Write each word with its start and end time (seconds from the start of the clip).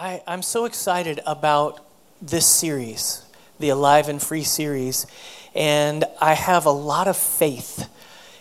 I, 0.00 0.22
I'm 0.28 0.42
so 0.42 0.64
excited 0.64 1.18
about 1.26 1.84
this 2.22 2.46
series, 2.46 3.24
the 3.58 3.70
Alive 3.70 4.08
and 4.08 4.22
Free 4.22 4.44
series, 4.44 5.08
and 5.56 6.04
I 6.20 6.34
have 6.34 6.66
a 6.66 6.70
lot 6.70 7.08
of 7.08 7.16
faith 7.16 7.90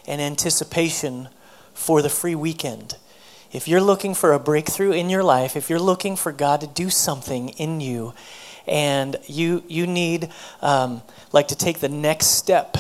and 0.06 0.22
anticipation 0.22 1.30
for 1.74 2.04
the 2.04 2.10
free 2.10 2.36
weekend. 2.36 2.98
If 3.52 3.68
you're 3.68 3.82
looking 3.82 4.14
for 4.14 4.34
a 4.34 4.40
breakthrough 4.40 4.92
in 4.92 5.10
your 5.10 5.24
life, 5.24 5.56
if 5.56 5.68
you're 5.68 5.80
looking 5.80 6.16
for 6.16 6.32
God 6.32 6.62
to 6.62 6.68
do 6.68 6.92
something 6.92 7.50
in 7.50 7.82
you, 7.82 8.14
and 8.68 9.16
you 9.26 9.64
you 9.68 9.88
need 9.88 10.30
um, 10.62 11.02
like 11.32 11.48
to 11.48 11.56
take 11.56 11.80
the 11.80 11.90
next 11.90 12.28
step 12.28 12.78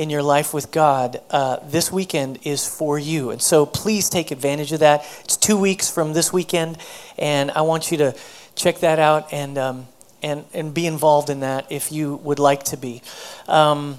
in 0.00 0.08
your 0.08 0.22
life 0.22 0.54
with 0.54 0.72
God, 0.72 1.20
uh, 1.28 1.58
this 1.62 1.92
weekend 1.92 2.38
is 2.42 2.66
for 2.66 2.98
you. 2.98 3.32
And 3.32 3.42
so 3.42 3.66
please 3.66 4.08
take 4.08 4.30
advantage 4.30 4.72
of 4.72 4.80
that. 4.80 5.04
It's 5.24 5.36
two 5.36 5.58
weeks 5.58 5.90
from 5.90 6.14
this 6.14 6.32
weekend, 6.32 6.78
and 7.18 7.50
I 7.50 7.60
want 7.60 7.90
you 7.90 7.98
to 7.98 8.16
check 8.54 8.78
that 8.78 8.98
out 8.98 9.30
and, 9.30 9.58
um, 9.58 9.88
and, 10.22 10.46
and 10.54 10.72
be 10.72 10.86
involved 10.86 11.28
in 11.28 11.40
that 11.40 11.70
if 11.70 11.92
you 11.92 12.16
would 12.16 12.38
like 12.38 12.62
to 12.62 12.78
be. 12.78 13.02
Um, 13.46 13.98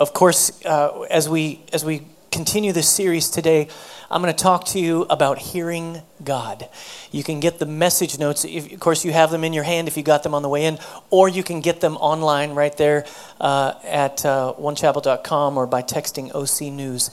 of 0.00 0.12
course, 0.12 0.60
uh, 0.64 1.02
as, 1.02 1.28
we, 1.28 1.60
as 1.72 1.84
we 1.84 2.02
continue 2.32 2.72
this 2.72 2.88
series 2.88 3.30
today, 3.30 3.68
I'm 4.10 4.22
going 4.22 4.34
to 4.34 4.42
talk 4.42 4.64
to 4.66 4.80
you 4.80 5.02
about 5.10 5.38
hearing 5.38 6.00
God. 6.24 6.68
You 7.12 7.22
can 7.22 7.40
get 7.40 7.58
the 7.58 7.66
message 7.66 8.18
notes. 8.18 8.44
If, 8.44 8.72
of 8.72 8.80
course, 8.80 9.04
you 9.04 9.12
have 9.12 9.30
them 9.30 9.44
in 9.44 9.52
your 9.52 9.64
hand 9.64 9.86
if 9.86 9.98
you 9.98 10.02
got 10.02 10.22
them 10.22 10.34
on 10.34 10.42
the 10.42 10.48
way 10.48 10.64
in, 10.64 10.78
or 11.10 11.28
you 11.28 11.42
can 11.42 11.60
get 11.60 11.80
them 11.80 11.96
online 11.98 12.54
right 12.54 12.74
there 12.76 13.04
uh, 13.38 13.74
at 13.84 14.24
uh, 14.24 14.54
onechapel.com 14.58 15.58
or 15.58 15.66
by 15.66 15.82
texting 15.82 16.34
OC 16.34 16.72
News 16.72 17.10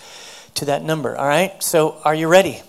to 0.53 0.65
that 0.65 0.83
number. 0.83 1.17
All 1.17 1.27
right? 1.27 1.61
So, 1.61 1.97
are 2.05 2.15
you 2.15 2.29
ready? 2.29 2.61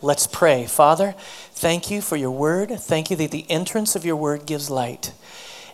Let's 0.00 0.26
pray. 0.26 0.66
Father, 0.66 1.14
thank 1.52 1.90
you 1.90 2.00
for 2.00 2.16
your 2.16 2.30
word. 2.30 2.70
Thank 2.70 3.10
you 3.10 3.16
that 3.16 3.30
the 3.30 3.50
entrance 3.50 3.94
of 3.94 4.04
your 4.04 4.16
word 4.16 4.46
gives 4.46 4.70
light 4.70 5.12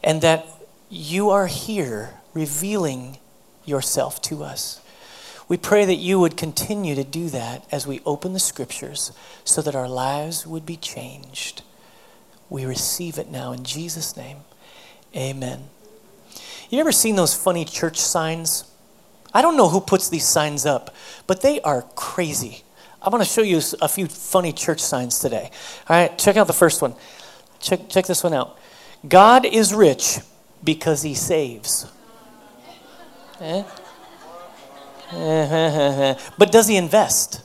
and 0.02 0.22
that 0.22 0.46
you 0.88 1.30
are 1.30 1.46
here 1.46 2.14
revealing 2.34 3.18
yourself 3.64 4.20
to 4.22 4.42
us. 4.42 4.80
We 5.50 5.56
pray 5.56 5.84
that 5.84 5.96
you 5.96 6.20
would 6.20 6.36
continue 6.36 6.94
to 6.94 7.02
do 7.02 7.28
that 7.30 7.66
as 7.72 7.84
we 7.84 8.00
open 8.06 8.34
the 8.34 8.38
scriptures 8.38 9.10
so 9.42 9.60
that 9.62 9.74
our 9.74 9.88
lives 9.88 10.46
would 10.46 10.64
be 10.64 10.76
changed. 10.76 11.62
We 12.48 12.64
receive 12.64 13.18
it 13.18 13.28
now 13.28 13.50
in 13.50 13.64
Jesus' 13.64 14.16
name. 14.16 14.36
Amen. 15.16 15.64
You 16.68 16.78
ever 16.78 16.92
seen 16.92 17.16
those 17.16 17.34
funny 17.34 17.64
church 17.64 17.98
signs? 17.98 18.62
I 19.34 19.42
don't 19.42 19.56
know 19.56 19.68
who 19.68 19.80
puts 19.80 20.08
these 20.08 20.24
signs 20.24 20.66
up, 20.66 20.94
but 21.26 21.42
they 21.42 21.60
are 21.62 21.82
crazy. 21.96 22.62
I'm 23.02 23.10
going 23.10 23.20
to 23.20 23.28
show 23.28 23.42
you 23.42 23.60
a 23.82 23.88
few 23.88 24.06
funny 24.06 24.52
church 24.52 24.78
signs 24.78 25.18
today. 25.18 25.50
All 25.88 25.96
right, 25.96 26.16
check 26.16 26.36
out 26.36 26.46
the 26.46 26.52
first 26.52 26.80
one. 26.80 26.94
Check, 27.58 27.88
check 27.88 28.06
this 28.06 28.22
one 28.22 28.34
out. 28.34 28.56
God 29.08 29.44
is 29.44 29.74
rich 29.74 30.20
because 30.62 31.02
he 31.02 31.14
saves. 31.14 31.90
Eh? 33.40 33.64
but 36.38 36.52
does 36.52 36.68
he 36.68 36.76
invest? 36.76 37.42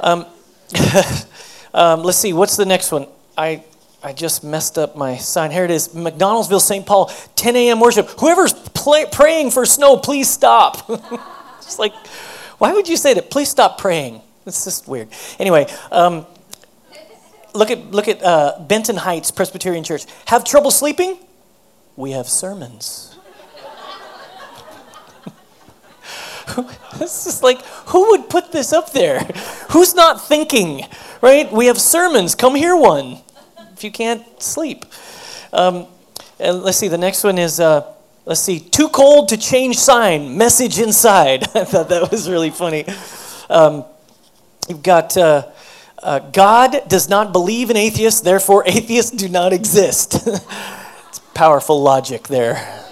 Um, 0.00 0.26
um, 1.74 2.02
let's 2.02 2.18
see, 2.18 2.32
what's 2.32 2.56
the 2.56 2.66
next 2.66 2.92
one? 2.92 3.06
I, 3.38 3.64
I 4.02 4.12
just 4.12 4.44
messed 4.44 4.78
up 4.78 4.96
my 4.96 5.16
sign. 5.16 5.50
Here 5.50 5.64
it 5.64 5.70
is 5.70 5.88
McDonaldsville, 5.88 6.60
St. 6.60 6.84
Paul, 6.84 7.06
10 7.36 7.56
a.m. 7.56 7.80
worship. 7.80 8.08
Whoever's 8.20 8.52
play, 8.52 9.06
praying 9.10 9.50
for 9.50 9.64
snow, 9.64 9.96
please 9.96 10.28
stop. 10.28 10.90
it's 11.58 11.78
like, 11.78 11.94
why 12.58 12.72
would 12.72 12.88
you 12.88 12.96
say 12.96 13.14
that? 13.14 13.30
Please 13.30 13.48
stop 13.48 13.78
praying. 13.78 14.20
It's 14.46 14.64
just 14.64 14.88
weird. 14.88 15.08
Anyway, 15.38 15.66
um, 15.90 16.26
look 17.54 17.70
at, 17.70 17.90
look 17.90 18.08
at 18.08 18.22
uh, 18.22 18.58
Benton 18.60 18.96
Heights 18.96 19.30
Presbyterian 19.30 19.84
Church. 19.84 20.04
Have 20.26 20.44
trouble 20.44 20.70
sleeping? 20.70 21.18
We 21.96 22.12
have 22.12 22.28
sermons. 22.28 23.16
it's 27.00 27.24
just 27.24 27.42
like, 27.42 27.62
who 27.86 28.10
would 28.10 28.28
put 28.28 28.52
this 28.52 28.72
up 28.72 28.92
there? 28.92 29.20
Who's 29.70 29.94
not 29.94 30.26
thinking, 30.26 30.86
right? 31.20 31.50
We 31.52 31.66
have 31.66 31.80
sermons. 31.80 32.34
Come 32.34 32.54
hear 32.54 32.76
one 32.76 33.18
if 33.80 33.84
you 33.84 33.90
can't 33.90 34.42
sleep. 34.42 34.84
Um, 35.54 35.86
and 36.38 36.62
let's 36.62 36.78
see, 36.78 36.88
the 36.88 36.98
next 36.98 37.24
one 37.24 37.38
is, 37.38 37.60
uh, 37.60 37.90
let's 38.26 38.40
see, 38.40 38.60
too 38.60 38.88
cold 38.88 39.28
to 39.30 39.36
change 39.36 39.78
sign, 39.78 40.36
message 40.36 40.78
inside. 40.78 41.44
I 41.54 41.64
thought 41.64 41.88
that 41.88 42.10
was 42.10 42.28
really 42.28 42.50
funny. 42.50 42.84
Um, 43.48 43.84
you've 44.68 44.82
got, 44.82 45.16
uh, 45.16 45.48
uh, 46.02 46.18
God 46.18 46.88
does 46.88 47.08
not 47.08 47.32
believe 47.32 47.70
in 47.70 47.76
atheists, 47.76 48.20
therefore 48.20 48.64
atheists 48.66 49.12
do 49.12 49.28
not 49.28 49.52
exist. 49.52 50.14
it's 50.26 51.18
powerful 51.34 51.82
logic 51.82 52.28
there. 52.28 52.89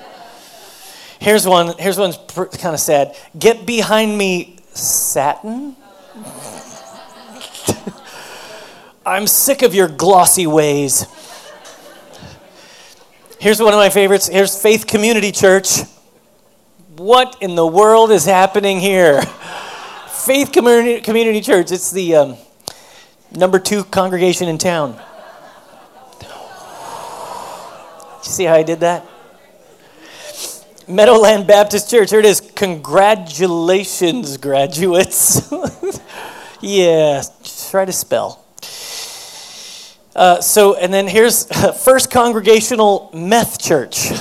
Here's 1.20 1.46
one. 1.46 1.76
Here's 1.78 1.98
one's 1.98 2.16
pr- 2.16 2.44
kind 2.44 2.74
of 2.74 2.80
sad. 2.80 3.16
Get 3.38 3.66
behind 3.66 4.16
me, 4.16 4.56
Satin. 4.72 5.76
I'm 9.06 9.26
sick 9.26 9.62
of 9.62 9.74
your 9.74 9.88
glossy 9.88 10.46
ways. 10.46 11.06
Here's 13.40 13.60
one 13.60 13.72
of 13.72 13.78
my 13.78 13.88
favorites. 13.88 14.28
Here's 14.28 14.60
Faith 14.60 14.86
Community 14.86 15.32
Church. 15.32 15.80
What 16.96 17.36
in 17.40 17.54
the 17.54 17.66
world 17.66 18.10
is 18.10 18.24
happening 18.24 18.80
here? 18.80 19.22
Faith 20.08 20.52
Community, 20.52 21.00
Community 21.00 21.40
Church. 21.40 21.72
It's 21.72 21.90
the 21.90 22.16
um, 22.16 22.36
number 23.30 23.58
two 23.58 23.84
congregation 23.84 24.48
in 24.48 24.58
town. 24.58 25.00
You 26.20 26.26
see 28.22 28.44
how 28.44 28.54
I 28.54 28.62
did 28.62 28.80
that? 28.80 29.06
Meadowland 30.88 31.46
Baptist 31.46 31.90
Church. 31.90 32.10
Here 32.10 32.20
it 32.20 32.24
is. 32.24 32.40
Congratulations, 32.40 34.38
graduates. 34.38 35.52
yeah, 36.62 37.22
try 37.70 37.84
to 37.84 37.92
spell. 37.92 38.42
Uh, 40.16 40.40
so, 40.40 40.76
and 40.76 40.92
then 40.92 41.06
here's 41.06 41.44
First 41.84 42.10
Congregational 42.10 43.10
Meth 43.12 43.60
Church. 43.60 44.10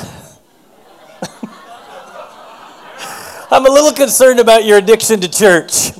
I'm 3.49 3.65
a 3.65 3.69
little 3.69 3.93
concerned 3.93 4.41
about 4.41 4.65
your 4.65 4.77
addiction 4.77 5.21
to 5.21 5.29
church. 5.29 5.91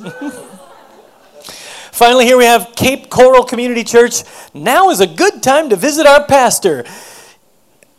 Finally, 1.94 2.26
here 2.26 2.38
we 2.38 2.44
have 2.44 2.74
Cape 2.76 3.10
Coral 3.10 3.46
Community 3.46 3.86
Church. 3.86 4.24
Now 4.54 4.90
is 4.90 5.00
a 5.00 5.08
good 5.08 5.42
time 5.42 5.70
to 5.70 5.78
visit 5.78 6.06
our 6.06 6.26
pastor 6.26 6.84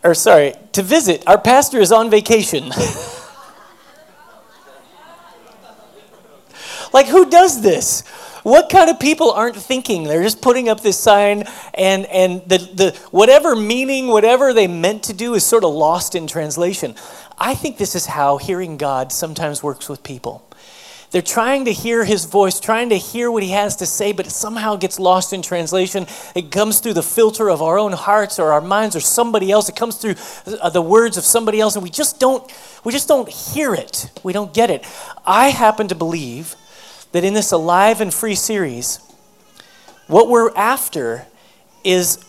or 0.09 0.15
sorry, 0.15 0.55
to 0.73 0.83
visit. 0.83 1.23
Our 1.27 1.39
pastor 1.39 1.79
is 1.79 1.93
on 1.93 2.09
vacation. 2.11 2.69
like, 6.95 7.07
who 7.07 7.29
does 7.29 7.61
this? 7.61 8.07
What 8.43 8.71
kind 8.71 8.89
of 8.89 8.99
people 8.99 9.31
aren't 9.33 9.57
thinking? 9.57 10.05
They're 10.05 10.23
just 10.23 10.41
putting 10.41 10.71
up 10.71 10.81
this 10.81 10.99
sign, 10.99 11.45
and, 11.75 12.07
and 12.07 12.41
the, 12.49 12.59
the, 12.59 12.99
whatever 13.11 13.55
meaning, 13.55 14.07
whatever 14.07 14.55
they 14.55 14.67
meant 14.67 15.03
to 15.05 15.13
do 15.13 15.35
is 15.35 15.45
sort 15.45 15.65
of 15.65 15.75
lost 15.75 16.15
in 16.15 16.27
translation. 16.27 16.95
I 17.37 17.55
think 17.55 17.77
this 17.77 17.95
is 17.95 18.07
how 18.07 18.39
hearing 18.39 18.79
God 18.79 19.13
sometimes 19.13 19.63
works 19.63 19.91
with 19.91 20.03
people. 20.03 20.48
They're 21.11 21.23
trying 21.23 21.65
to 21.65 21.73
hear 21.73 22.05
his 22.05 22.27
voice, 22.27 22.61
trying 22.61 22.91
to 22.91 22.99
hear 22.99 23.31
what 23.31 23.43
he 23.43 23.51
has 23.51 23.77
to 23.77 23.87
say, 23.87 24.13
but 24.13 24.27
it 24.27 24.31
somehow 24.31 24.77
gets 24.77 25.01
lost 25.01 25.33
in 25.33 25.41
translation. 25.41 26.07
It 26.35 26.51
comes 26.51 26.81
through 26.81 26.95
the 26.95 27.03
filter 27.03 27.49
of 27.49 27.63
our 27.63 27.79
own 27.79 27.93
hearts 27.93 28.39
or 28.39 28.53
our 28.53 28.61
minds 28.61 28.95
or 28.95 29.01
somebody 29.01 29.51
else. 29.51 29.71
It 29.71 29.77
comes 29.77 29.97
through 29.97 30.17
uh, 30.61 30.69
the 30.69 30.83
words 30.83 31.17
of 31.17 31.25
somebody 31.25 31.61
else, 31.61 31.77
and 31.77 31.83
we 31.83 31.89
just 31.89 32.21
don't 32.21 32.51
we 32.85 32.93
just 32.93 33.09
don't 33.09 33.29
hear 33.29 33.75
it. 33.75 34.11
We 34.23 34.35
don't 34.35 34.53
get 34.53 34.71
it. 34.71 34.85
I 35.27 35.49
happen 35.49 35.89
to 35.89 35.95
believe 35.95 36.55
that 37.13 37.25
in 37.25 37.33
this 37.33 37.53
alive 37.53 38.03
and 38.03 38.13
free 38.13 38.35
series, 38.35 39.01
what 40.09 40.29
we're 40.29 40.55
after 40.55 41.27
is 41.85 42.23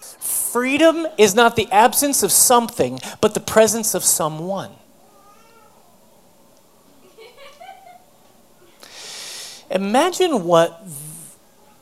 freedom 0.00 1.06
is 1.16 1.34
not 1.34 1.56
the 1.56 1.70
absence 1.72 2.22
of 2.22 2.32
something, 2.32 2.98
but 3.22 3.32
the 3.32 3.40
presence 3.40 3.94
of 3.94 4.04
someone. 4.04 4.70
Imagine 9.70 10.44
what 10.44 10.82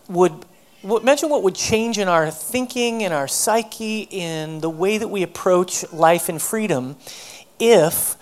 would 0.08 0.44
imagine 0.82 1.29
what 1.29 1.43
would 1.43 1.55
change 1.55 1.99
in 1.99 2.06
our 2.06 2.31
thinking, 2.31 3.00
in 3.00 3.12
our 3.12 3.26
psyche, 3.26 4.06
in 4.11 4.61
the 4.61 4.70
way 4.70 4.99
that 4.99 5.08
we 5.08 5.23
approach 5.23 5.90
life 5.93 6.29
and 6.29 6.40
freedom 6.40 6.96
if 7.58 8.17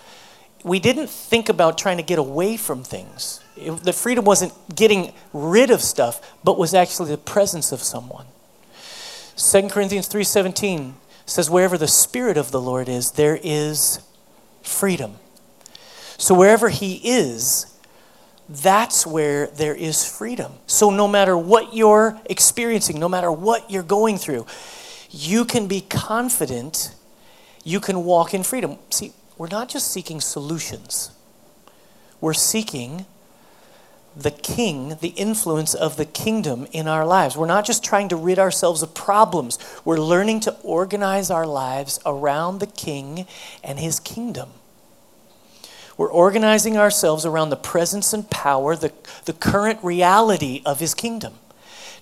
we 0.65 0.81
didn't 0.81 1.11
think 1.11 1.49
about 1.49 1.79
trying 1.79 1.97
to 1.97 2.03
get 2.03 2.19
away 2.19 2.57
from 2.57 2.83
things. 2.83 3.41
If 3.57 3.83
the 3.83 3.93
freedom 3.93 4.25
wasn't 4.25 4.53
getting 4.75 5.13
rid 5.33 5.71
of 5.71 5.83
stuff, 5.83 6.35
but 6.43 6.59
was 6.59 6.73
actually 6.75 7.11
the 7.11 7.19
presence 7.19 7.73
of 7.73 7.83
someone. 7.83 8.27
2 9.37 9.69
Corinthians 9.69 10.09
3:17 10.09 10.95
says 11.27 11.51
wherever 11.51 11.77
the 11.77 11.89
spirit 11.89 12.37
of 12.37 12.53
the 12.53 12.61
Lord 12.61 12.89
is, 12.89 13.13
there 13.13 13.39
is 13.43 14.01
freedom. 14.63 15.17
So 16.19 16.35
wherever 16.35 16.69
he 16.69 17.01
is, 17.05 17.67
that's 18.49 19.07
where 19.07 19.49
there 19.49 19.75
is 19.75 20.07
freedom. 20.07 20.53
So, 20.67 20.91
no 20.91 21.09
matter 21.09 21.37
what 21.37 21.75
you're 21.75 22.21
experiencing, 22.27 23.01
no 23.01 23.09
matter 23.09 23.31
what 23.31 23.71
you're 23.71 23.83
going 23.83 24.19
through, 24.19 24.47
you 25.11 25.45
can 25.45 25.67
be 25.67 25.81
confident, 25.81 26.95
you 27.65 27.81
can 27.81 28.05
walk 28.05 28.35
in 28.35 28.43
freedom. 28.43 28.79
See, 28.91 29.13
we're 29.37 29.49
not 29.49 29.69
just 29.69 29.91
seeking 29.91 30.21
solutions, 30.21 31.11
we're 32.21 32.35
seeking 32.35 33.07
the 34.17 34.31
king, 34.31 34.97
the 35.01 35.09
influence 35.09 35.75
of 35.75 35.97
the 35.97 36.07
kingdom 36.07 36.67
in 36.73 36.89
our 36.89 37.05
lives. 37.05 37.37
We're 37.37 37.47
not 37.47 37.67
just 37.67 37.85
trying 37.85 38.09
to 38.09 38.17
rid 38.17 38.39
ourselves 38.39 38.83
of 38.83 38.95
problems, 38.95 39.59
we're 39.85 39.99
learning 39.99 40.41
to 40.41 40.57
organize 40.63 41.31
our 41.31 41.47
lives 41.47 41.99
around 42.07 42.61
the 42.61 42.67
king 42.67 43.27
and 43.63 43.79
his 43.79 43.99
kingdom. 44.01 44.51
We're 45.97 46.11
organizing 46.11 46.77
ourselves 46.77 47.25
around 47.25 47.51
the 47.51 47.57
presence 47.57 48.13
and 48.13 48.29
power, 48.31 48.77
the, 48.77 48.93
the 49.25 49.33
current 49.33 49.83
reality 49.83 50.63
of 50.67 50.81
his 50.81 50.95
kingdom. 50.95 51.35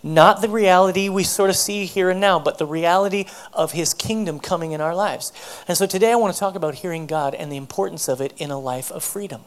Not 0.07 0.43
the 0.43 0.51
reality 0.51 1.09
we 1.09 1.25
sort 1.25 1.49
of 1.49 1.57
see 1.57 1.87
here 1.87 2.11
and 2.11 2.21
now, 2.21 2.39
but 2.39 2.59
the 2.59 2.67
reality 2.67 3.25
of 3.55 3.73
his 3.73 3.95
kingdom 3.95 4.39
coming 4.39 4.73
in 4.73 4.83
our 4.83 4.95
lives. 4.95 5.33
And 5.67 5.79
so 5.79 5.87
today 5.87 6.13
I 6.13 6.17
want 6.17 6.35
to 6.35 6.39
talk 6.39 6.55
about 6.57 6.75
hearing 6.75 7.07
God 7.07 7.35
and 7.35 7.51
the 7.51 7.57
importance 7.57 8.07
of 8.07 8.21
it 8.21 8.35
in 8.37 8.51
a 8.51 8.61
life 8.61 8.93
of 8.93 9.03
freedom. 9.03 9.41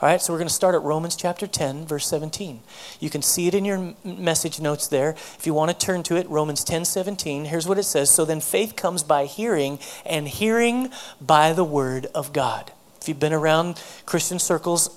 All 0.00 0.08
right, 0.08 0.20
so 0.20 0.32
we're 0.32 0.40
going 0.40 0.48
to 0.48 0.54
start 0.54 0.74
at 0.74 0.82
Romans 0.82 1.14
chapter 1.14 1.46
10, 1.46 1.86
verse 1.86 2.04
17. 2.08 2.62
You 2.98 3.10
can 3.10 3.22
see 3.22 3.46
it 3.46 3.54
in 3.54 3.64
your 3.64 3.94
message 4.04 4.58
notes 4.58 4.88
there. 4.88 5.10
If 5.10 5.46
you 5.46 5.54
want 5.54 5.70
to 5.70 5.86
turn 5.86 6.02
to 6.04 6.16
it, 6.16 6.28
Romans 6.28 6.64
10, 6.64 6.84
17, 6.84 7.44
here's 7.44 7.68
what 7.68 7.78
it 7.78 7.84
says 7.84 8.10
So 8.10 8.24
then 8.24 8.40
faith 8.40 8.74
comes 8.74 9.04
by 9.04 9.26
hearing, 9.26 9.78
and 10.04 10.26
hearing 10.26 10.90
by 11.20 11.52
the 11.52 11.64
word 11.64 12.06
of 12.06 12.32
God. 12.32 12.72
If 13.02 13.08
you've 13.08 13.18
been 13.18 13.32
around 13.32 13.82
Christian 14.06 14.38
circles 14.38 14.96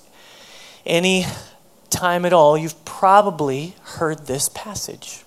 any 0.84 1.26
time 1.90 2.24
at 2.24 2.32
all, 2.32 2.56
you've 2.56 2.84
probably 2.84 3.74
heard 3.82 4.28
this 4.28 4.48
passage. 4.48 5.24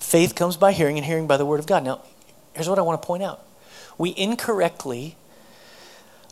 Faith 0.00 0.34
comes 0.34 0.56
by 0.56 0.72
hearing, 0.72 0.96
and 0.96 1.06
hearing 1.06 1.28
by 1.28 1.36
the 1.36 1.46
word 1.46 1.60
of 1.60 1.66
God. 1.68 1.84
Now, 1.84 2.00
here's 2.54 2.68
what 2.68 2.76
I 2.76 2.82
want 2.82 3.00
to 3.00 3.06
point 3.06 3.22
out. 3.22 3.40
We 3.96 4.12
incorrectly 4.16 5.14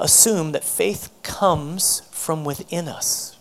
assume 0.01 0.51
that 0.53 0.65
faith 0.65 1.09
comes 1.23 2.01
from 2.11 2.45
within 2.45 2.89
us. 2.89 3.39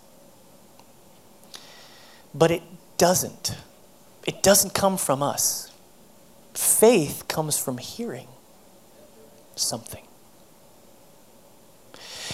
But 2.31 2.51
it 2.51 2.61
doesn't. 2.99 3.57
It 4.27 4.43
doesn't 4.43 4.75
come 4.75 4.97
from 4.97 5.23
us. 5.23 5.71
Faith 6.53 7.23
comes 7.27 7.57
from 7.57 7.79
hearing 7.79 8.27
something. 9.55 10.03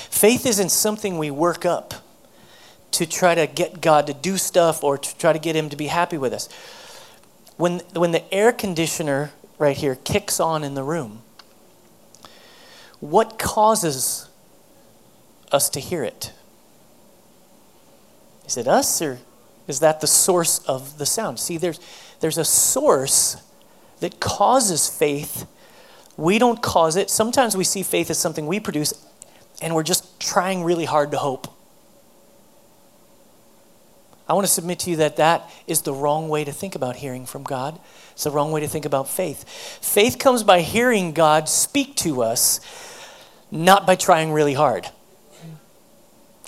Faith 0.10 0.46
isn't 0.46 0.69
something 0.69 1.18
we 1.18 1.31
work 1.31 1.66
up 1.66 1.94
to 2.92 3.06
try 3.06 3.36
to 3.36 3.46
get 3.48 3.81
God 3.81 4.07
to 4.07 4.13
do 4.13 4.38
stuff 4.38 4.84
or 4.84 4.98
to 4.98 5.18
try 5.18 5.34
to 5.34 5.40
get 5.40 5.56
Him 5.56 5.69
to 5.69 5.75
be 5.75 5.88
happy 5.88 6.18
with 6.18 6.34
us. 6.34 6.48
When, 7.57 7.80
when 7.94 8.12
the 8.12 8.34
air 8.34 8.52
conditioner 8.52 9.31
right 9.57 9.75
here 9.75 9.96
kicks 9.96 10.40
on 10.40 10.63
in 10.63 10.75
the 10.75 10.84
room, 10.84 11.22
what 13.00 13.38
causes 13.38 14.30
us 15.52 15.69
to 15.69 15.80
hear 15.80 16.04
it? 16.04 16.34
Is 18.46 18.58
it 18.58 18.68
us 18.68 19.01
or 19.01 19.19
is 19.68 19.80
that 19.80 20.01
the 20.01 20.08
source 20.08 20.60
of 20.60 20.98
the 20.98 21.06
sound? 21.06 21.40
See, 21.40 21.58
there's, 21.58 21.80
there's 22.19 22.38
a 22.38 22.46
source 22.46 23.38
that 24.00 24.19
causes 24.19 24.88
faith. 24.88 25.48
We 26.18 26.40
don't 26.40 26.62
cause 26.62 26.96
it. 26.96 27.10
Sometimes 27.10 27.58
we 27.58 27.63
see 27.63 27.84
faith 27.84 28.10
as 28.10 28.18
something 28.18 28.48
we 28.48 28.60
produce, 28.60 28.94
and 29.62 29.75
we're 29.75 29.84
just 29.84 30.19
trying 30.19 30.63
really 30.63 30.86
hard 30.86 31.12
to 31.12 31.18
hope. 31.18 31.48
I 34.28 34.34
want 34.34 34.48
to 34.48 34.52
submit 34.52 34.80
to 34.80 34.90
you 34.90 34.96
that 34.98 35.18
that 35.18 35.50
is 35.68 35.81
the 35.81 35.94
wrong 35.94 36.30
way 36.30 36.44
to 36.44 36.52
think 36.52 36.75
about 36.75 36.96
hearing 36.96 37.25
from 37.25 37.44
God. 37.44 37.80
It's 38.13 38.24
the 38.24 38.31
wrong 38.31 38.52
way 38.52 38.62
to 38.62 38.68
think 38.68 38.86
about 38.86 39.07
faith. 39.07 39.48
Faith 39.81 40.18
comes 40.18 40.44
by 40.44 40.62
hearing 40.62 41.12
God 41.12 41.48
speak 41.48 41.96
to 41.98 42.24
us, 42.24 42.60
not 43.52 43.86
by 43.86 43.96
trying 43.96 44.31
really 44.31 44.54
hard. 44.56 44.88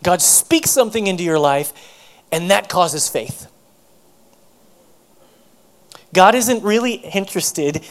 God 0.04 0.22
speaks 0.22 0.72
something 0.72 1.06
into 1.06 1.24
your 1.24 1.40
life, 1.40 1.74
and 2.32 2.50
that 2.50 2.68
causes 2.68 3.08
faith. 3.08 3.48
God 6.14 6.36
isn't 6.36 6.64
really 6.64 6.94
interested 6.94 7.86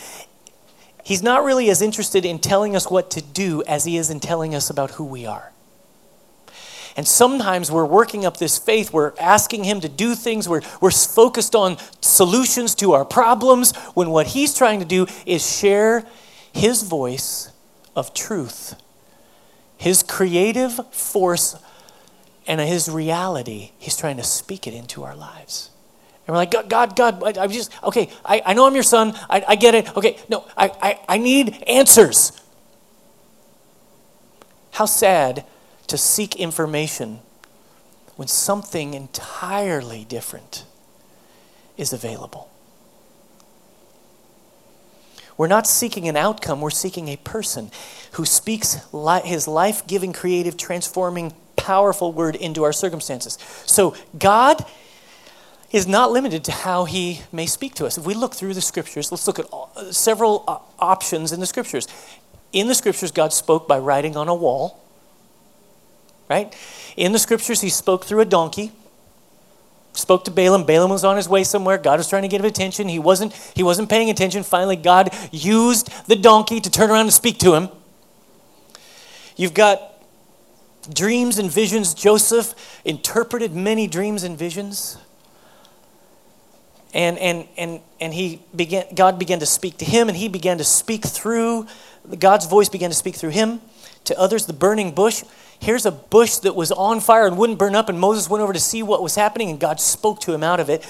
He's 1.06 1.22
not 1.22 1.44
really 1.44 1.70
as 1.70 1.82
interested 1.82 2.24
in 2.24 2.40
telling 2.40 2.74
us 2.74 2.90
what 2.90 3.12
to 3.12 3.22
do 3.22 3.62
as 3.62 3.84
he 3.84 3.96
is 3.96 4.10
in 4.10 4.18
telling 4.18 4.56
us 4.56 4.70
about 4.70 4.90
who 4.90 5.04
we 5.04 5.24
are. 5.24 5.52
And 6.96 7.06
sometimes 7.06 7.70
we're 7.70 7.84
working 7.84 8.26
up 8.26 8.38
this 8.38 8.58
faith, 8.58 8.92
we're 8.92 9.12
asking 9.20 9.62
Him 9.62 9.80
to 9.82 9.88
do 9.88 10.16
things, 10.16 10.48
we're, 10.48 10.62
we're 10.80 10.90
focused 10.90 11.54
on 11.54 11.76
solutions 12.00 12.74
to 12.76 12.90
our 12.94 13.04
problems, 13.04 13.76
when 13.94 14.10
what 14.10 14.26
He's 14.26 14.52
trying 14.52 14.80
to 14.80 14.84
do 14.84 15.06
is 15.26 15.48
share 15.48 16.04
His 16.52 16.82
voice 16.82 17.52
of 17.94 18.12
truth, 18.12 18.74
His 19.76 20.02
creative 20.02 20.92
force, 20.92 21.54
and 22.48 22.60
His 22.60 22.90
reality. 22.90 23.70
He's 23.78 23.96
trying 23.96 24.16
to 24.16 24.24
speak 24.24 24.66
it 24.66 24.74
into 24.74 25.04
our 25.04 25.14
lives. 25.14 25.70
And 26.26 26.34
we're 26.34 26.38
like, 26.38 26.50
God, 26.50 26.68
God, 26.68 26.96
God, 26.96 27.22
I, 27.22 27.42
I 27.42 27.46
just, 27.46 27.70
okay, 27.84 28.10
I, 28.24 28.42
I 28.46 28.54
know 28.54 28.66
I'm 28.66 28.74
your 28.74 28.82
son. 28.82 29.14
I, 29.30 29.44
I 29.46 29.54
get 29.54 29.74
it. 29.74 29.96
Okay, 29.96 30.18
no, 30.28 30.44
I, 30.56 30.72
I, 30.82 31.00
I 31.08 31.18
need 31.18 31.62
answers. 31.68 32.32
How 34.72 34.86
sad 34.86 35.44
to 35.86 35.96
seek 35.96 36.34
information 36.36 37.20
when 38.16 38.26
something 38.26 38.94
entirely 38.94 40.04
different 40.04 40.64
is 41.76 41.92
available. 41.92 42.50
We're 45.38 45.48
not 45.48 45.66
seeking 45.66 46.08
an 46.08 46.16
outcome, 46.16 46.60
we're 46.60 46.70
seeking 46.70 47.08
a 47.08 47.16
person 47.16 47.70
who 48.12 48.24
speaks 48.24 48.78
li- 48.92 49.20
his 49.22 49.46
life 49.46 49.86
giving, 49.86 50.12
creative, 50.12 50.56
transforming, 50.56 51.34
powerful 51.56 52.12
word 52.12 52.34
into 52.34 52.64
our 52.64 52.72
circumstances. 52.72 53.38
So, 53.66 53.94
God 54.18 54.64
is 55.72 55.86
not 55.86 56.12
limited 56.12 56.44
to 56.44 56.52
how 56.52 56.84
he 56.84 57.20
may 57.32 57.46
speak 57.46 57.74
to 57.74 57.86
us. 57.86 57.98
If 57.98 58.06
we 58.06 58.14
look 58.14 58.34
through 58.34 58.54
the 58.54 58.60
scriptures, 58.60 59.10
let's 59.10 59.26
look 59.26 59.38
at 59.38 59.46
all, 59.46 59.72
uh, 59.76 59.92
several 59.92 60.44
uh, 60.46 60.58
options 60.78 61.32
in 61.32 61.40
the 61.40 61.46
scriptures. 61.46 61.88
In 62.52 62.68
the 62.68 62.74
scriptures, 62.74 63.10
God 63.10 63.32
spoke 63.32 63.66
by 63.66 63.78
writing 63.78 64.16
on 64.16 64.28
a 64.28 64.34
wall, 64.34 64.80
right? 66.28 66.56
In 66.96 67.12
the 67.12 67.18
scriptures, 67.18 67.60
he 67.60 67.68
spoke 67.68 68.04
through 68.04 68.20
a 68.20 68.24
donkey. 68.24 68.72
Spoke 69.92 70.24
to 70.26 70.30
Balaam. 70.30 70.64
Balaam 70.64 70.90
was 70.90 71.04
on 71.04 71.16
his 71.16 71.28
way 71.28 71.42
somewhere. 71.42 71.78
God 71.78 71.98
was 71.98 72.08
trying 72.08 72.22
to 72.22 72.28
get 72.28 72.42
his 72.42 72.50
attention. 72.50 72.86
He 72.88 72.98
wasn't, 72.98 73.32
he 73.54 73.62
wasn't 73.62 73.88
paying 73.88 74.10
attention. 74.10 74.42
Finally, 74.42 74.76
God 74.76 75.08
used 75.32 75.90
the 76.06 76.16
donkey 76.16 76.60
to 76.60 76.70
turn 76.70 76.90
around 76.90 77.06
and 77.06 77.12
speak 77.12 77.38
to 77.38 77.54
him. 77.54 77.70
You've 79.36 79.54
got 79.54 79.80
dreams 80.92 81.38
and 81.38 81.50
visions. 81.50 81.94
Joseph 81.94 82.54
interpreted 82.84 83.54
many 83.54 83.86
dreams 83.86 84.22
and 84.22 84.38
visions. 84.38 84.98
And, 86.96 87.18
and, 87.18 87.46
and, 87.58 87.80
and 88.00 88.14
he 88.14 88.40
began, 88.54 88.86
God 88.94 89.18
began 89.18 89.40
to 89.40 89.46
speak 89.46 89.76
to 89.78 89.84
him, 89.84 90.08
and 90.08 90.16
he 90.16 90.28
began 90.28 90.56
to 90.56 90.64
speak 90.64 91.04
through, 91.04 91.66
God's 92.18 92.46
voice 92.46 92.70
began 92.70 92.88
to 92.88 92.96
speak 92.96 93.16
through 93.16 93.30
him 93.30 93.60
to 94.04 94.18
others. 94.18 94.46
The 94.46 94.54
burning 94.54 94.92
bush, 94.92 95.22
here's 95.60 95.84
a 95.84 95.90
bush 95.90 96.36
that 96.36 96.56
was 96.56 96.72
on 96.72 97.00
fire 97.00 97.26
and 97.26 97.36
wouldn't 97.36 97.58
burn 97.58 97.74
up, 97.74 97.90
and 97.90 98.00
Moses 98.00 98.30
went 98.30 98.40
over 98.42 98.54
to 98.54 98.58
see 98.58 98.82
what 98.82 99.02
was 99.02 99.14
happening, 99.14 99.50
and 99.50 99.60
God 99.60 99.78
spoke 99.78 100.20
to 100.20 100.32
him 100.32 100.42
out 100.42 100.58
of 100.58 100.70
it. 100.70 100.86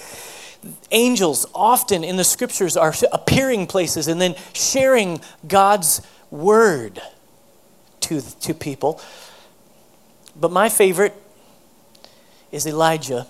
Angels 0.92 1.44
often 1.52 2.04
in 2.04 2.16
the 2.16 2.24
scriptures 2.24 2.76
are 2.76 2.94
appearing 3.10 3.66
places 3.66 4.06
and 4.06 4.20
then 4.20 4.36
sharing 4.52 5.20
God's 5.48 6.02
word 6.30 7.02
to, 8.02 8.20
to 8.42 8.54
people. 8.54 9.00
But 10.36 10.52
my 10.52 10.68
favorite 10.68 11.14
is 12.52 12.64
Elijah 12.64 13.26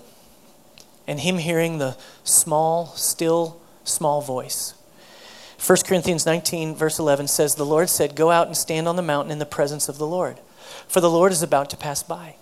and 1.07 1.21
him 1.21 1.37
hearing 1.37 1.77
the 1.77 1.97
small, 2.23 2.87
still, 2.95 3.59
small 3.83 4.21
voice. 4.21 4.73
1 5.65 5.79
Corinthians 5.85 6.25
19, 6.25 6.75
verse 6.75 6.99
11 6.99 7.27
says, 7.27 7.55
The 7.55 7.65
Lord 7.65 7.89
said, 7.89 8.15
Go 8.15 8.29
out 8.29 8.47
and 8.47 8.55
stand 8.55 8.87
on 8.87 8.95
the 8.95 9.01
mountain 9.01 9.31
in 9.31 9.39
the 9.39 9.45
presence 9.45 9.89
of 9.89 9.97
the 9.97 10.05
Lord, 10.05 10.37
for 10.87 11.01
the 11.01 11.09
Lord 11.09 11.31
is 11.31 11.41
about 11.41 11.69
to 11.71 11.77
pass 11.77 12.03
by. 12.03 12.35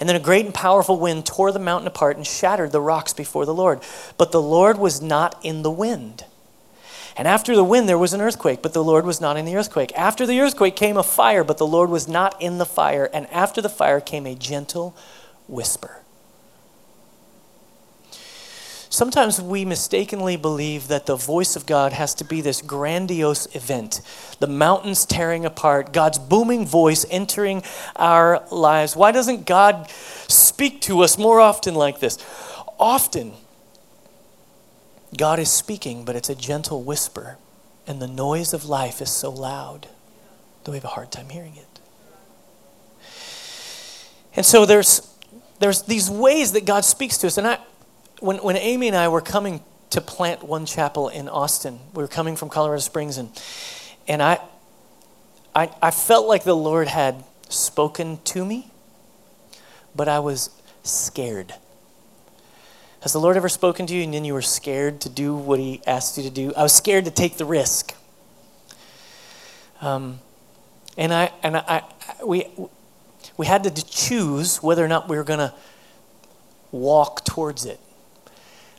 And 0.00 0.08
then 0.08 0.16
a 0.16 0.20
great 0.20 0.44
and 0.44 0.54
powerful 0.54 0.98
wind 0.98 1.26
tore 1.26 1.52
the 1.52 1.58
mountain 1.58 1.86
apart 1.86 2.16
and 2.16 2.26
shattered 2.26 2.72
the 2.72 2.80
rocks 2.80 3.12
before 3.12 3.46
the 3.46 3.54
Lord. 3.54 3.80
But 4.16 4.32
the 4.32 4.42
Lord 4.42 4.78
was 4.78 5.00
not 5.00 5.38
in 5.44 5.62
the 5.62 5.70
wind. 5.70 6.24
And 7.16 7.28
after 7.28 7.54
the 7.54 7.62
wind, 7.62 7.88
there 7.88 7.98
was 7.98 8.12
an 8.12 8.20
earthquake, 8.20 8.60
but 8.60 8.72
the 8.72 8.82
Lord 8.82 9.06
was 9.06 9.20
not 9.20 9.36
in 9.36 9.44
the 9.44 9.54
earthquake. 9.54 9.92
After 9.96 10.26
the 10.26 10.40
earthquake 10.40 10.74
came 10.74 10.96
a 10.96 11.04
fire, 11.04 11.44
but 11.44 11.58
the 11.58 11.66
Lord 11.66 11.90
was 11.90 12.08
not 12.08 12.40
in 12.42 12.58
the 12.58 12.66
fire. 12.66 13.08
And 13.12 13.28
after 13.30 13.62
the 13.62 13.68
fire 13.68 14.00
came 14.00 14.26
a 14.26 14.34
gentle 14.34 14.96
whisper. 15.46 16.00
Sometimes 18.94 19.42
we 19.42 19.64
mistakenly 19.64 20.36
believe 20.36 20.86
that 20.86 21.06
the 21.06 21.16
voice 21.16 21.56
of 21.56 21.66
God 21.66 21.92
has 21.92 22.14
to 22.14 22.24
be 22.24 22.40
this 22.40 22.62
grandiose 22.62 23.52
event 23.56 24.00
the 24.38 24.46
mountains 24.46 25.04
tearing 25.04 25.44
apart, 25.44 25.92
God's 25.92 26.16
booming 26.16 26.64
voice 26.64 27.04
entering 27.10 27.64
our 27.96 28.46
lives. 28.52 28.94
Why 28.94 29.10
doesn't 29.10 29.46
God 29.46 29.90
speak 30.28 30.80
to 30.82 31.00
us 31.00 31.18
more 31.18 31.40
often 31.40 31.74
like 31.74 31.98
this? 31.98 32.18
Often, 32.78 33.32
God 35.18 35.40
is 35.40 35.50
speaking, 35.50 36.04
but 36.04 36.14
it's 36.14 36.30
a 36.30 36.36
gentle 36.36 36.80
whisper, 36.84 37.36
and 37.88 38.00
the 38.00 38.06
noise 38.06 38.54
of 38.54 38.64
life 38.64 39.00
is 39.00 39.10
so 39.10 39.28
loud 39.28 39.88
that 40.62 40.70
we 40.70 40.76
have 40.76 40.84
a 40.84 40.88
hard 40.88 41.10
time 41.10 41.30
hearing 41.30 41.56
it. 41.56 41.80
And 44.36 44.46
so 44.46 44.64
there's 44.64 45.10
there's 45.58 45.82
these 45.82 46.10
ways 46.10 46.52
that 46.52 46.64
God 46.64 46.84
speaks 46.84 47.16
to 47.18 47.26
us. 47.26 47.38
And 47.38 47.46
I, 47.46 47.58
when, 48.24 48.38
when 48.38 48.56
Amy 48.56 48.88
and 48.88 48.96
I 48.96 49.08
were 49.08 49.20
coming 49.20 49.62
to 49.90 50.00
plant 50.00 50.42
one 50.42 50.64
chapel 50.64 51.08
in 51.10 51.28
Austin, 51.28 51.78
we 51.92 52.02
were 52.02 52.08
coming 52.08 52.36
from 52.36 52.48
Colorado 52.48 52.80
Springs, 52.80 53.18
and, 53.18 53.28
and 54.08 54.22
I, 54.22 54.40
I, 55.54 55.70
I 55.82 55.90
felt 55.90 56.26
like 56.26 56.42
the 56.42 56.56
Lord 56.56 56.88
had 56.88 57.22
spoken 57.50 58.18
to 58.24 58.46
me, 58.46 58.70
but 59.94 60.08
I 60.08 60.20
was 60.20 60.48
scared. 60.84 61.52
Has 63.02 63.12
the 63.12 63.20
Lord 63.20 63.36
ever 63.36 63.50
spoken 63.50 63.86
to 63.86 63.94
you 63.94 64.02
and 64.02 64.14
then 64.14 64.24
you 64.24 64.32
were 64.32 64.40
scared 64.40 65.02
to 65.02 65.10
do 65.10 65.36
what 65.36 65.60
He 65.60 65.82
asked 65.86 66.16
you 66.16 66.22
to 66.22 66.30
do? 66.30 66.54
I 66.56 66.62
was 66.62 66.72
scared 66.72 67.04
to 67.04 67.10
take 67.10 67.36
the 67.36 67.44
risk. 67.44 67.94
Um, 69.82 70.20
and 70.96 71.12
I 71.12 71.30
and 71.42 71.58
I, 71.58 71.82
I 72.18 72.24
we 72.24 72.46
we 73.36 73.44
had 73.44 73.64
to 73.64 73.84
choose 73.84 74.62
whether 74.62 74.82
or 74.82 74.88
not 74.88 75.10
we 75.10 75.18
were 75.18 75.24
going 75.24 75.40
to 75.40 75.52
walk 76.72 77.26
towards 77.26 77.66
it. 77.66 77.78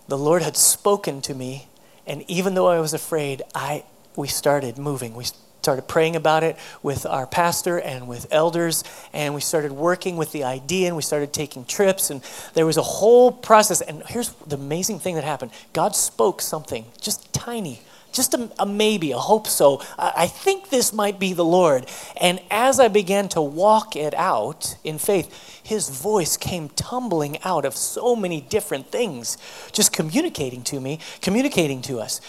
The 0.08 0.18
Lord 0.18 0.44
had 0.44 0.56
spoken 0.56 1.22
to 1.22 1.34
me, 1.34 1.68
and 2.06 2.24
even 2.30 2.54
though 2.54 2.68
I 2.68 2.80
was 2.80 2.94
afraid, 2.94 3.42
I 3.54 3.86
we 4.16 4.28
started 4.28 4.78
moving. 4.78 5.14
We 5.16 5.26
started 5.62 5.88
praying 5.88 6.16
about 6.16 6.44
it 6.44 6.58
with 6.84 7.06
our 7.08 7.26
pastor 7.26 7.80
and 7.80 8.08
with 8.08 8.28
elders, 8.32 8.84
and 9.14 9.34
we 9.34 9.42
started 9.42 9.72
working 9.72 10.16
with 10.16 10.32
the 10.32 10.44
idea, 10.44 10.88
and 10.88 10.96
we 10.96 11.02
started 11.02 11.34
taking 11.34 11.66
trips, 11.66 12.12
and 12.12 12.22
there 12.54 12.66
was 12.68 12.78
a 12.78 12.84
whole 12.84 13.32
process. 13.32 13.82
And 13.82 14.04
here's 14.08 14.30
the 14.48 14.56
amazing 14.56 15.00
thing 15.00 15.16
that 15.16 15.24
happened 15.24 15.52
God 15.74 15.96
spoke 15.96 16.42
something 16.42 16.86
just 17.02 17.34
tiny 17.34 17.82
just 18.16 18.34
a, 18.34 18.50
a, 18.58 18.66
maybe, 18.66 19.12
a 19.12 19.18
hope 19.18 19.48
so. 19.48 19.82
I, 20.00 20.14
I 20.18 20.28
think 20.28 20.70
this 20.70 20.94
might 20.94 21.20
be 21.20 21.34
the 21.34 21.46
Lord. 21.46 21.86
And 22.20 22.42
as 22.50 22.80
I 22.80 22.88
began 22.88 23.28
to 23.30 23.42
walk 23.42 23.96
it 23.96 24.14
out 24.14 24.78
in 24.84 24.98
faith, 24.98 25.62
his 25.62 25.90
voice 25.90 26.38
came 26.38 26.70
tumbling 26.70 27.38
out 27.44 27.66
of 27.66 27.76
so 27.76 28.16
many 28.16 28.42
different 28.42 28.92
things, 28.92 29.38
just 29.72 29.92
communicating 29.92 30.64
to 30.64 30.80
me, 30.80 31.00
communicating 31.22 31.82
to 31.84 32.00
us. 32.00 32.22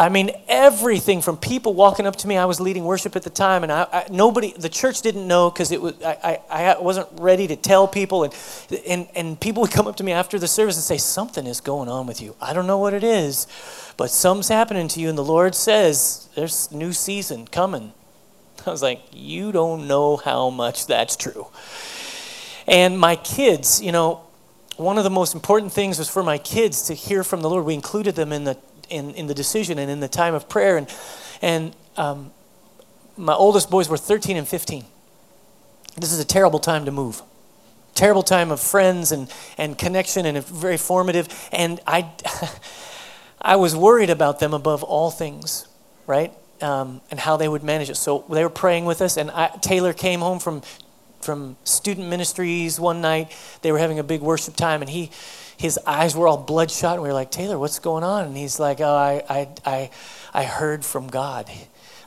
I 0.00 0.08
mean, 0.08 0.30
everything 0.48 1.20
from 1.20 1.36
people 1.36 1.74
walking 1.74 2.06
up 2.06 2.16
to 2.16 2.26
me. 2.26 2.38
I 2.38 2.46
was 2.46 2.58
leading 2.58 2.84
worship 2.84 3.16
at 3.16 3.22
the 3.22 3.28
time, 3.28 3.64
and 3.64 3.70
I, 3.70 3.86
I 3.92 4.06
nobody, 4.10 4.54
the 4.56 4.70
church 4.70 5.02
didn't 5.02 5.28
know 5.28 5.50
because 5.50 5.70
it 5.72 5.82
was 5.82 5.92
I, 6.02 6.40
I, 6.48 6.64
I 6.64 6.78
wasn't 6.78 7.08
ready 7.20 7.46
to 7.48 7.54
tell 7.54 7.86
people, 7.86 8.24
and, 8.24 8.34
and 8.88 9.08
and 9.14 9.38
people 9.38 9.60
would 9.60 9.70
come 9.70 9.86
up 9.86 9.96
to 9.96 10.02
me 10.02 10.12
after 10.12 10.38
the 10.38 10.48
service 10.48 10.76
and 10.76 10.82
say, 10.82 10.96
"Something 10.96 11.46
is 11.46 11.60
going 11.60 11.90
on 11.90 12.06
with 12.06 12.22
you. 12.22 12.34
I 12.40 12.54
don't 12.54 12.66
know 12.66 12.78
what 12.78 12.94
it 12.94 13.04
is, 13.04 13.46
but 13.98 14.10
something's 14.10 14.48
happening 14.48 14.88
to 14.88 15.00
you." 15.00 15.10
And 15.10 15.18
the 15.18 15.24
Lord 15.24 15.54
says, 15.54 16.30
"There's 16.34 16.72
new 16.72 16.94
season 16.94 17.46
coming." 17.46 17.92
I 18.66 18.70
was 18.70 18.80
like, 18.80 19.02
"You 19.12 19.52
don't 19.52 19.86
know 19.86 20.16
how 20.16 20.48
much 20.48 20.86
that's 20.86 21.14
true." 21.14 21.48
And 22.66 22.98
my 22.98 23.16
kids, 23.16 23.82
you 23.82 23.92
know, 23.92 24.22
one 24.78 24.96
of 24.96 25.04
the 25.04 25.10
most 25.10 25.34
important 25.34 25.74
things 25.74 25.98
was 25.98 26.08
for 26.08 26.22
my 26.22 26.38
kids 26.38 26.80
to 26.84 26.94
hear 26.94 27.22
from 27.22 27.42
the 27.42 27.50
Lord. 27.50 27.66
We 27.66 27.74
included 27.74 28.14
them 28.14 28.32
in 28.32 28.44
the 28.44 28.56
in, 28.90 29.14
in 29.14 29.26
the 29.26 29.34
decision 29.34 29.78
and 29.78 29.90
in 29.90 30.00
the 30.00 30.08
time 30.08 30.34
of 30.34 30.48
prayer. 30.48 30.76
And, 30.76 30.88
and 31.40 31.74
um, 31.96 32.32
my 33.16 33.34
oldest 33.34 33.70
boys 33.70 33.88
were 33.88 33.96
13 33.96 34.36
and 34.36 34.46
15. 34.46 34.84
This 35.96 36.12
is 36.12 36.20
a 36.20 36.24
terrible 36.24 36.58
time 36.58 36.84
to 36.84 36.90
move. 36.90 37.22
Terrible 37.94 38.22
time 38.22 38.50
of 38.50 38.60
friends 38.60 39.12
and, 39.12 39.32
and 39.58 39.76
connection 39.76 40.26
and 40.26 40.44
very 40.46 40.76
formative. 40.76 41.28
And 41.52 41.80
I, 41.86 42.10
I 43.40 43.56
was 43.56 43.74
worried 43.74 44.10
about 44.10 44.38
them 44.38 44.54
above 44.54 44.82
all 44.82 45.10
things, 45.10 45.66
right? 46.06 46.32
Um, 46.60 47.00
and 47.10 47.18
how 47.18 47.36
they 47.36 47.48
would 47.48 47.64
manage 47.64 47.90
it. 47.90 47.96
So 47.96 48.24
they 48.30 48.42
were 48.42 48.50
praying 48.50 48.84
with 48.84 49.00
us, 49.00 49.16
and 49.16 49.30
I, 49.30 49.48
Taylor 49.60 49.94
came 49.94 50.20
home 50.20 50.38
from 50.38 50.62
from 51.20 51.56
student 51.64 52.08
ministries 52.08 52.80
one 52.80 53.00
night. 53.00 53.36
They 53.62 53.72
were 53.72 53.78
having 53.78 53.98
a 53.98 54.02
big 54.02 54.20
worship 54.22 54.56
time, 54.56 54.80
and 54.80 54.90
he 54.90 55.10
his 55.60 55.78
eyes 55.86 56.16
were 56.16 56.26
all 56.26 56.38
bloodshot. 56.38 56.94
And 56.94 57.02
we 57.02 57.08
were 57.08 57.14
like, 57.14 57.30
Taylor, 57.30 57.58
what's 57.58 57.78
going 57.78 58.02
on? 58.02 58.24
And 58.24 58.34
he's 58.34 58.58
like, 58.58 58.80
Oh, 58.80 58.94
I, 58.94 59.22
I, 59.28 59.48
I, 59.66 59.90
I 60.32 60.44
heard 60.44 60.86
from 60.86 61.08
God. 61.08 61.50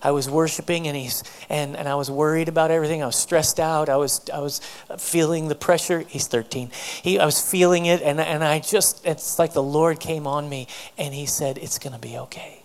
I 0.02 0.10
was 0.10 0.28
worshiping 0.28 0.88
and 0.88 0.98
he's 0.98 1.24
and, 1.50 1.78
and 1.78 1.88
I 1.88 1.94
was 1.94 2.10
worried 2.10 2.50
about 2.50 2.72
everything. 2.72 3.04
I 3.04 3.06
was 3.06 3.16
stressed 3.16 3.60
out. 3.60 3.90
I 3.90 3.98
was 3.98 4.28
I 4.34 4.40
was 4.40 4.60
feeling 4.98 5.50
the 5.50 5.56
pressure. 5.56 6.00
He's 6.00 6.26
13. 6.26 6.72
He 7.04 7.20
I 7.20 7.26
was 7.26 7.40
feeling 7.40 7.86
it 7.86 8.02
and, 8.02 8.20
and 8.20 8.44
I 8.44 8.58
just 8.58 9.06
it's 9.06 9.38
like 9.38 9.54
the 9.54 9.64
Lord 9.64 10.00
came 10.00 10.26
on 10.26 10.50
me 10.50 10.68
and 10.98 11.14
he 11.14 11.28
said, 11.28 11.60
It's 11.60 11.78
gonna 11.78 12.00
be 12.00 12.18
okay. 12.18 12.64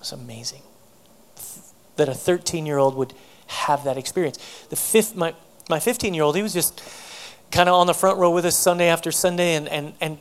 It's 0.00 0.12
amazing. 0.12 0.62
That 1.96 2.08
a 2.08 2.14
13 2.14 2.64
year 2.64 2.78
old 2.78 2.96
would 2.96 3.12
have 3.48 3.84
that 3.84 3.98
experience. 3.98 4.38
The 4.70 4.76
fifth 4.76 5.14
my 5.14 5.34
my 5.68 5.78
15 5.78 6.14
year 6.14 6.24
old, 6.24 6.36
he 6.36 6.42
was 6.42 6.54
just 6.54 6.82
kind 7.52 7.68
of 7.68 7.74
on 7.74 7.86
the 7.86 7.94
front 7.94 8.18
row 8.18 8.30
with 8.30 8.44
us 8.44 8.56
Sunday 8.56 8.88
after 8.88 9.12
Sunday, 9.12 9.54
and, 9.54 9.68
and, 9.68 9.92
and 10.00 10.18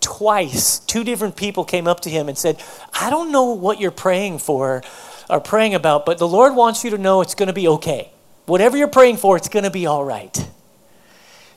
twice, 0.00 0.78
two 0.78 1.02
different 1.02 1.34
people 1.36 1.64
came 1.64 1.88
up 1.88 2.00
to 2.00 2.10
him 2.10 2.28
and 2.28 2.36
said, 2.36 2.62
I 3.00 3.10
don't 3.10 3.32
know 3.32 3.52
what 3.52 3.80
you're 3.80 3.90
praying 3.90 4.38
for 4.38 4.82
or 5.30 5.40
praying 5.40 5.74
about, 5.74 6.04
but 6.04 6.18
the 6.18 6.28
Lord 6.28 6.54
wants 6.54 6.84
you 6.84 6.90
to 6.90 6.98
know 6.98 7.22
it's 7.22 7.34
going 7.34 7.46
to 7.46 7.52
be 7.52 7.66
okay. 7.68 8.10
Whatever 8.46 8.76
you're 8.76 8.88
praying 8.88 9.16
for, 9.16 9.36
it's 9.36 9.48
going 9.48 9.64
to 9.64 9.70
be 9.70 9.86
all 9.86 10.04
right. 10.04 10.48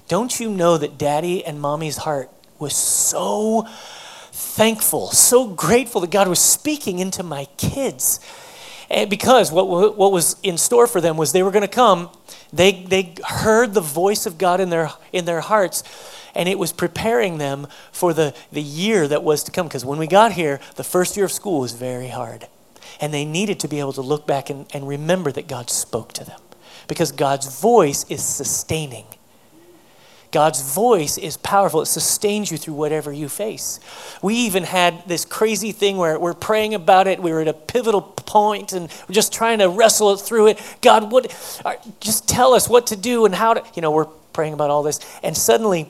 Don't 0.07 0.39
you 0.39 0.49
know 0.49 0.77
that 0.77 0.97
daddy 0.97 1.43
and 1.43 1.59
mommy's 1.59 1.97
heart 1.97 2.29
was 2.59 2.75
so 2.75 3.67
thankful, 4.31 5.09
so 5.09 5.47
grateful 5.47 6.01
that 6.01 6.11
God 6.11 6.27
was 6.27 6.39
speaking 6.39 6.99
into 6.99 7.23
my 7.23 7.45
kids? 7.57 8.19
And 8.95 9.09
because 9.09 9.51
what, 9.51 9.67
what 9.97 10.11
was 10.11 10.37
in 10.41 10.57
store 10.57 10.87
for 10.87 11.01
them 11.01 11.17
was 11.17 11.31
they 11.31 11.43
were 11.43 11.51
going 11.51 11.61
to 11.61 11.67
come 11.67 12.09
they, 12.55 12.83
they 12.83 13.13
heard 13.25 13.73
the 13.73 13.81
voice 13.81 14.25
of 14.25 14.37
God 14.37 14.61
in 14.61 14.69
their, 14.69 14.89
in 15.11 15.25
their 15.25 15.41
hearts, 15.41 15.83
and 16.33 16.47
it 16.47 16.57
was 16.57 16.71
preparing 16.71 17.37
them 17.37 17.67
for 17.91 18.13
the, 18.13 18.33
the 18.51 18.61
year 18.61 19.07
that 19.09 19.23
was 19.23 19.43
to 19.43 19.51
come. 19.51 19.67
Because 19.67 19.83
when 19.83 19.99
we 19.99 20.07
got 20.07 20.31
here, 20.31 20.61
the 20.75 20.83
first 20.83 21.17
year 21.17 21.25
of 21.25 21.31
school 21.33 21.61
was 21.61 21.73
very 21.73 22.07
hard. 22.07 22.47
And 23.01 23.13
they 23.13 23.25
needed 23.25 23.59
to 23.61 23.67
be 23.67 23.79
able 23.79 23.93
to 23.93 24.01
look 24.01 24.25
back 24.25 24.49
and, 24.49 24.67
and 24.73 24.87
remember 24.87 25.31
that 25.33 25.47
God 25.47 25.69
spoke 25.69 26.13
to 26.13 26.23
them. 26.23 26.39
Because 26.87 27.11
God's 27.11 27.59
voice 27.59 28.05
is 28.09 28.23
sustaining. 28.23 29.05
God's 30.35 30.59
voice 30.73 31.17
is 31.17 31.37
powerful. 31.37 31.81
It 31.81 31.85
sustains 31.85 32.51
you 32.51 32.57
through 32.57 32.73
whatever 32.73 33.09
you 33.13 33.29
face. 33.29 33.79
We 34.21 34.35
even 34.35 34.63
had 34.63 35.07
this 35.07 35.23
crazy 35.23 35.71
thing 35.71 35.95
where 35.95 36.19
we're 36.19 36.33
praying 36.33 36.73
about 36.73 37.07
it. 37.07 37.21
We 37.21 37.31
were 37.31 37.39
at 37.39 37.47
a 37.47 37.53
pivotal 37.53 38.01
point 38.01 38.73
and 38.73 38.89
we're 39.07 39.13
just 39.13 39.31
trying 39.31 39.59
to 39.59 39.69
wrestle 39.69 40.11
it 40.11 40.17
through 40.17 40.47
it. 40.47 40.77
God, 40.81 41.09
what? 41.09 41.31
Just 42.01 42.27
tell 42.27 42.53
us 42.53 42.67
what 42.67 42.87
to 42.87 42.97
do 42.97 43.25
and 43.25 43.33
how 43.33 43.53
to. 43.53 43.63
You 43.75 43.81
know, 43.81 43.91
we're 43.91 44.09
praying 44.33 44.51
about 44.51 44.69
all 44.71 44.83
this, 44.83 44.99
and 45.23 45.37
suddenly, 45.37 45.89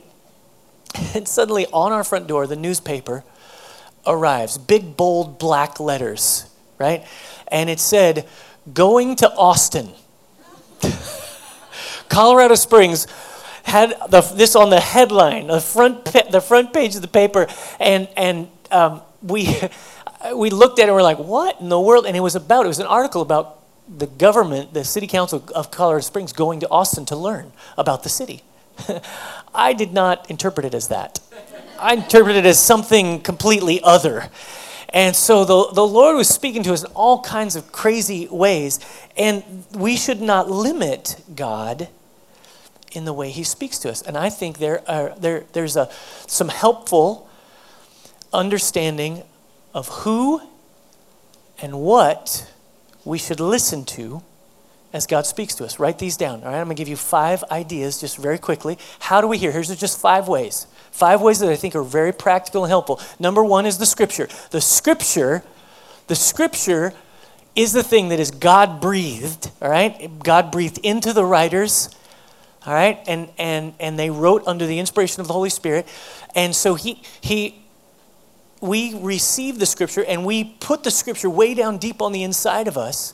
and 1.15 1.27
suddenly 1.27 1.65
on 1.73 1.91
our 1.91 2.03
front 2.03 2.27
door, 2.27 2.45
the 2.45 2.55
newspaper 2.55 3.23
arrives. 4.05 4.59
Big 4.59 4.95
bold 4.95 5.39
black 5.39 5.79
letters, 5.79 6.47
right? 6.77 7.03
And 7.47 7.67
it 7.67 7.79
said, 7.79 8.27
"Going 8.71 9.15
to 9.15 9.31
Austin." 9.31 9.89
Colorado 12.09 12.53
Springs 12.53 13.07
had 13.65 13.95
the, 14.09 14.21
this 14.35 14.55
on 14.55 14.69
the 14.69 14.79
headline, 14.79 15.47
the 15.47 15.59
front, 15.59 16.05
the 16.05 16.41
front 16.41 16.71
page 16.71 16.95
of 16.95 17.01
the 17.01 17.07
paper, 17.07 17.47
and, 17.79 18.07
and 18.15 18.47
um, 18.71 19.01
we, 19.21 19.59
we 20.35 20.49
looked 20.49 20.79
at 20.79 20.83
it 20.83 20.87
and 20.89 20.95
we're 20.95 21.03
like, 21.03 21.19
what 21.19 21.59
in 21.59 21.69
the 21.69 21.79
world? 21.79 22.05
And 22.05 22.15
it 22.15 22.21
was 22.21 22.35
about, 22.35 22.65
it 22.65 22.69
was 22.69 22.79
an 22.79 22.87
article 22.87 23.21
about 23.21 23.61
the 23.87 24.07
government, 24.07 24.73
the 24.73 24.83
city 24.83 25.07
council 25.07 25.43
of 25.53 25.71
Colorado 25.71 26.01
Springs 26.01 26.33
going 26.33 26.59
to 26.61 26.69
Austin 26.69 27.05
to 27.05 27.15
learn 27.15 27.51
about 27.77 28.03
the 28.03 28.09
city. 28.09 28.43
I 29.55 29.73
did 29.73 29.93
not 29.93 30.29
interpret 30.29 30.65
it 30.65 30.73
as 30.73 30.87
that. 30.89 31.19
I 31.79 31.95
interpreted 31.95 32.45
it 32.45 32.49
as 32.49 32.63
something 32.63 33.21
completely 33.21 33.81
other. 33.81 34.29
And 34.89 35.15
so 35.15 35.43
the, 35.43 35.73
the 35.73 35.85
Lord 35.85 36.15
was 36.15 36.29
speaking 36.29 36.63
to 36.63 36.73
us 36.73 36.83
in 36.83 36.91
all 36.93 37.21
kinds 37.21 37.55
of 37.55 37.71
crazy 37.71 38.27
ways. 38.27 38.79
And 39.17 39.65
we 39.73 39.97
should 39.97 40.21
not 40.21 40.49
limit 40.49 41.21
God 41.35 41.89
in 42.95 43.05
the 43.05 43.13
way 43.13 43.29
he 43.29 43.43
speaks 43.43 43.77
to 43.79 43.89
us. 43.89 44.01
And 44.01 44.17
I 44.17 44.29
think 44.29 44.57
there 44.57 44.81
are, 44.89 45.13
there, 45.17 45.45
there's 45.53 45.75
a, 45.75 45.89
some 46.27 46.49
helpful 46.49 47.29
understanding 48.33 49.23
of 49.73 49.87
who 49.87 50.41
and 51.61 51.79
what 51.79 52.51
we 53.03 53.17
should 53.17 53.39
listen 53.39 53.85
to 53.85 54.23
as 54.93 55.05
God 55.05 55.25
speaks 55.25 55.53
to 55.55 55.65
us. 55.65 55.77
Write 55.77 55.99
these 55.99 56.15
down. 56.15 56.43
All 56.43 56.51
right, 56.51 56.59
I'm 56.59 56.67
going 56.67 56.75
to 56.75 56.79
give 56.79 56.87
you 56.87 56.95
five 56.95 57.43
ideas 57.51 57.99
just 57.99 58.17
very 58.17 58.37
quickly. 58.37 58.77
How 58.99 59.19
do 59.19 59.27
we 59.27 59.37
hear? 59.37 59.51
Here's 59.51 59.75
just 59.75 59.99
five 59.99 60.27
ways. 60.27 60.67
Five 60.91 61.21
ways 61.21 61.39
that 61.39 61.49
I 61.49 61.57
think 61.57 61.75
are 61.75 61.83
very 61.83 62.13
practical 62.13 62.63
and 62.63 62.69
helpful. 62.69 63.01
Number 63.19 63.43
one 63.43 63.65
is 63.65 63.77
the 63.77 63.85
scripture. 63.85 64.29
The 64.51 64.61
scripture, 64.61 65.43
the 66.07 66.15
scripture 66.15 66.93
is 67.55 67.73
the 67.73 67.83
thing 67.83 68.09
that 68.09 68.19
is 68.19 68.31
God 68.31 68.79
breathed, 68.79 69.51
all 69.61 69.69
right? 69.69 70.09
God 70.23 70.51
breathed 70.51 70.77
into 70.79 71.13
the 71.13 71.25
writers, 71.25 71.89
all 72.65 72.73
right? 72.73 72.99
And 73.07 73.29
and 73.37 73.73
and 73.79 73.97
they 73.97 74.09
wrote 74.09 74.43
under 74.47 74.65
the 74.65 74.79
inspiration 74.79 75.21
of 75.21 75.27
the 75.27 75.33
Holy 75.33 75.49
Spirit. 75.49 75.87
And 76.35 76.55
so 76.55 76.75
he 76.75 77.01
he 77.21 77.61
we 78.61 78.95
receive 78.99 79.59
the 79.59 79.65
scripture 79.65 80.03
and 80.03 80.25
we 80.25 80.43
put 80.43 80.83
the 80.83 80.91
scripture 80.91 81.29
way 81.29 81.53
down 81.53 81.77
deep 81.77 82.01
on 82.01 82.11
the 82.11 82.23
inside 82.23 82.67
of 82.67 82.77
us 82.77 83.13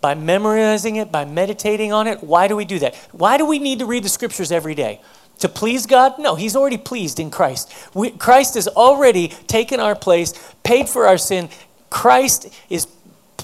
by 0.00 0.14
memorizing 0.14 0.96
it, 0.96 1.10
by 1.10 1.24
meditating 1.24 1.92
on 1.92 2.06
it. 2.06 2.22
Why 2.22 2.46
do 2.46 2.56
we 2.56 2.64
do 2.64 2.78
that? 2.80 2.94
Why 3.12 3.38
do 3.38 3.46
we 3.46 3.58
need 3.58 3.78
to 3.78 3.86
read 3.86 4.04
the 4.04 4.08
scriptures 4.08 4.52
every 4.52 4.74
day? 4.74 5.00
To 5.40 5.48
please 5.48 5.86
God? 5.86 6.18
No, 6.18 6.34
He's 6.34 6.54
already 6.54 6.76
pleased 6.76 7.18
in 7.18 7.30
Christ. 7.30 7.72
We, 7.94 8.10
Christ 8.10 8.54
has 8.54 8.68
already 8.68 9.28
taken 9.28 9.80
our 9.80 9.96
place, 9.96 10.34
paid 10.62 10.88
for 10.88 11.06
our 11.06 11.18
sin. 11.18 11.48
Christ 11.90 12.54
is, 12.68 12.86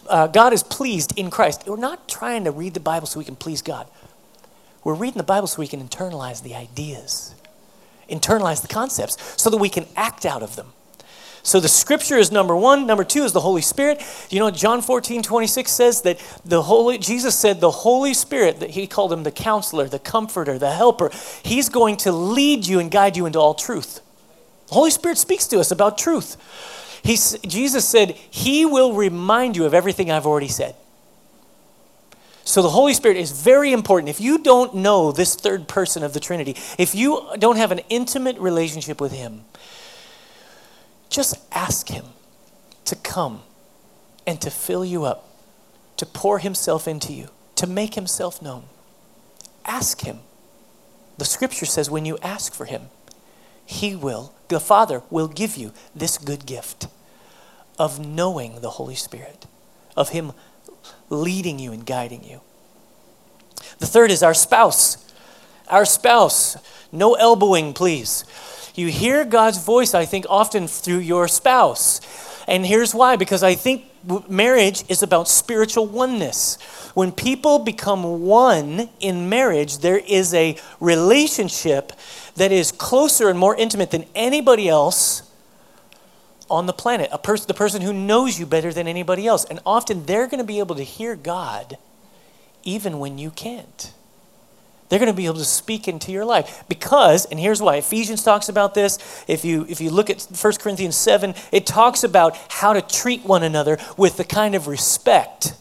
uh, 0.07 0.27
God 0.27 0.53
is 0.53 0.63
pleased 0.63 1.19
in 1.19 1.31
Christ. 1.31 1.65
We're 1.67 1.77
not 1.77 2.09
trying 2.09 2.45
to 2.45 2.51
read 2.51 2.75
the 2.75 2.81
Bible 2.81 3.07
so 3.07 3.19
we 3.19 3.25
can 3.25 3.37
please 3.37 3.63
God. 3.63 3.87
We're 4.85 4.95
reading 4.95 5.19
the 5.19 5.25
Bible 5.25 5.47
so 5.47 5.61
we 5.61 5.69
can 5.69 5.87
internalize 5.87 6.43
the 6.43 6.55
ideas, 6.55 7.35
internalize 8.09 8.63
the 8.63 8.69
concepts, 8.69 9.41
so 9.41 9.51
that 9.51 9.59
we 9.59 9.69
can 9.69 9.87
act 9.97 10.25
out 10.25 10.43
of 10.43 10.57
them. 10.57 10.73
So 11.43 11.59
the 11.59 11.69
scripture 11.69 12.17
is 12.17 12.31
number 12.31 12.55
one. 12.55 12.87
Number 12.87 13.05
two 13.05 13.23
is 13.23 13.33
the 13.33 13.41
Holy 13.41 13.63
Spirit. 13.63 14.03
You 14.29 14.41
know, 14.41 14.51
John 14.51 14.83
14, 14.83 15.23
26 15.23 15.71
says 15.71 16.03
that 16.03 16.19
the 16.45 16.63
Holy, 16.63 16.99
Jesus 16.99 17.39
said 17.39 17.61
the 17.61 17.71
Holy 17.71 18.13
Spirit, 18.13 18.61
that 18.61 18.71
he 18.71 18.87
called 18.87 19.13
him 19.13 19.23
the 19.23 19.31
counselor, 19.31 19.89
the 19.89 19.99
comforter, 19.99 20.59
the 20.59 20.73
helper, 20.73 21.11
he's 21.43 21.69
going 21.69 21.97
to 21.99 22.13
lead 22.13 22.67
you 22.67 22.79
and 22.79 22.91
guide 22.91 23.17
you 23.17 23.27
into 23.27 23.39
all 23.39 23.55
truth. 23.55 24.01
The 24.69 24.75
Holy 24.75 24.91
Spirit 24.91 25.19
speaks 25.19 25.47
to 25.49 25.61
us 25.61 25.71
about 25.71 25.97
truth. 25.97 26.37
He's, 27.03 27.39
Jesus 27.41 27.89
said, 27.89 28.11
He 28.31 28.67
will 28.67 28.93
remind 28.93 29.57
you 29.57 29.65
of 29.65 29.73
everything 29.73 30.11
I've 30.11 30.27
already 30.27 30.49
said. 30.49 30.75
So 32.45 32.63
the 32.63 32.71
Holy 32.71 32.95
Spirit 32.95 33.17
is 33.17 33.33
very 33.33 33.73
important. 33.73 34.09
If 34.09 34.21
you 34.21 34.39
don't 34.39 34.75
know 34.77 35.13
this 35.13 35.35
third 35.35 35.69
person 35.69 36.03
of 36.03 36.15
the 36.15 36.21
Trinity, 36.21 36.57
if 36.79 36.95
you 36.95 37.29
don't 37.39 37.57
have 37.57 37.71
an 37.71 37.81
intimate 37.89 38.39
relationship 38.39 39.01
with 39.01 39.13
Him, 39.13 39.45
just 41.09 41.37
ask 41.53 41.89
Him 41.89 42.07
to 42.87 42.97
come 42.97 43.43
and 44.27 44.41
to 44.41 44.51
fill 44.51 44.85
you 44.85 45.05
up, 45.05 45.29
to 45.97 46.07
pour 46.07 46.39
Himself 46.39 46.89
into 46.89 47.13
you, 47.13 47.29
to 47.57 47.67
make 47.67 47.95
Himself 47.95 48.41
known. 48.41 48.65
Ask 49.65 50.01
Him. 50.01 50.21
The 51.19 51.25
scripture 51.25 51.67
says 51.67 51.91
when 51.91 52.07
you 52.07 52.19
ask 52.23 52.55
for 52.55 52.65
Him, 52.65 52.89
He 53.67 53.95
will, 53.95 54.33
the 54.49 54.61
Father 54.61 55.03
will 55.11 55.29
give 55.29 55.57
you 55.57 55.73
this 55.95 56.17
good 56.17 56.47
gift 56.47 56.89
of 57.79 58.05
knowing 58.05 58.61
the 58.61 58.71
Holy 58.71 58.95
Spirit, 58.95 59.47
of 59.97 60.11
Him 60.11 60.33
leading 61.09 61.59
you 61.59 61.73
and 61.73 61.85
guiding 61.85 62.25
you. 62.25 62.41
The 63.79 63.87
third 63.87 64.11
is 64.11 64.23
our 64.23 64.35
spouse. 64.35 64.97
Our 65.69 65.85
spouse. 65.85 66.57
No 66.93 67.15
elbowing, 67.15 67.73
please. 67.73 68.25
You 68.75 68.89
hear 68.89 69.25
God's 69.25 69.59
voice, 69.59 69.95
I 69.95 70.05
think, 70.05 70.27
often 70.29 70.67
through 70.67 70.99
your 70.99 71.29
spouse. 71.29 72.01
And 72.47 72.67
here's 72.67 72.95
why 72.95 73.17
because 73.17 73.43
I 73.43 73.55
think 73.55 73.87
marriage 74.29 74.85
is 74.89 75.03
about 75.03 75.29
spiritual 75.29 75.87
oneness. 75.87 76.59
When 76.95 77.13
people 77.13 77.59
become 77.59 78.23
one 78.23 78.89
in 78.99 79.29
marriage, 79.29 79.79
there 79.79 79.99
is 79.99 80.35
a 80.35 80.57
relationship 80.81 81.93
that 82.37 82.53
is 82.53 82.73
closer 82.73 83.29
and 83.29 83.39
more 83.39 83.57
intimate 83.57 83.91
than 83.91 84.07
anybody 84.15 84.69
else 84.69 85.30
on 86.51 86.67
the 86.67 86.73
planet. 86.73 87.09
A 87.13 87.19
person, 87.19 87.47
the 87.47 87.55
person 87.55 87.83
who 87.83 87.93
knows 87.93 88.39
you 88.39 88.47
better 88.47 88.73
than 88.73 88.87
anybody 88.87 89.27
else. 89.27 89.45
And 89.45 89.61
often 89.65 90.07
they're 90.07 90.27
going 90.27 90.39
to 90.39 90.45
be 90.45 90.59
able 90.59 90.75
to 90.77 90.83
hear 90.83 91.17
God 91.17 91.79
even 92.63 92.99
when 92.99 93.19
you 93.19 93.31
can't. 93.31 93.93
They're 94.89 94.99
going 94.99 95.13
to 95.13 95.17
be 95.17 95.27
able 95.27 95.37
to 95.37 95.45
speak 95.45 95.87
into 95.87 96.11
your 96.11 96.25
life 96.25 96.65
because, 96.69 97.25
and 97.27 97.39
here's 97.39 97.63
why 97.63 97.77
Ephesians 97.77 98.25
talks 98.25 98.49
about 98.49 98.75
this. 98.75 99.25
If 99.29 99.45
you, 99.45 99.65
if 99.69 99.81
you 99.81 99.89
look 99.89 100.11
at 100.11 100.21
1 100.21 100.53
Corinthians 100.55 100.97
7, 100.97 101.35
it 101.53 101.65
talks 101.65 102.03
about 102.03 102.37
how 102.49 102.73
to 102.73 102.83
treat 102.83 103.25
one 103.25 103.45
another 103.45 103.79
with 103.97 104.17
the 104.17 104.25
kind 104.25 104.57
of 104.57 104.67
respect 104.67 105.55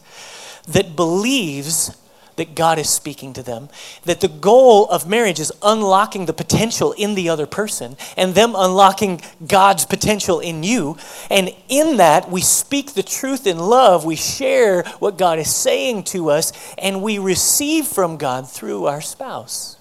that 0.68 0.96
believes 0.96 1.96
that 2.40 2.56
God 2.56 2.80
is 2.80 2.90
speaking 2.90 3.34
to 3.34 3.44
them, 3.44 3.68
that 4.06 4.22
the 4.22 4.30
goal 4.30 4.86
of 4.88 5.08
marriage 5.08 5.42
is 5.42 5.52
unlocking 5.62 6.26
the 6.26 6.34
potential 6.34 6.94
in 6.94 7.14
the 7.14 7.28
other 7.28 7.46
person 7.46 7.98
and 8.16 8.34
them 8.34 8.54
unlocking 8.56 9.20
God's 9.46 9.86
potential 9.86 10.40
in 10.40 10.64
you. 10.64 10.98
And 11.30 11.54
in 11.68 11.98
that, 11.98 12.32
we 12.32 12.40
speak 12.40 12.94
the 12.94 13.04
truth 13.04 13.46
in 13.46 13.60
love, 13.60 14.06
we 14.06 14.16
share 14.16 14.84
what 15.00 15.18
God 15.18 15.38
is 15.38 15.54
saying 15.54 16.04
to 16.06 16.30
us, 16.30 16.74
and 16.78 17.04
we 17.04 17.20
receive 17.20 17.86
from 17.86 18.16
God 18.16 18.50
through 18.50 18.86
our 18.86 19.02
spouse. 19.02 19.76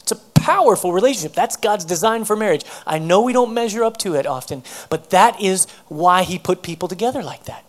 It's 0.00 0.12
a 0.12 0.16
powerful 0.34 0.92
relationship. 0.92 1.32
That's 1.32 1.56
God's 1.56 1.86
design 1.86 2.26
for 2.26 2.36
marriage. 2.36 2.66
I 2.86 2.98
know 2.98 3.22
we 3.22 3.32
don't 3.32 3.54
measure 3.54 3.84
up 3.84 3.96
to 3.98 4.16
it 4.16 4.26
often, 4.26 4.64
but 4.90 5.08
that 5.10 5.40
is 5.40 5.66
why 5.88 6.24
He 6.24 6.38
put 6.38 6.62
people 6.62 6.88
together 6.88 7.22
like 7.22 7.44
that 7.44 7.64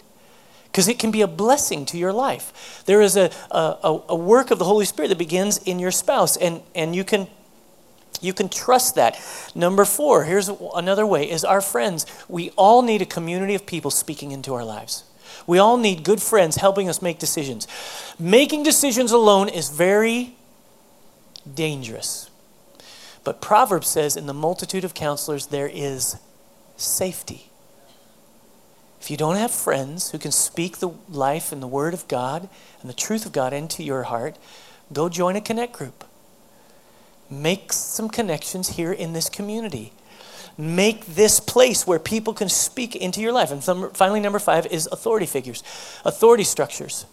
because 0.72 0.88
it 0.88 0.98
can 1.00 1.12
be 1.12 1.22
a 1.22 1.28
blessing 1.28 1.86
to 1.86 1.98
your 1.98 2.14
life. 2.14 2.84
There 2.86 3.02
is 3.02 3.18
a, 3.18 3.30
a, 3.52 4.00
a, 4.10 4.16
work 4.16 4.52
of 4.52 4.60
the 4.60 4.66
Holy 4.66 4.86
Spirit 4.86 5.10
that 5.10 5.18
begins 5.18 5.58
in 5.58 5.80
your 5.80 5.92
spouse, 5.92 6.38
and, 6.38 6.62
and 6.74 6.96
you, 6.96 7.04
can, 7.04 7.28
you 8.22 8.34
can 8.34 8.48
trust 8.48 8.96
that. 8.96 9.20
Number 9.54 9.84
four, 9.84 10.24
here's 10.24 10.50
another 10.74 11.06
way, 11.06 11.30
is 11.30 11.44
our 11.44 11.60
friends. 11.60 12.06
We 12.30 12.52
all 12.52 12.84
need 12.84 13.02
a 13.02 13.06
community 13.06 13.54
of 13.54 13.66
people 13.66 13.92
speaking 13.92 14.32
into 14.32 14.54
our 14.54 14.64
lives. 14.64 15.04
We 15.46 15.58
all 15.58 15.76
need 15.76 16.06
good 16.06 16.22
friends 16.22 16.56
helping 16.56 16.88
us 16.88 17.02
make 17.02 17.20
decisions. 17.20 17.68
Making 18.18 18.64
decisions 18.64 19.12
alone 19.12 19.50
is 19.50 19.70
very 19.70 20.36
dangerous. 21.54 22.30
But 23.26 23.42
Proverbs 23.42 23.88
says, 23.88 24.16
in 24.16 24.26
the 24.26 24.34
multitude 24.34 24.86
of 24.86 24.94
counselors, 24.94 25.48
there 25.48 25.70
is 25.72 26.16
safety. 26.78 27.51
If 29.02 29.10
you 29.10 29.18
don't 29.18 29.38
have 29.38 29.50
friends 29.50 30.12
who 30.12 30.20
can 30.20 30.32
speak 30.32 30.78
the 30.78 30.92
life 31.10 31.52
and 31.52 31.60
the 31.60 31.66
word 31.66 31.96
of 31.96 32.08
God 32.08 32.48
and 32.82 32.90
the 32.90 32.94
truth 32.94 33.26
of 33.26 33.32
God 33.32 33.52
into 33.52 33.82
your 33.82 34.04
heart, 34.04 34.38
go 34.94 35.10
join 35.10 35.36
a 35.36 35.42
connect 35.42 35.74
group. 35.74 36.04
Make 37.28 37.74
some 37.74 38.10
connections 38.10 38.70
here 38.70 38.94
in 38.94 39.14
this 39.14 39.28
community. 39.28 39.92
Make 40.56 41.04
this 41.08 41.40
place 41.40 41.88
where 41.88 41.98
people 41.98 42.36
can 42.36 42.48
speak 42.48 42.96
into 42.96 43.22
your 43.22 43.32
life. 43.32 43.50
And 43.50 43.64
finally, 43.98 44.20
number 44.20 44.38
five 44.38 44.68
is 44.68 44.88
authority 44.92 45.26
figures, 45.26 45.64
authority 46.06 46.44
structures. 46.44 47.08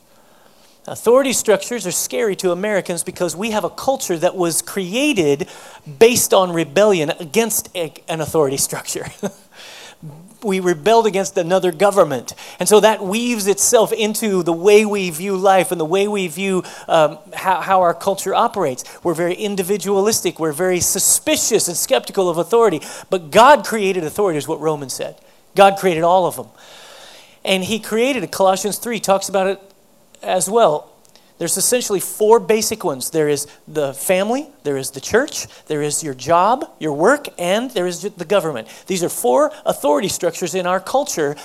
Authority 0.87 1.33
structures 1.33 1.87
are 1.87 1.92
scary 1.92 2.37
to 2.37 2.53
Americans 2.53 3.03
because 3.03 3.35
we 3.35 3.53
have 3.53 3.64
a 3.64 3.70
culture 3.70 4.18
that 4.18 4.37
was 4.37 4.61
created 4.61 5.48
based 5.98 6.35
on 6.35 6.53
rebellion 6.53 7.12
against 7.18 7.74
an 7.74 8.20
authority 8.20 8.59
structure. 8.59 9.07
we 10.42 10.61
rebelled 10.61 11.07
against 11.07 11.37
another 11.37 11.72
government. 11.72 12.35
And 12.59 12.68
so 12.68 12.81
that 12.81 13.03
weaves 13.03 13.46
itself 13.46 13.92
into 13.92 14.42
the 14.42 14.53
way 14.53 14.85
we 14.85 15.11
view 15.11 15.37
life 15.37 15.72
and 15.72 15.81
the 15.81 15.85
way 15.85 16.07
we 16.09 16.29
view 16.29 16.62
um, 16.87 17.18
how, 17.35 17.61
how 17.61 17.81
our 17.83 17.94
culture 17.94 18.35
operates. 18.35 18.85
We're 19.03 19.14
very 19.14 19.35
individualistic, 19.35 20.38
we're 20.38 20.53
very 20.53 20.81
suspicious 20.81 21.68
and 21.68 21.77
skeptical 21.77 22.29
of 22.29 22.38
authority. 22.38 22.81
But 23.11 23.31
God 23.31 23.64
created 23.64 24.05
authority, 24.05 24.38
is 24.38 24.48
what 24.48 24.61
Romans 24.61 24.92
said. 24.92 25.16
God 25.57 25.79
created 25.79 26.05
all 26.05 26.27
of 26.27 26.37
them. 26.37 26.48
And 27.44 27.64
He 27.64 27.79
created 27.79 28.22
it. 28.22 28.31
Colossians 28.31 28.79
3 28.79 29.01
talks 29.01 29.29
about 29.29 29.46
it 29.46 29.61
as 30.22 30.48
well. 30.48 30.92
There's 31.38 31.57
essentially 31.57 32.01
four 32.01 32.40
basic 32.40 32.85
ones 32.85 33.11
there 33.11 33.29
is 33.29 33.46
the 33.66 33.94
family, 33.94 34.48
there 34.64 34.77
is 34.77 34.90
the 34.90 35.01
church, 35.01 35.46
there 35.66 35.83
is 35.83 36.03
your 36.03 36.14
job, 36.14 36.68
your 36.79 36.92
work, 36.92 37.29
and 37.38 37.70
there 37.70 37.87
is 37.87 38.03
the 38.03 38.24
government. 38.24 38.68
These 38.87 39.05
are 39.05 39.09
four 39.09 39.53
authority 39.64 40.09
structures 40.09 40.55
in 40.55 40.66
our 40.66 40.81
culture 40.81 41.37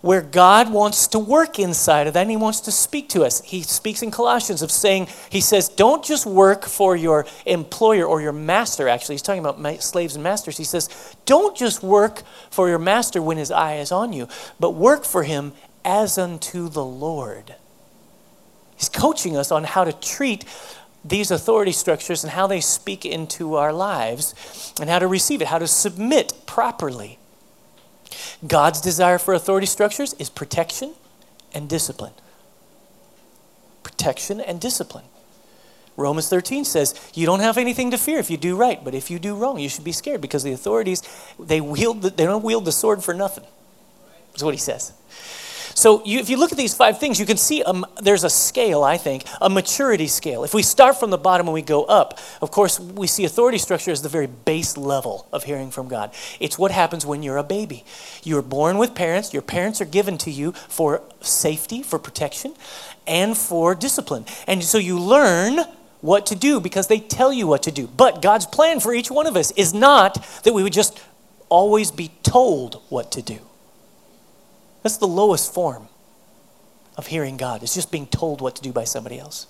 where 0.00 0.22
God 0.22 0.70
wants 0.72 1.08
to 1.08 1.18
work 1.18 1.58
inside 1.58 2.06
of 2.06 2.14
that 2.14 2.20
and 2.20 2.30
He 2.30 2.36
wants 2.36 2.60
to 2.60 2.72
speak 2.72 3.08
to 3.10 3.24
us. 3.24 3.42
He 3.42 3.62
speaks 3.62 4.02
in 4.02 4.10
Colossians 4.10 4.62
of 4.62 4.70
saying, 4.70 5.08
He 5.30 5.40
says, 5.40 5.68
don't 5.68 6.04
just 6.04 6.26
work 6.26 6.64
for 6.64 6.94
your 6.94 7.26
employer 7.46 8.04
or 8.04 8.20
your 8.20 8.32
master, 8.32 8.88
actually. 8.88 9.14
He's 9.14 9.22
talking 9.22 9.44
about 9.44 9.82
slaves 9.82 10.14
and 10.14 10.22
masters. 10.22 10.56
He 10.56 10.64
says, 10.64 11.16
don't 11.24 11.56
just 11.56 11.82
work 11.82 12.22
for 12.50 12.68
your 12.68 12.78
master 12.78 13.20
when 13.20 13.38
his 13.38 13.50
eye 13.50 13.76
is 13.76 13.90
on 13.90 14.12
you, 14.12 14.28
but 14.60 14.70
work 14.70 15.04
for 15.04 15.24
him 15.24 15.52
as 15.84 16.18
unto 16.18 16.68
the 16.68 16.84
Lord. 16.84 17.54
He's 18.78 18.88
coaching 18.88 19.36
us 19.36 19.50
on 19.50 19.64
how 19.64 19.84
to 19.84 19.92
treat 19.92 20.44
these 21.04 21.30
authority 21.30 21.72
structures 21.72 22.22
and 22.22 22.32
how 22.32 22.46
they 22.46 22.60
speak 22.60 23.04
into 23.04 23.56
our 23.56 23.72
lives 23.72 24.72
and 24.80 24.88
how 24.88 24.98
to 24.98 25.06
receive 25.06 25.42
it, 25.42 25.48
how 25.48 25.58
to 25.58 25.66
submit 25.66 26.32
properly. 26.46 27.18
God's 28.46 28.80
desire 28.80 29.18
for 29.18 29.34
authority 29.34 29.66
structures 29.66 30.14
is 30.14 30.30
protection 30.30 30.94
and 31.52 31.68
discipline. 31.68 32.12
Protection 33.82 34.40
and 34.40 34.60
discipline. 34.60 35.04
Romans 35.96 36.28
13 36.28 36.64
says, 36.64 36.94
You 37.14 37.26
don't 37.26 37.40
have 37.40 37.58
anything 37.58 37.90
to 37.90 37.98
fear 37.98 38.18
if 38.18 38.30
you 38.30 38.36
do 38.36 38.54
right, 38.54 38.82
but 38.84 38.94
if 38.94 39.10
you 39.10 39.18
do 39.18 39.34
wrong, 39.34 39.58
you 39.58 39.68
should 39.68 39.82
be 39.82 39.92
scared 39.92 40.20
because 40.20 40.44
the 40.44 40.52
authorities, 40.52 41.02
they, 41.38 41.60
wield 41.60 42.02
the, 42.02 42.10
they 42.10 42.24
don't 42.24 42.44
wield 42.44 42.64
the 42.64 42.72
sword 42.72 43.02
for 43.02 43.12
nothing. 43.12 43.44
That's 44.30 44.44
what 44.44 44.54
he 44.54 44.60
says. 44.60 44.92
So 45.78 46.02
you, 46.04 46.18
if 46.18 46.28
you 46.28 46.38
look 46.38 46.50
at 46.50 46.58
these 46.58 46.74
five 46.74 46.98
things, 46.98 47.20
you 47.20 47.24
can 47.24 47.36
see 47.36 47.62
um, 47.62 47.86
there's 48.02 48.24
a 48.24 48.30
scale, 48.30 48.82
I 48.82 48.96
think, 48.96 49.22
a 49.40 49.48
maturity 49.48 50.08
scale. 50.08 50.42
If 50.42 50.52
we 50.52 50.64
start 50.64 50.98
from 50.98 51.10
the 51.10 51.18
bottom 51.18 51.46
and 51.46 51.54
we 51.54 51.62
go 51.62 51.84
up, 51.84 52.18
of 52.42 52.50
course, 52.50 52.80
we 52.80 53.06
see 53.06 53.24
authority 53.24 53.58
structure 53.58 53.92
as 53.92 54.02
the 54.02 54.08
very 54.08 54.26
base 54.26 54.76
level 54.76 55.28
of 55.32 55.44
hearing 55.44 55.70
from 55.70 55.86
God. 55.86 56.12
It's 56.40 56.58
what 56.58 56.72
happens 56.72 57.06
when 57.06 57.22
you're 57.22 57.36
a 57.36 57.44
baby. 57.44 57.84
You're 58.24 58.42
born 58.42 58.78
with 58.78 58.96
parents, 58.96 59.32
your 59.32 59.40
parents 59.40 59.80
are 59.80 59.84
given 59.84 60.18
to 60.18 60.32
you 60.32 60.50
for 60.50 61.00
safety, 61.20 61.84
for 61.84 62.00
protection, 62.00 62.54
and 63.06 63.36
for 63.36 63.76
discipline. 63.76 64.24
And 64.48 64.64
so 64.64 64.78
you 64.78 64.98
learn 64.98 65.60
what 66.00 66.26
to 66.26 66.34
do 66.34 66.58
because 66.58 66.88
they 66.88 66.98
tell 66.98 67.32
you 67.32 67.46
what 67.46 67.62
to 67.62 67.70
do. 67.70 67.86
But 67.86 68.20
God's 68.20 68.46
plan 68.46 68.80
for 68.80 68.92
each 68.92 69.12
one 69.12 69.28
of 69.28 69.36
us 69.36 69.52
is 69.52 69.72
not 69.72 70.26
that 70.42 70.52
we 70.52 70.64
would 70.64 70.72
just 70.72 71.00
always 71.48 71.92
be 71.92 72.10
told 72.24 72.82
what 72.88 73.12
to 73.12 73.22
do. 73.22 73.47
That's 74.88 74.96
the 74.96 75.06
lowest 75.06 75.52
form 75.52 75.86
of 76.96 77.08
hearing 77.08 77.36
God. 77.36 77.62
It's 77.62 77.74
just 77.74 77.92
being 77.92 78.06
told 78.06 78.40
what 78.40 78.56
to 78.56 78.62
do 78.62 78.72
by 78.72 78.84
somebody 78.84 79.18
else. 79.18 79.46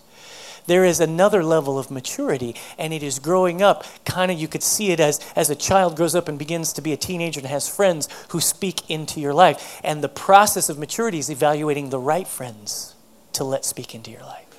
There 0.66 0.84
is 0.84 0.98
another 0.98 1.44
level 1.44 1.78
of 1.78 1.92
maturity, 1.92 2.56
and 2.76 2.92
it 2.92 3.04
is 3.04 3.20
growing 3.20 3.62
up. 3.62 3.84
Kind 4.04 4.32
of, 4.32 4.38
you 4.40 4.48
could 4.48 4.64
see 4.64 4.90
it 4.90 4.98
as, 4.98 5.20
as 5.36 5.48
a 5.48 5.54
child 5.54 5.94
grows 5.94 6.16
up 6.16 6.26
and 6.26 6.40
begins 6.40 6.72
to 6.72 6.82
be 6.82 6.92
a 6.92 6.96
teenager 6.96 7.38
and 7.38 7.48
has 7.48 7.68
friends 7.68 8.08
who 8.30 8.40
speak 8.40 8.90
into 8.90 9.20
your 9.20 9.32
life. 9.32 9.80
And 9.84 10.02
the 10.02 10.08
process 10.08 10.68
of 10.68 10.76
maturity 10.76 11.20
is 11.20 11.30
evaluating 11.30 11.90
the 11.90 12.00
right 12.00 12.26
friends 12.26 12.96
to 13.34 13.44
let 13.44 13.64
speak 13.64 13.94
into 13.94 14.10
your 14.10 14.22
life 14.22 14.58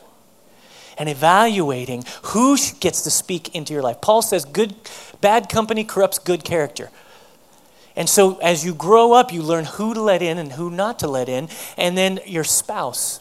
and 0.98 1.10
evaluating 1.10 2.06
who 2.22 2.56
gets 2.80 3.02
to 3.02 3.12
speak 3.12 3.54
into 3.54 3.74
your 3.74 3.84
life. 3.84 4.00
Paul 4.00 4.22
says, 4.22 4.46
"Good, 4.46 4.76
bad 5.20 5.50
company 5.50 5.84
corrupts 5.84 6.20
good 6.20 6.46
character." 6.46 6.89
And 7.99 8.07
so 8.07 8.38
as 8.38 8.63
you 8.63 8.73
grow 8.73 9.12
up, 9.12 9.33
you 9.33 9.43
learn 9.43 9.65
who 9.65 9.93
to 9.93 10.01
let 10.01 10.21
in 10.21 10.38
and 10.38 10.53
who 10.53 10.69
not 10.69 10.99
to 10.99 11.07
let 11.09 11.27
in. 11.27 11.49
And 11.75 11.97
then 11.97 12.21
your 12.25 12.45
spouse. 12.45 13.19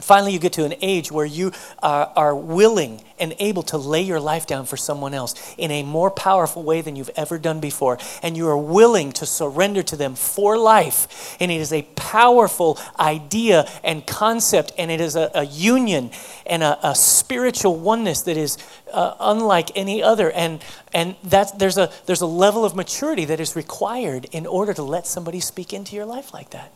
Finally, 0.00 0.32
you 0.32 0.38
get 0.38 0.52
to 0.54 0.64
an 0.64 0.74
age 0.80 1.12
where 1.12 1.26
you 1.26 1.52
are, 1.82 2.12
are, 2.16 2.34
willing 2.34 3.02
and 3.18 3.34
able 3.38 3.62
to 3.62 3.76
lay 3.76 4.00
your 4.00 4.20
life 4.20 4.46
down 4.46 4.64
for 4.64 4.76
someone 4.76 5.12
else 5.12 5.54
in 5.58 5.70
a 5.70 5.82
more 5.82 6.10
powerful 6.10 6.62
way 6.62 6.80
than 6.80 6.96
you've 6.96 7.10
ever 7.16 7.38
done 7.38 7.60
before. 7.60 7.98
And 8.22 8.36
you 8.36 8.48
are 8.48 8.56
willing 8.56 9.12
to 9.12 9.26
surrender 9.26 9.82
to 9.84 9.96
them 9.96 10.14
for 10.14 10.56
life. 10.56 11.36
And 11.40 11.50
it 11.50 11.60
is 11.60 11.72
a 11.72 11.82
powerful 11.96 12.78
idea 12.98 13.68
and 13.84 14.06
concept, 14.06 14.72
and 14.78 14.90
it 14.90 15.00
is 15.00 15.16
a, 15.16 15.30
a 15.34 15.44
union 15.44 16.10
and 16.46 16.62
a, 16.62 16.78
a, 16.88 16.94
spiritual 16.94 17.76
oneness 17.76 18.22
that 18.22 18.36
is 18.36 18.58
uh, 18.92 19.14
unlike 19.20 19.76
any 19.76 20.02
other. 20.02 20.30
And, 20.30 20.62
and 20.94 21.16
that's, 21.22 21.52
there's, 21.52 21.78
a, 21.78 21.92
there's 22.06 22.22
a 22.22 22.26
level 22.26 22.64
of 22.64 22.74
maturity 22.74 23.26
that 23.26 23.40
is 23.40 23.54
required 23.54 24.26
in 24.32 24.46
order 24.46 24.72
to 24.74 24.82
let 24.82 25.06
somebody 25.06 25.40
speak 25.40 25.72
into 25.72 25.94
your 25.94 26.06
life 26.06 26.32
like 26.32 26.50
that 26.50 26.72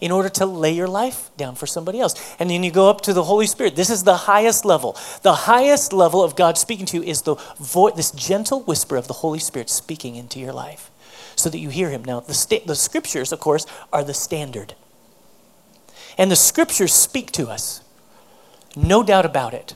in 0.00 0.10
order 0.10 0.28
to 0.28 0.46
lay 0.46 0.72
your 0.72 0.88
life 0.88 1.30
down 1.36 1.54
for 1.54 1.66
somebody 1.66 2.00
else. 2.00 2.34
And 2.38 2.50
then 2.50 2.62
you 2.62 2.70
go 2.70 2.88
up 2.88 3.02
to 3.02 3.12
the 3.12 3.24
Holy 3.24 3.46
Spirit. 3.46 3.76
This 3.76 3.90
is 3.90 4.04
the 4.04 4.16
highest 4.16 4.64
level. 4.64 4.96
The 5.22 5.34
highest 5.34 5.92
level 5.92 6.22
of 6.24 6.36
God 6.36 6.56
speaking 6.56 6.86
to 6.86 6.98
you 6.98 7.02
is 7.02 7.22
the 7.22 7.34
voice, 7.58 7.94
this 7.94 8.10
gentle 8.10 8.62
whisper 8.62 8.96
of 8.96 9.08
the 9.08 9.14
Holy 9.14 9.38
Spirit 9.38 9.68
speaking 9.68 10.16
into 10.16 10.38
your 10.38 10.52
life 10.52 10.90
so 11.36 11.50
that 11.50 11.58
you 11.58 11.68
hear 11.68 11.90
him. 11.90 12.04
Now, 12.04 12.20
the, 12.20 12.34
sta- 12.34 12.64
the 12.66 12.74
scriptures, 12.74 13.32
of 13.32 13.40
course, 13.40 13.66
are 13.92 14.04
the 14.04 14.14
standard. 14.14 14.74
And 16.16 16.30
the 16.30 16.36
scriptures 16.36 16.92
speak 16.92 17.32
to 17.32 17.48
us. 17.48 17.82
No 18.76 19.02
doubt 19.02 19.26
about 19.26 19.54
it. 19.54 19.74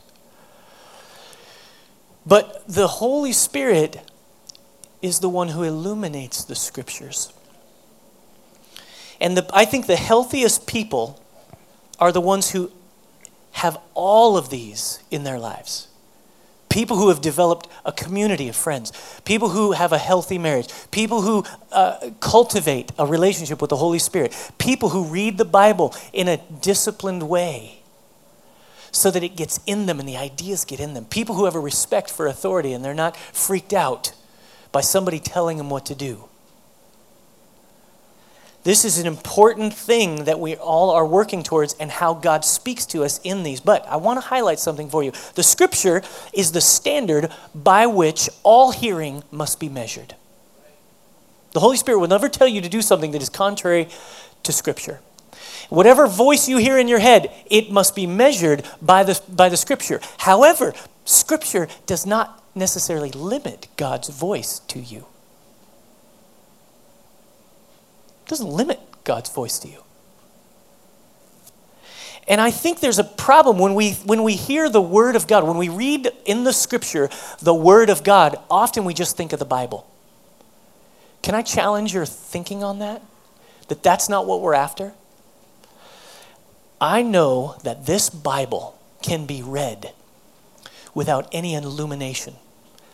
But 2.26 2.66
the 2.66 2.86
Holy 2.86 3.32
Spirit 3.32 4.00
is 5.02 5.20
the 5.20 5.28
one 5.28 5.48
who 5.48 5.62
illuminates 5.62 6.44
the 6.44 6.54
scriptures. 6.54 7.32
And 9.20 9.36
the, 9.36 9.48
I 9.52 9.64
think 9.64 9.86
the 9.86 9.96
healthiest 9.96 10.66
people 10.66 11.20
are 11.98 12.12
the 12.12 12.20
ones 12.20 12.50
who 12.50 12.70
have 13.52 13.78
all 13.94 14.36
of 14.36 14.50
these 14.50 14.98
in 15.10 15.24
their 15.24 15.38
lives. 15.38 15.88
People 16.68 16.96
who 16.96 17.08
have 17.08 17.20
developed 17.20 17.68
a 17.84 17.92
community 17.92 18.48
of 18.48 18.56
friends, 18.56 18.92
people 19.24 19.50
who 19.50 19.72
have 19.72 19.92
a 19.92 19.98
healthy 19.98 20.38
marriage, 20.38 20.68
people 20.90 21.22
who 21.22 21.44
uh, 21.70 22.10
cultivate 22.18 22.90
a 22.98 23.06
relationship 23.06 23.60
with 23.60 23.70
the 23.70 23.76
Holy 23.76 24.00
Spirit, 24.00 24.34
people 24.58 24.88
who 24.88 25.04
read 25.04 25.38
the 25.38 25.44
Bible 25.44 25.94
in 26.12 26.26
a 26.26 26.38
disciplined 26.60 27.28
way 27.28 27.78
so 28.90 29.10
that 29.10 29.22
it 29.22 29.36
gets 29.36 29.60
in 29.66 29.86
them 29.86 30.00
and 30.00 30.08
the 30.08 30.16
ideas 30.16 30.64
get 30.64 30.80
in 30.80 30.94
them, 30.94 31.04
people 31.04 31.36
who 31.36 31.44
have 31.44 31.54
a 31.54 31.60
respect 31.60 32.10
for 32.10 32.26
authority 32.26 32.72
and 32.72 32.84
they're 32.84 32.94
not 32.94 33.16
freaked 33.16 33.72
out 33.72 34.12
by 34.72 34.80
somebody 34.80 35.20
telling 35.20 35.58
them 35.58 35.70
what 35.70 35.86
to 35.86 35.94
do. 35.94 36.28
This 38.64 38.86
is 38.86 38.98
an 38.98 39.06
important 39.06 39.74
thing 39.74 40.24
that 40.24 40.40
we 40.40 40.56
all 40.56 40.90
are 40.90 41.06
working 41.06 41.42
towards 41.42 41.74
and 41.74 41.90
how 41.90 42.14
God 42.14 42.46
speaks 42.46 42.86
to 42.86 43.04
us 43.04 43.20
in 43.22 43.42
these. 43.42 43.60
But 43.60 43.86
I 43.86 43.96
want 43.96 44.20
to 44.20 44.26
highlight 44.26 44.58
something 44.58 44.88
for 44.88 45.02
you. 45.02 45.12
The 45.34 45.42
scripture 45.42 46.02
is 46.32 46.52
the 46.52 46.62
standard 46.62 47.30
by 47.54 47.86
which 47.86 48.30
all 48.42 48.72
hearing 48.72 49.22
must 49.30 49.60
be 49.60 49.68
measured. 49.68 50.14
The 51.52 51.60
Holy 51.60 51.76
Spirit 51.76 51.98
will 51.98 52.08
never 52.08 52.28
tell 52.28 52.48
you 52.48 52.62
to 52.62 52.68
do 52.68 52.80
something 52.80 53.12
that 53.12 53.22
is 53.22 53.28
contrary 53.28 53.88
to 54.42 54.52
scripture. 54.52 55.00
Whatever 55.68 56.06
voice 56.06 56.48
you 56.48 56.56
hear 56.56 56.78
in 56.78 56.88
your 56.88 56.98
head, 56.98 57.30
it 57.50 57.70
must 57.70 57.94
be 57.94 58.06
measured 58.06 58.64
by 58.80 59.04
the, 59.04 59.20
by 59.28 59.50
the 59.50 59.56
scripture. 59.58 60.00
However, 60.18 60.72
scripture 61.04 61.68
does 61.86 62.06
not 62.06 62.42
necessarily 62.54 63.10
limit 63.10 63.68
God's 63.76 64.08
voice 64.08 64.60
to 64.68 64.80
you. 64.80 65.06
It 68.10 68.13
doesn't 68.26 68.48
limit 68.48 68.80
God's 69.04 69.30
voice 69.30 69.58
to 69.60 69.68
you. 69.68 69.84
And 72.26 72.40
I 72.40 72.50
think 72.50 72.80
there's 72.80 72.98
a 72.98 73.04
problem 73.04 73.58
when 73.58 73.74
we, 73.74 73.92
when 73.92 74.22
we 74.22 74.34
hear 74.34 74.70
the 74.70 74.80
Word 74.80 75.14
of 75.14 75.26
God, 75.26 75.44
when 75.44 75.58
we 75.58 75.68
read 75.68 76.10
in 76.24 76.44
the 76.44 76.52
Scripture 76.52 77.10
the 77.42 77.54
Word 77.54 77.90
of 77.90 78.02
God, 78.02 78.38
often 78.50 78.84
we 78.84 78.94
just 78.94 79.16
think 79.16 79.32
of 79.32 79.38
the 79.38 79.44
Bible. 79.44 79.86
Can 81.22 81.34
I 81.34 81.42
challenge 81.42 81.92
your 81.92 82.06
thinking 82.06 82.64
on 82.64 82.78
that? 82.78 83.02
That 83.68 83.82
that's 83.82 84.08
not 84.08 84.26
what 84.26 84.40
we're 84.40 84.54
after? 84.54 84.94
I 86.80 87.02
know 87.02 87.56
that 87.62 87.86
this 87.86 88.10
Bible 88.10 88.78
can 89.02 89.26
be 89.26 89.42
read 89.42 89.92
without 90.94 91.28
any 91.32 91.54
illumination. 91.54 92.36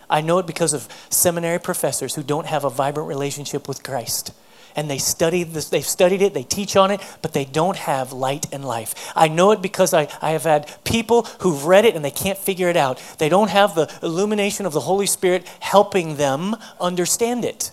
I 0.08 0.20
know 0.22 0.38
it 0.38 0.46
because 0.46 0.72
of 0.72 0.88
seminary 1.08 1.60
professors 1.60 2.16
who 2.16 2.22
don't 2.24 2.46
have 2.46 2.64
a 2.64 2.70
vibrant 2.70 3.08
relationship 3.08 3.68
with 3.68 3.84
Christ 3.84 4.32
and 4.76 4.90
they 4.90 4.98
study 4.98 5.42
this, 5.42 5.68
they've 5.68 5.84
studied 5.84 6.22
it, 6.22 6.34
they 6.34 6.42
teach 6.42 6.76
on 6.76 6.90
it, 6.90 7.00
but 7.22 7.32
they 7.32 7.44
don't 7.44 7.76
have 7.76 8.12
light 8.12 8.46
and 8.52 8.64
life. 8.64 9.12
I 9.14 9.28
know 9.28 9.50
it 9.52 9.62
because 9.62 9.94
I, 9.94 10.08
I 10.20 10.30
have 10.30 10.44
had 10.44 10.72
people 10.84 11.22
who've 11.40 11.64
read 11.64 11.84
it 11.84 11.96
and 11.96 12.04
they 12.04 12.10
can't 12.10 12.38
figure 12.38 12.68
it 12.68 12.76
out. 12.76 13.02
They 13.18 13.28
don't 13.28 13.50
have 13.50 13.74
the 13.74 13.92
illumination 14.02 14.66
of 14.66 14.72
the 14.72 14.80
Holy 14.80 15.06
Spirit 15.06 15.46
helping 15.60 16.16
them 16.16 16.56
understand 16.80 17.44
it. 17.44 17.70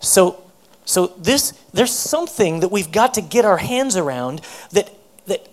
So, 0.00 0.42
so 0.84 1.08
this 1.18 1.52
there's 1.72 1.92
something 1.92 2.60
that 2.60 2.70
we've 2.70 2.92
got 2.92 3.14
to 3.14 3.20
get 3.22 3.44
our 3.44 3.56
hands 3.56 3.96
around 3.96 4.42
that 4.72 4.90
that 5.26 5.48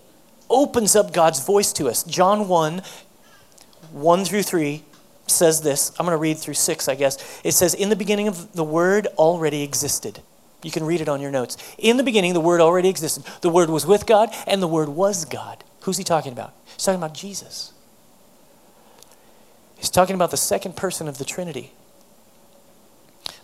opens 0.50 0.96
up 0.96 1.14
God's 1.14 1.44
voice 1.44 1.72
to 1.74 1.88
us. 1.88 2.04
John 2.04 2.48
1, 2.48 2.82
1 3.92 4.26
through 4.26 4.44
3 4.44 4.84
says 5.32 5.62
this. 5.62 5.92
I'm 5.98 6.06
going 6.06 6.16
to 6.16 6.22
read 6.22 6.38
through 6.38 6.54
six, 6.54 6.88
I 6.88 6.96
guess. 6.96 7.42
It 7.44 7.54
says, 7.54 7.74
In 7.74 7.90
the 7.90 7.96
beginning 7.96 8.28
of 8.28 8.54
the 8.54 8.64
Word 8.64 9.08
already 9.18 9.64
existed. 9.64 10.22
You 10.64 10.72
can 10.72 10.86
read 10.86 11.02
it 11.02 11.10
on 11.10 11.22
your 11.22 11.32
notes. 11.32 11.58
In 11.78 11.98
the 11.98 12.04
beginning, 12.04 12.34
the 12.34 12.42
Word 12.42 12.62
already 12.62 12.90
existed. 12.90 13.24
The 13.42 13.50
Word 13.50 13.70
was 13.70 13.86
with 13.86 14.06
God, 14.06 14.30
and 14.46 14.62
the 14.62 14.68
Word 14.68 14.90
was 14.90 15.26
God. 15.26 15.64
Who's 15.82 15.98
he 15.98 16.04
talking 16.04 16.34
about? 16.34 16.54
He's 16.66 16.86
talking 16.86 17.00
about 17.00 17.16
Jesus. 17.16 17.74
He's 19.78 19.90
talking 19.90 20.14
about 20.14 20.30
the 20.30 20.38
second 20.38 20.76
person 20.76 21.08
of 21.08 21.18
the 21.18 21.26
Trinity. 21.26 21.72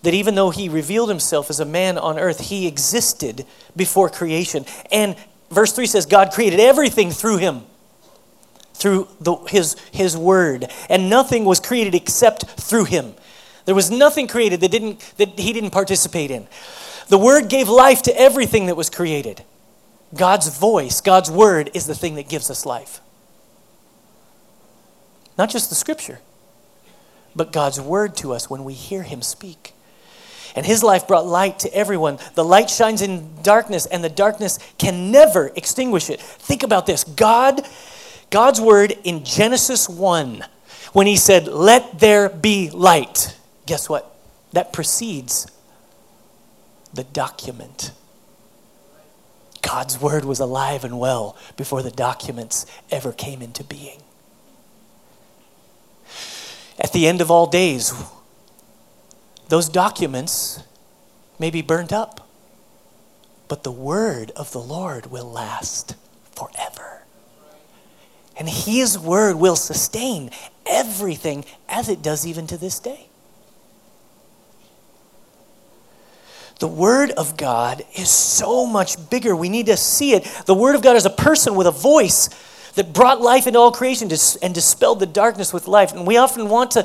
That 0.04 0.14
even 0.14 0.36
though 0.36 0.52
he 0.52 0.70
revealed 0.70 1.10
himself 1.10 1.50
as 1.50 1.60
a 1.60 1.66
man 1.66 1.98
on 1.98 2.20
earth, 2.20 2.50
he 2.50 2.68
existed 2.68 3.46
before 3.76 4.10
creation. 4.10 4.66
And 4.92 5.16
verse 5.50 5.74
3 5.74 5.88
says, 5.88 6.06
God 6.06 6.32
created 6.32 6.60
everything 6.60 7.10
through 7.10 7.38
him 7.38 7.64
through 8.78 9.08
the, 9.20 9.36
his, 9.48 9.76
his 9.92 10.16
word. 10.16 10.72
And 10.90 11.10
nothing 11.10 11.46
was 11.46 11.60
created 11.60 11.96
except 11.96 12.46
through 12.46 12.86
him. 12.86 13.14
There 13.66 13.76
was 13.76 13.92
nothing 13.92 14.28
created 14.28 14.62
that, 14.62 14.72
didn't, 14.72 15.00
that 15.18 15.40
he 15.40 15.52
didn't 15.52 15.72
participate 15.72 16.32
in. 16.32 16.48
The 17.10 17.18
word 17.18 17.50
gave 17.50 17.68
life 17.68 18.02
to 18.04 18.20
everything 18.20 18.68
that 18.68 18.78
was 18.78 18.90
created. 18.90 19.44
God's 20.16 20.58
voice, 20.58 21.02
God's 21.02 21.30
word, 21.30 21.72
is 21.74 21.86
the 21.86 21.96
thing 21.96 22.16
that 22.16 22.30
gives 22.30 22.50
us 22.50 22.66
life. 22.66 23.02
Not 25.38 25.50
just 25.50 25.70
the 25.70 25.76
scripture, 25.76 26.20
but 27.36 27.52
God's 27.52 27.80
word 27.80 28.16
to 28.18 28.34
us 28.34 28.50
when 28.50 28.64
we 28.64 28.74
hear 28.74 29.04
him 29.04 29.22
speak. 29.22 29.74
And 30.56 30.66
his 30.66 30.84
life 30.84 31.08
brought 31.08 31.26
light 31.26 31.60
to 31.60 31.74
everyone. 31.74 32.18
The 32.36 32.44
light 32.44 32.70
shines 32.70 33.02
in 33.02 33.42
darkness, 33.44 33.86
and 33.86 34.04
the 34.04 34.10
darkness 34.10 34.60
can 34.78 35.12
never 35.12 35.52
extinguish 35.56 36.10
it. 36.10 36.20
Think 36.20 36.64
about 36.64 36.86
this 36.86 37.04
God 37.04 37.62
God's 38.30 38.60
word 38.60 38.94
in 39.04 39.24
Genesis 39.24 39.88
1, 39.88 40.44
when 40.94 41.08
he 41.08 41.16
said, 41.16 41.48
Let 41.48 42.00
there 42.00 42.30
be 42.30 42.70
light, 42.70 43.38
guess 43.66 43.88
what? 43.88 44.14
That 44.52 44.74
precedes 44.74 45.50
the 46.94 47.04
document. 47.04 47.92
God's 49.62 50.00
word 50.00 50.26
was 50.26 50.40
alive 50.40 50.84
and 50.84 51.00
well 51.00 51.36
before 51.58 51.82
the 51.82 51.92
documents 51.92 52.66
ever 52.90 53.12
came 53.12 53.42
into 53.42 53.64
being. 53.64 54.02
At 56.80 56.94
the 56.94 57.08
end 57.08 57.22
of 57.22 57.32
all 57.32 57.48
days, 57.48 57.94
those 59.50 59.68
documents 59.68 60.64
may 61.40 61.50
be 61.50 61.62
burnt 61.62 61.92
up, 61.92 62.28
but 63.48 63.64
the 63.64 63.72
word 63.72 64.32
of 64.32 64.52
the 64.52 64.60
Lord 64.60 65.08
will 65.08 65.30
last 65.30 65.96
forever. 66.36 66.97
And 68.38 68.48
his 68.48 69.00
word 69.00 69.36
will 69.38 69.56
sustain 69.56 70.30
everything 70.66 71.46
as 71.68 71.90
it 71.90 72.02
does 72.02 72.26
even 72.28 72.48
to 72.48 72.58
this 72.58 72.80
day. 72.80 73.08
The 76.60 76.68
Word 76.68 77.12
of 77.12 77.38
God 77.38 77.84
is 77.96 78.10
so 78.10 78.66
much 78.66 79.10
bigger. 79.10 79.36
We 79.36 79.50
need 79.50 79.68
to 79.68 79.78
see 79.78 80.14
it. 80.14 80.24
The 80.46 80.56
Word 80.56 80.76
of 80.76 80.82
God 80.82 80.96
is 80.96 81.06
a 81.06 81.12
person 81.12 81.56
with 81.56 81.68
a 81.68 81.72
voice 81.72 82.30
that 82.74 82.94
brought 82.94 83.22
life 83.22 83.48
into 83.48 83.60
all 83.60 83.72
creation 83.72 84.10
and 84.42 84.54
dispelled 84.56 85.00
the 85.00 85.06
darkness 85.06 85.54
with 85.54 85.68
life. 85.68 85.94
And 85.94 86.08
we 86.08 86.18
often 86.18 86.50
want 86.50 86.72
to 86.72 86.84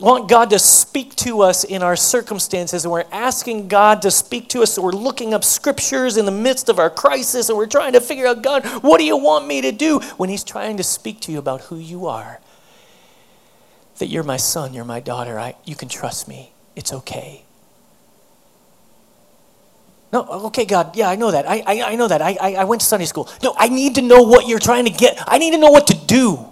want 0.00 0.28
God 0.28 0.50
to 0.50 0.58
speak 0.58 1.14
to 1.16 1.42
us 1.42 1.64
in 1.64 1.82
our 1.82 1.96
circumstances, 1.96 2.84
and 2.84 2.92
we're 2.92 3.04
asking 3.12 3.68
God 3.68 4.02
to 4.02 4.10
speak 4.10 4.48
to 4.50 4.62
us. 4.62 4.74
So 4.74 4.82
we're 4.82 4.92
looking 4.92 5.34
up 5.34 5.44
scriptures 5.44 6.16
in 6.16 6.24
the 6.24 6.32
midst 6.32 6.68
of 6.68 6.78
our 6.78 6.90
crisis, 6.90 7.48
and 7.48 7.58
we're 7.58 7.66
trying 7.66 7.92
to 7.92 8.00
figure 8.00 8.26
out, 8.26 8.42
God, 8.42 8.66
what 8.82 8.98
do 8.98 9.04
you 9.04 9.16
want 9.16 9.46
me 9.46 9.60
to 9.60 9.72
do? 9.72 10.00
When 10.16 10.28
He's 10.28 10.44
trying 10.44 10.76
to 10.78 10.82
speak 10.82 11.20
to 11.22 11.32
you 11.32 11.38
about 11.38 11.62
who 11.62 11.76
you 11.76 12.06
are. 12.06 12.40
That 13.98 14.06
you're 14.08 14.22
my 14.22 14.38
son, 14.38 14.72
you're 14.74 14.84
my 14.84 15.00
daughter, 15.00 15.38
I, 15.38 15.56
you 15.64 15.76
can 15.76 15.88
trust 15.88 16.26
me. 16.26 16.52
It's 16.74 16.92
okay. 16.92 17.44
No, 20.12 20.24
okay, 20.46 20.64
God, 20.64 20.96
yeah, 20.96 21.08
I 21.08 21.16
know 21.16 21.30
that. 21.30 21.48
I, 21.48 21.62
I, 21.66 21.82
I 21.92 21.94
know 21.96 22.08
that. 22.08 22.20
I, 22.20 22.36
I, 22.40 22.54
I 22.54 22.64
went 22.64 22.80
to 22.80 22.86
Sunday 22.86 23.06
school. 23.06 23.28
No, 23.42 23.54
I 23.56 23.68
need 23.68 23.94
to 23.94 24.02
know 24.02 24.22
what 24.22 24.48
you're 24.48 24.58
trying 24.58 24.84
to 24.86 24.90
get. 24.90 25.22
I 25.26 25.38
need 25.38 25.52
to 25.52 25.58
know 25.58 25.70
what 25.70 25.86
to 25.86 25.94
do. 25.94 26.49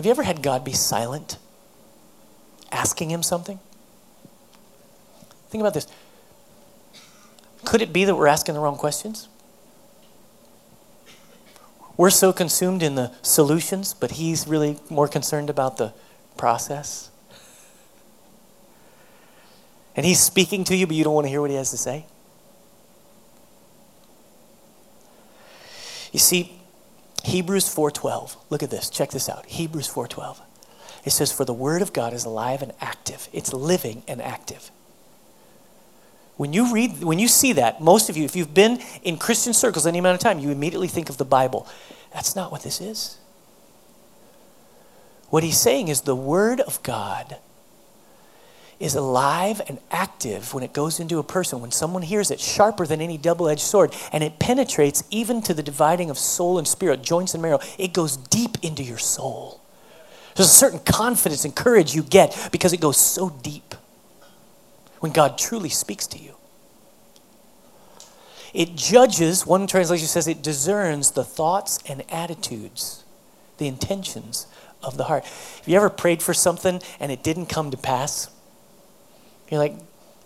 Have 0.00 0.06
you 0.06 0.12
ever 0.12 0.22
had 0.22 0.40
God 0.40 0.64
be 0.64 0.72
silent, 0.72 1.36
asking 2.72 3.10
Him 3.10 3.22
something? 3.22 3.58
Think 5.50 5.60
about 5.60 5.74
this. 5.74 5.86
Could 7.66 7.82
it 7.82 7.92
be 7.92 8.06
that 8.06 8.14
we're 8.14 8.26
asking 8.26 8.54
the 8.54 8.62
wrong 8.62 8.78
questions? 8.78 9.28
We're 11.98 12.08
so 12.08 12.32
consumed 12.32 12.82
in 12.82 12.94
the 12.94 13.12
solutions, 13.20 13.92
but 13.92 14.12
He's 14.12 14.48
really 14.48 14.78
more 14.88 15.06
concerned 15.06 15.50
about 15.50 15.76
the 15.76 15.92
process. 16.38 17.10
And 19.94 20.06
he's 20.06 20.20
speaking 20.20 20.64
to 20.64 20.74
you, 20.74 20.86
but 20.86 20.96
you 20.96 21.04
don't 21.04 21.12
want 21.12 21.26
to 21.26 21.28
hear 21.28 21.42
what 21.42 21.50
he 21.50 21.56
has 21.56 21.70
to 21.72 21.76
say? 21.76 22.06
You 26.10 26.18
see, 26.18 26.59
Hebrews 27.24 27.72
4:12. 27.72 28.36
Look 28.48 28.62
at 28.62 28.70
this. 28.70 28.88
Check 28.90 29.10
this 29.10 29.28
out. 29.28 29.46
Hebrews 29.46 29.88
4:12. 29.88 30.40
It 31.04 31.10
says 31.10 31.32
for 31.32 31.44
the 31.44 31.54
word 31.54 31.82
of 31.82 31.92
God 31.92 32.12
is 32.12 32.24
alive 32.24 32.62
and 32.62 32.72
active. 32.80 33.28
It's 33.32 33.52
living 33.52 34.02
and 34.06 34.20
active. 34.20 34.70
When 36.36 36.52
you 36.52 36.72
read 36.72 37.02
when 37.02 37.18
you 37.18 37.28
see 37.28 37.52
that, 37.54 37.80
most 37.80 38.08
of 38.08 38.16
you 38.16 38.24
if 38.24 38.34
you've 38.34 38.54
been 38.54 38.80
in 39.02 39.18
Christian 39.18 39.52
circles 39.52 39.86
any 39.86 39.98
amount 39.98 40.14
of 40.14 40.20
time, 40.20 40.38
you 40.38 40.50
immediately 40.50 40.88
think 40.88 41.08
of 41.08 41.18
the 41.18 41.24
Bible. 41.24 41.66
That's 42.12 42.34
not 42.34 42.50
what 42.50 42.62
this 42.62 42.80
is. 42.80 43.18
What 45.28 45.44
he's 45.44 45.60
saying 45.60 45.88
is 45.88 46.02
the 46.02 46.16
word 46.16 46.60
of 46.60 46.82
God 46.82 47.36
is 48.80 48.94
alive 48.94 49.60
and 49.68 49.78
active 49.90 50.54
when 50.54 50.64
it 50.64 50.72
goes 50.72 50.98
into 50.98 51.18
a 51.18 51.22
person. 51.22 51.60
When 51.60 51.70
someone 51.70 52.02
hears 52.02 52.30
it, 52.30 52.40
sharper 52.40 52.86
than 52.86 53.02
any 53.02 53.18
double 53.18 53.48
edged 53.48 53.60
sword, 53.60 53.94
and 54.10 54.24
it 54.24 54.38
penetrates 54.38 55.04
even 55.10 55.42
to 55.42 55.54
the 55.54 55.62
dividing 55.62 56.08
of 56.08 56.18
soul 56.18 56.58
and 56.58 56.66
spirit, 56.66 57.02
joints 57.02 57.34
and 57.34 57.42
marrow. 57.42 57.60
It 57.78 57.92
goes 57.92 58.16
deep 58.16 58.56
into 58.62 58.82
your 58.82 58.98
soul. 58.98 59.60
There's 60.34 60.48
a 60.48 60.52
certain 60.52 60.78
confidence 60.78 61.44
and 61.44 61.54
courage 61.54 61.94
you 61.94 62.02
get 62.02 62.48
because 62.50 62.72
it 62.72 62.80
goes 62.80 62.96
so 62.96 63.28
deep 63.28 63.74
when 65.00 65.12
God 65.12 65.36
truly 65.36 65.68
speaks 65.68 66.06
to 66.08 66.18
you. 66.18 66.34
It 68.54 68.74
judges, 68.74 69.46
one 69.46 69.66
translation 69.66 70.06
says 70.06 70.26
it 70.26 70.42
discerns 70.42 71.12
the 71.12 71.24
thoughts 71.24 71.78
and 71.86 72.02
attitudes, 72.10 73.04
the 73.58 73.68
intentions 73.68 74.46
of 74.82 74.96
the 74.96 75.04
heart. 75.04 75.24
Have 75.24 75.68
you 75.68 75.76
ever 75.76 75.90
prayed 75.90 76.22
for 76.22 76.34
something 76.34 76.80
and 76.98 77.12
it 77.12 77.22
didn't 77.22 77.46
come 77.46 77.70
to 77.70 77.76
pass? 77.76 78.28
You're 79.50 79.60
like, 79.60 79.74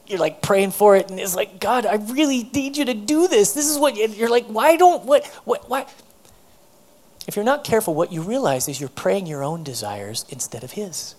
you're 0.07 0.19
like 0.19 0.43
praying 0.43 0.73
for 0.73 0.97
it, 0.97 1.11
and 1.11 1.19
it's 1.19 1.35
like, 1.35 1.59
God, 1.59 1.87
I 1.87 1.97
really 1.97 2.45
need 2.53 2.77
you 2.77 2.85
to 2.85 2.95
do 2.95 3.27
this. 3.27 3.53
This 3.53 3.69
is 3.69 3.79
what 3.79 3.97
you're 3.97 4.29
like. 4.29 4.47
Why 4.47 4.77
don't 4.77 5.05
what 5.05 5.27
what 5.45 5.69
why? 5.69 5.87
If 7.27 7.37
you're 7.37 7.45
not 7.45 7.65
careful, 7.65 7.95
what 7.95 8.13
you 8.13 8.21
realize 8.21 8.69
is 8.69 8.81
you're 8.81 8.91
praying 8.91 9.27
your 9.27 9.43
own 9.43 9.65
desires 9.65 10.27
instead 10.29 10.63
of 10.63 10.73
His. 10.73 11.15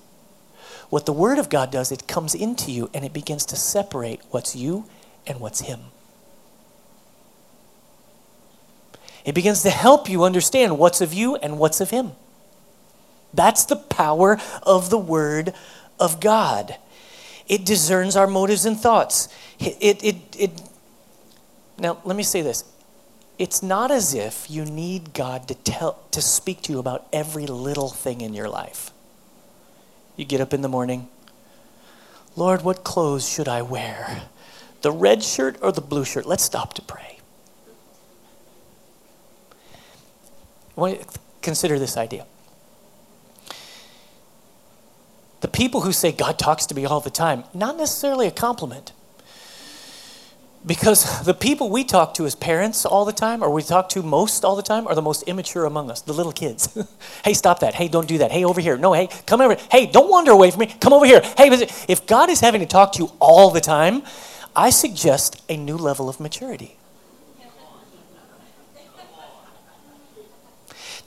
What 0.89 1.07
the 1.07 1.13
Word 1.13 1.39
of 1.39 1.49
God 1.49 1.71
does, 1.71 1.91
it 1.91 2.07
comes 2.07 2.35
into 2.35 2.71
you 2.71 2.91
and 2.93 3.03
it 3.03 3.11
begins 3.11 3.45
to 3.47 3.55
separate 3.55 4.21
what's 4.29 4.55
you 4.55 4.85
and 5.25 5.39
what's 5.39 5.61
Him. 5.61 5.79
It 9.25 9.33
begins 9.33 9.63
to 9.63 9.71
help 9.71 10.07
you 10.07 10.23
understand 10.23 10.77
what's 10.77 11.01
of 11.01 11.11
you 11.11 11.35
and 11.37 11.57
what's 11.57 11.81
of 11.81 11.89
Him. 11.89 12.11
That's 13.33 13.65
the 13.65 13.75
power 13.75 14.37
of 14.61 14.91
the 14.91 14.99
Word 14.99 15.53
of 15.99 16.19
God. 16.19 16.77
It 17.47 17.65
discerns 17.65 18.15
our 18.15 18.27
motives 18.27 18.65
and 18.65 18.79
thoughts. 18.79 19.29
It, 19.59 19.77
it, 19.81 20.03
it, 20.03 20.15
it, 20.37 20.61
now, 21.77 21.99
let 22.03 22.15
me 22.15 22.23
say 22.23 22.41
this. 22.41 22.63
It's 23.37 23.61
not 23.61 23.91
as 23.91 24.13
if 24.13 24.49
you 24.49 24.65
need 24.65 25.13
God 25.13 25.47
to, 25.49 25.55
tell, 25.55 25.99
to 26.11 26.21
speak 26.21 26.61
to 26.63 26.73
you 26.73 26.79
about 26.79 27.05
every 27.11 27.45
little 27.45 27.89
thing 27.89 28.21
in 28.21 28.33
your 28.33 28.47
life. 28.47 28.91
You 30.15 30.25
get 30.25 30.39
up 30.39 30.53
in 30.53 30.61
the 30.61 30.69
morning, 30.69 31.09
Lord, 32.35 32.63
what 32.63 32.83
clothes 32.83 33.27
should 33.27 33.47
I 33.47 33.61
wear? 33.61 34.23
The 34.81 34.91
red 34.91 35.23
shirt 35.23 35.57
or 35.61 35.71
the 35.71 35.81
blue 35.81 36.05
shirt? 36.05 36.25
Let's 36.25 36.43
stop 36.43 36.73
to 36.75 36.81
pray. 36.81 37.19
Consider 41.41 41.79
this 41.79 41.95
idea. 41.95 42.25
The 45.41 45.47
people 45.47 45.81
who 45.81 45.91
say 45.91 46.11
God 46.11 46.39
talks 46.39 46.65
to 46.67 46.75
me 46.75 46.85
all 46.85 47.01
the 47.01 47.09
time, 47.09 47.43
not 47.53 47.77
necessarily 47.77 48.27
a 48.27 48.31
compliment. 48.31 48.91
Because 50.65 51.23
the 51.23 51.35
people 51.35 51.69
we 51.69 51.83
talk 51.83 52.15
to 52.15 52.25
as 52.25 52.33
parents 52.33 52.85
all 52.85 53.05
the 53.05 53.13
time, 53.13 53.43
or 53.43 53.51
we 53.51 53.61
talk 53.61 53.87
to 53.89 54.01
most 54.01 54.43
all 54.43 54.55
the 54.55 54.63
time, 54.63 54.87
are 54.87 54.95
the 54.95 55.01
most 55.01 55.21
immature 55.23 55.65
among 55.65 55.91
us, 55.91 56.01
the 56.01 56.13
little 56.13 56.31
kids. 56.31 56.75
hey, 57.23 57.33
stop 57.33 57.59
that. 57.59 57.75
Hey, 57.75 57.87
don't 57.87 58.07
do 58.07 58.17
that. 58.19 58.31
Hey, 58.31 58.43
over 58.43 58.59
here. 58.59 58.75
No, 58.75 58.93
hey, 58.93 59.07
come 59.27 59.41
over. 59.41 59.55
Hey, 59.69 59.85
don't 59.85 60.09
wander 60.09 60.31
away 60.31 60.49
from 60.49 60.61
me. 60.61 60.67
Come 60.67 60.93
over 60.93 61.05
here. 61.05 61.21
Hey, 61.37 61.49
if 61.87 62.07
God 62.07 62.31
is 62.31 62.39
having 62.39 62.61
to 62.61 62.67
talk 62.67 62.93
to 62.93 63.03
you 63.03 63.11
all 63.19 63.51
the 63.51 63.61
time, 63.61 64.01
I 64.55 64.71
suggest 64.71 65.43
a 65.49 65.57
new 65.57 65.77
level 65.77 66.09
of 66.09 66.19
maturity. 66.19 66.77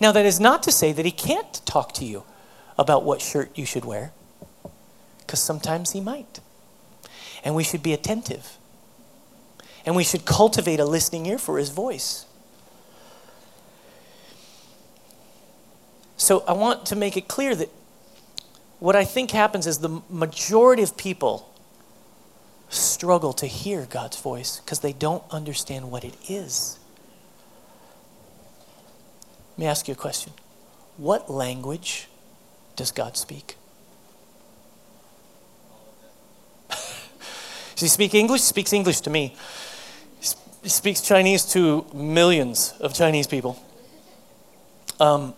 Now, 0.01 0.13
that 0.13 0.25
is 0.25 0.39
not 0.39 0.63
to 0.63 0.71
say 0.71 0.93
that 0.93 1.05
He 1.05 1.11
can't 1.11 1.61
talk 1.67 1.93
to 1.95 2.05
you 2.05 2.23
about 2.79 3.03
what 3.03 3.21
shirt 3.21 3.51
you 3.59 3.67
should 3.67 3.85
wear 3.85 4.13
because 5.29 5.43
sometimes 5.43 5.93
he 5.93 6.01
might. 6.01 6.41
And 7.45 7.55
we 7.55 7.63
should 7.63 7.83
be 7.83 7.93
attentive. 7.93 8.57
And 9.85 9.95
we 9.95 10.03
should 10.03 10.25
cultivate 10.25 10.81
a 10.81 10.87
listening 10.87 11.27
ear 11.27 11.37
for 11.37 11.59
his 11.59 11.69
voice. 11.69 12.25
So 16.17 16.43
I 16.49 16.55
want 16.55 16.87
to 16.87 16.97
make 16.97 17.19
it 17.19 17.29
clear 17.29 17.55
that 17.55 17.69
what 18.81 18.97
I 18.97 19.05
think 19.05 19.31
happens 19.33 19.67
is 19.67 19.79
the 19.79 20.01
majority 20.09 20.83
of 20.83 20.97
people 20.97 21.55
struggle 22.71 23.35
to 23.35 23.47
hear 23.47 23.87
God's 23.89 24.19
voice 24.19 24.61
because 24.61 24.81
they 24.81 24.95
don't 24.95 25.23
understand 25.31 25.91
what 25.91 26.05
it 26.05 26.15
is. 26.27 26.79
Let 29.53 29.59
me 29.59 29.67
ask 29.67 29.89
you 29.89 29.93
a 29.93 29.97
question. 29.97 30.33
What 30.97 31.31
language 31.31 32.09
does 32.77 32.93
God 32.93 33.17
speak? 33.19 33.58
Does 37.79 37.83
he 37.83 37.89
speak 37.91 38.15
English? 38.15 38.43
Speaks 38.43 38.73
English 38.73 39.03
to 39.03 39.11
me. 39.11 39.37
He 40.65 40.69
speaks 40.69 41.01
Chinese 41.01 41.45
to 41.53 41.87
millions 41.95 42.75
of 42.81 42.93
Chinese 42.93 43.29
people. 43.29 43.57
Um, 44.99 45.33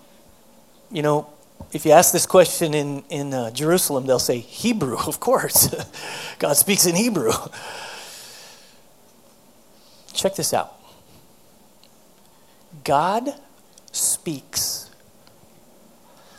you 0.90 1.03
know, 1.03 1.29
if 1.70 1.85
you 1.85 1.92
ask 1.92 2.14
this 2.14 2.24
question 2.24 2.72
in, 2.72 3.05
in 3.11 3.35
uh, 3.35 3.50
Jerusalem, 3.50 4.07
they'll 4.07 4.18
say 4.18 4.38
Hebrew, 4.38 4.96
of 5.07 5.20
course. 5.20 5.68
God 6.38 6.57
speaks 6.57 6.87
in 6.87 6.96
Hebrew. 6.96 7.33
Check 10.14 10.35
this 10.35 10.55
out. 10.55 10.72
God 12.85 13.35
speaks. 13.92 14.88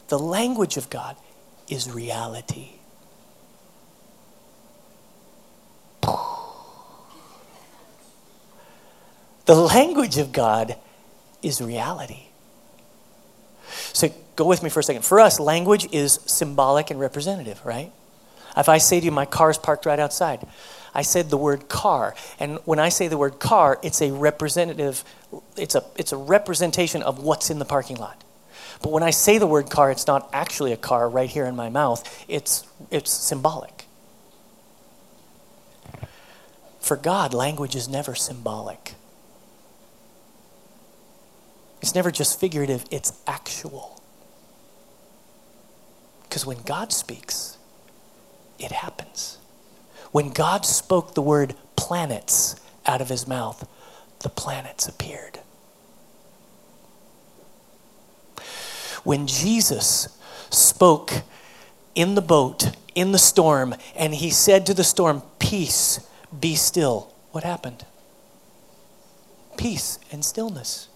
The 0.07 0.17
language 0.17 0.77
of 0.77 0.89
God 0.89 1.15
is 1.69 1.91
reality. 1.91 2.80
The 9.45 9.55
language 9.55 10.17
of 10.17 10.31
God 10.31 10.77
is 11.41 11.61
reality. 11.61 12.27
So 13.91 14.09
go 14.35 14.45
with 14.45 14.63
me 14.63 14.69
for 14.69 14.79
a 14.79 14.83
second. 14.83 15.03
For 15.03 15.19
us, 15.19 15.39
language 15.39 15.87
is 15.91 16.19
symbolic 16.25 16.91
and 16.91 16.99
representative, 16.99 17.59
right? 17.65 17.91
If 18.55 18.69
I 18.69 18.77
say 18.77 18.99
to 18.99 19.05
you, 19.05 19.11
my 19.11 19.25
car's 19.25 19.57
parked 19.57 19.85
right 19.85 19.99
outside, 19.99 20.45
I 20.93 21.01
said 21.01 21.29
the 21.29 21.37
word 21.37 21.69
car. 21.69 22.15
And 22.39 22.59
when 22.65 22.79
I 22.79 22.89
say 22.89 23.07
the 23.07 23.17
word 23.17 23.39
car, 23.39 23.79
it's 23.81 24.01
a 24.01 24.11
representative, 24.11 25.03
it's 25.57 25.75
a, 25.75 25.83
it's 25.95 26.11
a 26.11 26.17
representation 26.17 27.01
of 27.01 27.23
what's 27.23 27.49
in 27.49 27.59
the 27.59 27.65
parking 27.65 27.97
lot. 27.97 28.23
But 28.81 28.91
when 28.91 29.03
I 29.03 29.11
say 29.11 29.37
the 29.37 29.47
word 29.47 29.69
car, 29.69 29.91
it's 29.91 30.07
not 30.07 30.29
actually 30.33 30.73
a 30.73 30.77
car 30.77 31.09
right 31.09 31.29
here 31.29 31.45
in 31.45 31.55
my 31.55 31.69
mouth, 31.69 32.25
it's, 32.27 32.65
it's 32.89 33.11
symbolic. 33.11 33.80
For 36.91 36.97
God, 36.97 37.33
language 37.33 37.73
is 37.73 37.87
never 37.87 38.15
symbolic. 38.15 38.95
It's 41.81 41.95
never 41.95 42.11
just 42.11 42.37
figurative, 42.37 42.83
it's 42.91 43.13
actual. 43.25 44.01
Because 46.23 46.45
when 46.45 46.61
God 46.63 46.91
speaks, 46.91 47.57
it 48.59 48.73
happens. 48.73 49.37
When 50.11 50.31
God 50.31 50.65
spoke 50.65 51.13
the 51.13 51.21
word 51.21 51.55
planets 51.77 52.57
out 52.85 52.99
of 52.99 53.07
his 53.07 53.25
mouth, 53.25 53.65
the 54.19 54.27
planets 54.27 54.85
appeared. 54.85 55.39
When 59.05 59.27
Jesus 59.27 60.09
spoke 60.49 61.21
in 61.95 62.15
the 62.15 62.21
boat, 62.21 62.75
in 62.95 63.13
the 63.13 63.17
storm, 63.17 63.75
and 63.95 64.13
he 64.13 64.29
said 64.29 64.65
to 64.65 64.73
the 64.73 64.83
storm, 64.83 65.23
Peace, 65.39 66.05
be 66.39 66.55
still, 66.55 67.13
what 67.31 67.43
happened? 67.43 67.85
Peace 69.57 69.99
and 70.11 70.23
stillness. 70.23 70.87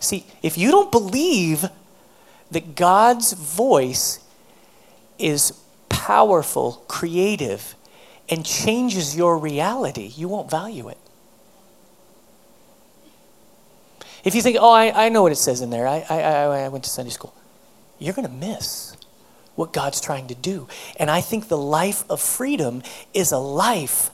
See, 0.00 0.26
if 0.42 0.56
you 0.56 0.70
don't 0.70 0.92
believe 0.92 1.66
that 2.50 2.74
God's 2.74 3.32
voice 3.32 4.20
is 5.18 5.52
powerful, 5.88 6.84
creative, 6.88 7.74
and 8.28 8.44
changes 8.44 9.16
your 9.16 9.36
reality, 9.36 10.12
you 10.14 10.28
won't 10.28 10.50
value 10.50 10.88
it. 10.88 10.98
If 14.24 14.34
you 14.34 14.42
think, 14.42 14.56
oh, 14.60 14.70
I, 14.70 15.06
I 15.06 15.08
know 15.08 15.22
what 15.22 15.32
it 15.32 15.36
says 15.36 15.60
in 15.60 15.70
there, 15.70 15.86
I, 15.86 16.04
I, 16.08 16.20
I 16.20 16.68
went 16.68 16.84
to 16.84 16.90
Sunday 16.90 17.10
school, 17.10 17.34
you're 17.98 18.14
going 18.14 18.26
to 18.26 18.34
miss 18.34 18.87
what 19.58 19.72
God's 19.72 20.00
trying 20.00 20.28
to 20.28 20.36
do. 20.36 20.68
And 21.00 21.10
I 21.10 21.20
think 21.20 21.48
the 21.48 21.58
life 21.58 22.04
of 22.08 22.20
freedom 22.20 22.80
is 23.12 23.32
a 23.32 23.38
life 23.38 24.10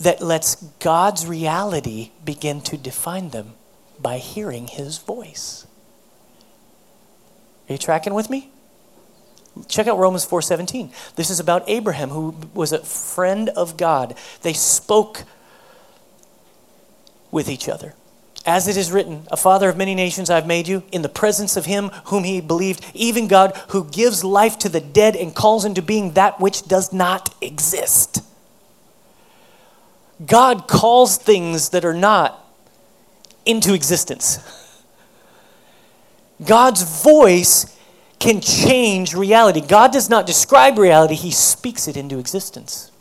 that 0.00 0.20
lets 0.20 0.56
God's 0.80 1.28
reality 1.28 2.10
begin 2.24 2.60
to 2.62 2.76
define 2.76 3.30
them 3.30 3.52
by 4.00 4.18
hearing 4.18 4.66
his 4.66 4.98
voice. 4.98 5.64
Are 7.68 7.74
you 7.74 7.78
tracking 7.78 8.14
with 8.14 8.28
me? 8.28 8.50
Check 9.68 9.86
out 9.86 9.98
Romans 9.98 10.24
4:17. 10.24 10.90
This 11.14 11.30
is 11.30 11.38
about 11.38 11.62
Abraham 11.68 12.10
who 12.10 12.34
was 12.52 12.72
a 12.72 12.80
friend 12.80 13.48
of 13.50 13.76
God. 13.76 14.16
They 14.40 14.54
spoke 14.54 15.22
with 17.30 17.48
each 17.48 17.68
other. 17.68 17.94
As 18.44 18.66
it 18.66 18.76
is 18.76 18.90
written, 18.90 19.26
a 19.30 19.36
father 19.36 19.68
of 19.68 19.76
many 19.76 19.94
nations 19.94 20.28
I've 20.28 20.46
made 20.46 20.66
you 20.66 20.82
in 20.90 21.02
the 21.02 21.08
presence 21.08 21.56
of 21.56 21.66
him 21.66 21.90
whom 22.06 22.24
he 22.24 22.40
believed, 22.40 22.84
even 22.92 23.28
God 23.28 23.56
who 23.68 23.84
gives 23.84 24.24
life 24.24 24.58
to 24.58 24.68
the 24.68 24.80
dead 24.80 25.14
and 25.14 25.34
calls 25.34 25.64
into 25.64 25.80
being 25.80 26.12
that 26.12 26.40
which 26.40 26.64
does 26.64 26.92
not 26.92 27.32
exist. 27.40 28.22
God 30.24 30.66
calls 30.68 31.16
things 31.16 31.70
that 31.70 31.84
are 31.84 31.94
not 31.94 32.38
into 33.44 33.74
existence. 33.74 34.38
God's 36.44 37.02
voice 37.02 37.76
can 38.18 38.40
change 38.40 39.14
reality. 39.14 39.60
God 39.60 39.92
does 39.92 40.08
not 40.08 40.26
describe 40.26 40.78
reality, 40.78 41.14
He 41.14 41.32
speaks 41.32 41.88
it 41.88 41.96
into 41.96 42.18
existence. 42.18 42.91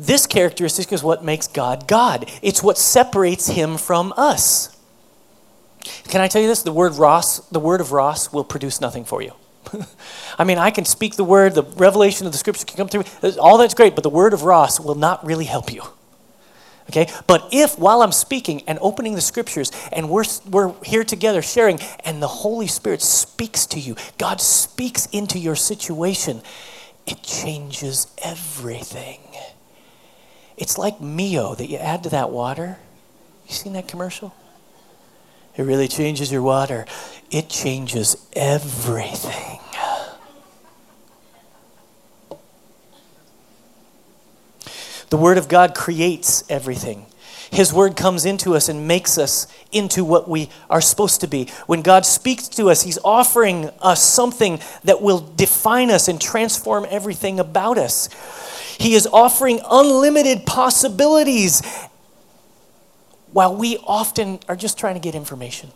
This 0.00 0.26
characteristic 0.26 0.94
is 0.94 1.02
what 1.02 1.22
makes 1.22 1.46
God 1.46 1.86
God. 1.86 2.30
It's 2.40 2.62
what 2.62 2.78
separates 2.78 3.48
him 3.48 3.76
from 3.76 4.14
us. 4.16 4.74
Can 6.08 6.22
I 6.22 6.28
tell 6.28 6.40
you 6.40 6.48
this? 6.48 6.62
The 6.62 6.72
word 6.72 6.94
Ross, 6.94 7.40
the 7.48 7.60
word 7.60 7.82
of 7.82 7.92
Ross 7.92 8.32
will 8.32 8.44
produce 8.44 8.80
nothing 8.80 9.04
for 9.04 9.20
you. 9.20 9.32
I 10.38 10.44
mean, 10.44 10.56
I 10.56 10.70
can 10.70 10.86
speak 10.86 11.16
the 11.16 11.24
word, 11.24 11.54
the 11.54 11.64
revelation 11.64 12.26
of 12.26 12.32
the 12.32 12.38
scripture 12.38 12.64
can 12.64 12.78
come 12.78 12.88
through. 12.88 13.04
All 13.38 13.58
that's 13.58 13.74
great, 13.74 13.94
but 13.94 14.02
the 14.02 14.10
word 14.10 14.32
of 14.32 14.44
Ross 14.44 14.80
will 14.80 14.94
not 14.94 15.24
really 15.24 15.44
help 15.44 15.70
you. 15.70 15.82
Okay? 16.88 17.06
But 17.26 17.50
if 17.52 17.78
while 17.78 18.00
I'm 18.00 18.10
speaking 18.10 18.62
and 18.66 18.78
opening 18.80 19.16
the 19.16 19.20
scriptures 19.20 19.70
and 19.92 20.08
we're, 20.08 20.24
we're 20.48 20.72
here 20.82 21.04
together 21.04 21.42
sharing 21.42 21.78
and 22.06 22.22
the 22.22 22.28
Holy 22.28 22.66
Spirit 22.66 23.02
speaks 23.02 23.66
to 23.66 23.78
you, 23.78 23.96
God 24.16 24.40
speaks 24.40 25.06
into 25.12 25.38
your 25.38 25.56
situation, 25.56 26.40
it 27.06 27.22
changes 27.22 28.06
everything. 28.24 29.20
It's 30.60 30.76
like 30.76 31.00
Mio 31.00 31.54
that 31.54 31.68
you 31.68 31.78
add 31.78 32.02
to 32.02 32.10
that 32.10 32.30
water. 32.30 32.76
You 33.48 33.54
seen 33.54 33.72
that 33.72 33.88
commercial? 33.88 34.34
It 35.56 35.62
really 35.62 35.88
changes 35.88 36.30
your 36.30 36.42
water. 36.42 36.86
It 37.30 37.48
changes 37.48 38.28
everything. 38.34 39.58
The 45.08 45.16
Word 45.16 45.38
of 45.38 45.48
God 45.48 45.74
creates 45.74 46.44
everything. 46.50 47.06
His 47.50 47.72
Word 47.72 47.96
comes 47.96 48.24
into 48.24 48.54
us 48.54 48.68
and 48.68 48.86
makes 48.86 49.18
us 49.18 49.46
into 49.72 50.04
what 50.04 50.28
we 50.28 50.50
are 50.68 50.80
supposed 50.80 51.20
to 51.22 51.26
be. 51.26 51.48
When 51.66 51.82
God 51.82 52.06
speaks 52.06 52.48
to 52.50 52.70
us, 52.70 52.82
He's 52.82 52.98
offering 53.04 53.70
us 53.80 54.02
something 54.02 54.60
that 54.84 55.02
will 55.02 55.20
define 55.20 55.90
us 55.90 56.06
and 56.08 56.20
transform 56.20 56.86
everything 56.88 57.40
about 57.40 57.76
us. 57.76 58.08
He 58.78 58.94
is 58.94 59.06
offering 59.06 59.60
unlimited 59.68 60.46
possibilities 60.46 61.62
while 63.32 63.54
we 63.54 63.78
often 63.84 64.38
are 64.48 64.56
just 64.56 64.78
trying 64.78 64.94
to 64.94 65.00
get 65.00 65.14
information. 65.14 65.70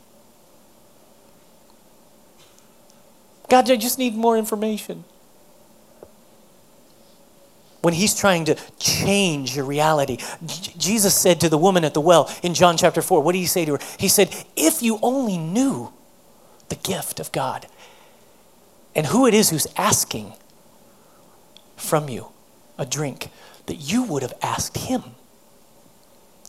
God, 3.48 3.70
I 3.70 3.76
just 3.76 3.98
need 3.98 4.14
more 4.14 4.38
information 4.38 5.04
when 7.84 7.92
he's 7.92 8.14
trying 8.14 8.46
to 8.46 8.56
change 8.78 9.54
your 9.54 9.66
reality. 9.66 10.16
J- 10.44 10.72
Jesus 10.78 11.14
said 11.14 11.38
to 11.42 11.50
the 11.50 11.58
woman 11.58 11.84
at 11.84 11.92
the 11.92 12.00
well 12.00 12.34
in 12.42 12.54
John 12.54 12.78
chapter 12.78 13.02
4, 13.02 13.22
what 13.22 13.32
did 13.32 13.38
he 13.38 13.46
say 13.46 13.66
to 13.66 13.72
her? 13.72 13.78
He 13.98 14.08
said, 14.08 14.34
If 14.56 14.82
you 14.82 14.98
only 15.02 15.36
knew 15.36 15.92
the 16.70 16.76
gift 16.76 17.20
of 17.20 17.30
God 17.30 17.66
and 18.94 19.06
who 19.06 19.26
it 19.26 19.34
is 19.34 19.50
who's 19.50 19.66
asking 19.76 20.32
from 21.76 22.08
you 22.08 22.28
a 22.78 22.86
drink, 22.86 23.28
that 23.66 23.76
you 23.76 24.02
would 24.04 24.22
have 24.22 24.34
asked 24.42 24.78
him. 24.78 25.02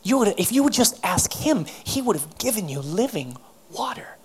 You 0.03 0.19
would 0.19 0.27
have, 0.29 0.39
if 0.39 0.53
you 0.53 0.63
would 0.63 0.73
just 0.73 1.03
ask 1.03 1.33
him, 1.33 1.65
he 1.83 2.01
would 2.01 2.15
have 2.15 2.37
given 2.37 2.69
you 2.69 2.79
living 2.79 3.37
water. 3.71 4.17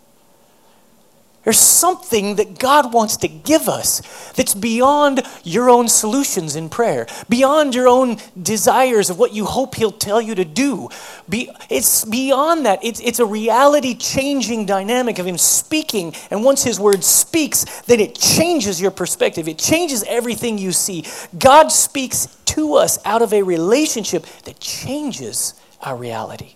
There's 1.51 1.59
something 1.59 2.37
that 2.37 2.61
God 2.61 2.93
wants 2.95 3.17
to 3.17 3.27
give 3.27 3.69
us 3.69 4.31
that's 4.35 4.55
beyond 4.55 5.23
your 5.43 5.69
own 5.69 5.89
solutions 5.89 6.55
in 6.55 6.69
prayer, 6.69 7.09
beyond 7.29 7.75
your 7.75 7.89
own 7.89 8.19
desires 8.41 9.11
of 9.11 9.19
what 9.19 9.33
you 9.33 9.47
hope 9.47 9.75
He'll 9.75 9.91
tell 9.91 10.23
you 10.23 10.37
to 10.37 10.45
do. 10.45 10.91
Be, 11.29 11.51
it's 11.69 12.05
beyond 12.05 12.67
that. 12.67 12.85
It's, 12.85 13.01
it's 13.01 13.19
a 13.19 13.27
reality 13.27 13.97
changing 13.97 14.67
dynamic 14.67 15.19
of 15.19 15.27
Him 15.27 15.39
speaking. 15.39 16.15
And 16.31 16.45
once 16.45 16.63
His 16.63 16.79
word 16.79 17.03
speaks, 17.03 17.81
then 17.81 17.99
it 17.99 18.15
changes 18.15 18.81
your 18.81 18.93
perspective, 18.93 19.49
it 19.49 19.59
changes 19.59 20.05
everything 20.05 20.57
you 20.57 20.71
see. 20.71 21.05
God 21.37 21.73
speaks 21.73 22.29
to 22.45 22.75
us 22.75 23.05
out 23.05 23.23
of 23.23 23.33
a 23.33 23.43
relationship 23.43 24.25
that 24.45 24.61
changes 24.61 25.55
our 25.81 25.97
reality. 25.97 26.55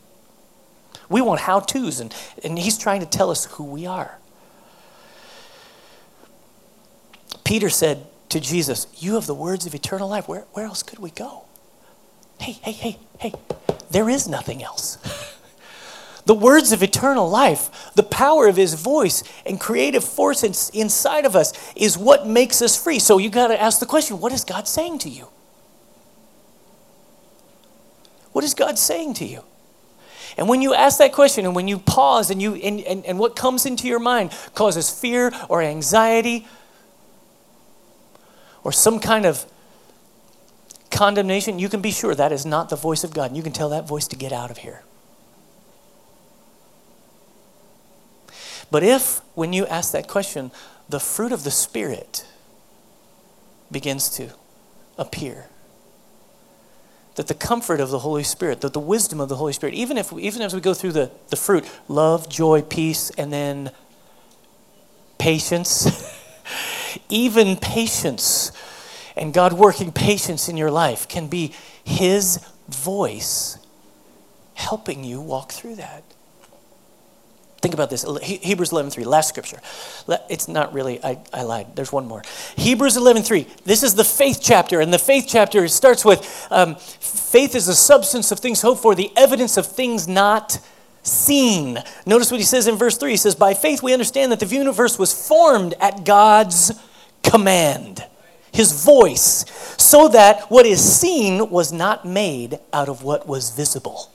We 1.08 1.20
want 1.20 1.40
how 1.40 1.58
to's, 1.58 1.98
and, 1.98 2.14
and 2.44 2.56
He's 2.56 2.78
trying 2.78 3.00
to 3.00 3.06
tell 3.06 3.32
us 3.32 3.46
who 3.46 3.64
we 3.64 3.86
are. 3.86 4.20
Peter 7.44 7.68
said 7.68 8.06
to 8.30 8.40
Jesus, 8.40 8.86
You 8.96 9.14
have 9.14 9.26
the 9.26 9.34
words 9.34 9.66
of 9.66 9.74
eternal 9.74 10.08
life. 10.08 10.26
Where, 10.26 10.44
where 10.52 10.64
else 10.64 10.82
could 10.82 10.98
we 10.98 11.10
go? 11.10 11.44
Hey, 12.40 12.52
hey, 12.52 12.72
hey, 12.72 12.98
hey, 13.18 13.32
there 13.90 14.08
is 14.08 14.26
nothing 14.26 14.62
else. 14.62 14.96
the 16.26 16.34
words 16.34 16.72
of 16.72 16.82
eternal 16.82 17.28
life, 17.28 17.92
the 17.94 18.02
power 18.02 18.48
of 18.48 18.56
his 18.56 18.74
voice 18.74 19.22
and 19.46 19.60
creative 19.60 20.02
force 20.02 20.42
in, 20.42 20.52
inside 20.78 21.26
of 21.26 21.36
us 21.36 21.52
is 21.76 21.96
what 21.96 22.26
makes 22.26 22.60
us 22.62 22.82
free. 22.82 22.98
So 22.98 23.18
you 23.18 23.30
got 23.30 23.48
to 23.48 23.60
ask 23.60 23.78
the 23.78 23.86
question 23.86 24.20
what 24.20 24.32
is 24.32 24.44
God 24.44 24.66
saying 24.66 24.98
to 25.00 25.08
you? 25.08 25.28
What 28.32 28.42
is 28.42 28.54
God 28.54 28.78
saying 28.78 29.14
to 29.14 29.24
you? 29.24 29.44
And 30.36 30.48
when 30.48 30.60
you 30.60 30.74
ask 30.74 30.98
that 30.98 31.12
question 31.12 31.44
and 31.44 31.54
when 31.54 31.68
you 31.68 31.78
pause 31.78 32.30
and, 32.30 32.42
you, 32.42 32.56
and, 32.56 32.80
and, 32.80 33.06
and 33.06 33.18
what 33.18 33.36
comes 33.36 33.66
into 33.66 33.86
your 33.86 34.00
mind 34.00 34.32
causes 34.54 34.90
fear 34.90 35.32
or 35.48 35.62
anxiety 35.62 36.48
or 38.64 38.72
some 38.72 38.98
kind 38.98 39.26
of 39.26 39.46
condemnation, 40.90 41.58
you 41.58 41.68
can 41.68 41.82
be 41.82 41.90
sure 41.90 42.14
that 42.14 42.32
is 42.32 42.46
not 42.46 42.70
the 42.70 42.76
voice 42.76 43.04
of 43.04 43.12
God. 43.12 43.26
And 43.26 43.36
you 43.36 43.42
can 43.42 43.52
tell 43.52 43.68
that 43.68 43.86
voice 43.86 44.08
to 44.08 44.16
get 44.16 44.32
out 44.32 44.50
of 44.50 44.58
here. 44.58 44.82
But 48.70 48.82
if, 48.82 49.20
when 49.34 49.52
you 49.52 49.66
ask 49.66 49.92
that 49.92 50.08
question, 50.08 50.50
the 50.88 50.98
fruit 50.98 51.32
of 51.32 51.44
the 51.44 51.50
Spirit 51.50 52.26
begins 53.70 54.08
to 54.16 54.30
appear, 54.96 55.46
that 57.16 57.28
the 57.28 57.34
comfort 57.34 57.80
of 57.80 57.90
the 57.90 58.00
Holy 58.00 58.24
Spirit, 58.24 58.60
that 58.62 58.72
the 58.72 58.80
wisdom 58.80 59.20
of 59.20 59.28
the 59.28 59.36
Holy 59.36 59.52
Spirit, 59.52 59.74
even 59.74 59.96
if 59.96 60.12
even 60.12 60.42
as 60.42 60.54
we 60.54 60.60
go 60.60 60.74
through 60.74 60.92
the, 60.92 61.10
the 61.28 61.36
fruit, 61.36 61.64
love, 61.88 62.28
joy, 62.28 62.62
peace, 62.62 63.10
and 63.10 63.32
then 63.32 63.70
patience, 65.18 65.86
even 67.08 67.56
patience 67.56 68.52
and 69.16 69.32
God 69.32 69.52
working 69.52 69.92
patience 69.92 70.48
in 70.48 70.56
your 70.56 70.70
life 70.70 71.08
can 71.08 71.28
be 71.28 71.54
His 71.84 72.38
voice 72.68 73.58
helping 74.54 75.04
you 75.04 75.20
walk 75.20 75.52
through 75.52 75.76
that. 75.76 76.04
Think 77.60 77.72
about 77.72 77.88
this. 77.88 78.04
Hebrews 78.22 78.70
11.3, 78.70 79.06
last 79.06 79.30
scripture. 79.30 79.58
It's 80.28 80.48
not 80.48 80.74
really, 80.74 81.02
I, 81.02 81.18
I 81.32 81.44
lied. 81.44 81.74
There's 81.74 81.90
one 81.90 82.06
more. 82.06 82.22
Hebrews 82.56 82.94
11.3. 82.94 83.64
This 83.64 83.82
is 83.82 83.94
the 83.94 84.04
faith 84.04 84.40
chapter, 84.42 84.80
and 84.80 84.92
the 84.92 84.98
faith 84.98 85.24
chapter 85.26 85.66
starts 85.68 86.04
with 86.04 86.46
um, 86.50 86.74
faith 86.74 87.54
is 87.54 87.66
the 87.66 87.74
substance 87.74 88.30
of 88.30 88.38
things 88.38 88.60
hoped 88.60 88.82
for, 88.82 88.94
the 88.94 89.10
evidence 89.16 89.56
of 89.56 89.66
things 89.66 90.06
not 90.06 90.58
seen. 91.02 91.82
Notice 92.04 92.30
what 92.30 92.38
he 92.38 92.44
says 92.44 92.66
in 92.66 92.76
verse 92.76 92.98
3. 92.98 93.12
He 93.12 93.16
says, 93.16 93.34
By 93.34 93.54
faith 93.54 93.82
we 93.82 93.94
understand 93.94 94.30
that 94.32 94.40
the 94.40 94.46
universe 94.46 94.98
was 94.98 95.14
formed 95.26 95.72
at 95.80 96.04
God's 96.04 96.72
command 97.24 98.04
his 98.54 98.84
voice, 98.84 99.44
so 99.76 100.06
that 100.08 100.48
what 100.48 100.64
is 100.64 100.80
seen 100.80 101.50
was 101.50 101.72
not 101.72 102.04
made 102.04 102.60
out 102.72 102.88
of 102.88 103.02
what 103.02 103.26
was 103.26 103.50
visible. 103.50 104.12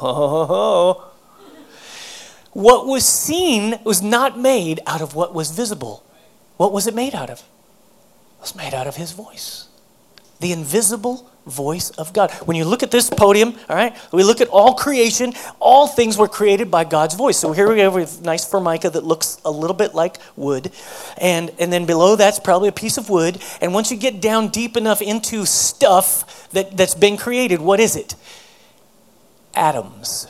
Oh, 0.00 1.10
what 2.52 2.86
was 2.86 3.06
seen 3.06 3.78
was 3.84 4.02
not 4.02 4.38
made 4.38 4.80
out 4.86 5.00
of 5.00 5.14
what 5.14 5.34
was 5.34 5.50
visible. 5.50 6.04
What 6.58 6.72
was 6.72 6.86
it 6.86 6.94
made 6.94 7.14
out 7.14 7.30
of? 7.30 7.38
It 7.38 8.42
was 8.42 8.54
made 8.54 8.74
out 8.74 8.86
of 8.86 8.96
his 8.96 9.12
voice. 9.12 9.68
The 10.40 10.52
invisible 10.52 11.30
voice 11.48 11.90
of 11.90 12.12
God. 12.12 12.30
When 12.44 12.56
you 12.56 12.64
look 12.64 12.82
at 12.82 12.90
this 12.90 13.10
podium, 13.10 13.54
all 13.68 13.76
right, 13.76 13.96
we 14.12 14.22
look 14.22 14.40
at 14.40 14.48
all 14.48 14.74
creation, 14.74 15.32
all 15.58 15.86
things 15.86 16.16
were 16.16 16.28
created 16.28 16.70
by 16.70 16.84
God's 16.84 17.14
voice. 17.14 17.38
So 17.38 17.52
here 17.52 17.72
we 17.72 17.80
have 17.80 17.96
a 17.96 18.06
nice 18.22 18.44
formica 18.44 18.90
that 18.90 19.04
looks 19.04 19.40
a 19.44 19.50
little 19.50 19.76
bit 19.76 19.94
like 19.94 20.18
wood. 20.36 20.70
And, 21.16 21.50
and 21.58 21.72
then 21.72 21.86
below 21.86 22.16
that's 22.16 22.38
probably 22.38 22.68
a 22.68 22.72
piece 22.72 22.98
of 22.98 23.10
wood. 23.10 23.42
And 23.60 23.74
once 23.74 23.90
you 23.90 23.96
get 23.96 24.20
down 24.20 24.48
deep 24.48 24.76
enough 24.76 25.02
into 25.02 25.44
stuff 25.46 26.48
that, 26.50 26.76
that's 26.76 26.94
been 26.94 27.16
created, 27.16 27.60
what 27.60 27.80
is 27.80 27.96
it? 27.96 28.14
Atoms. 29.54 30.28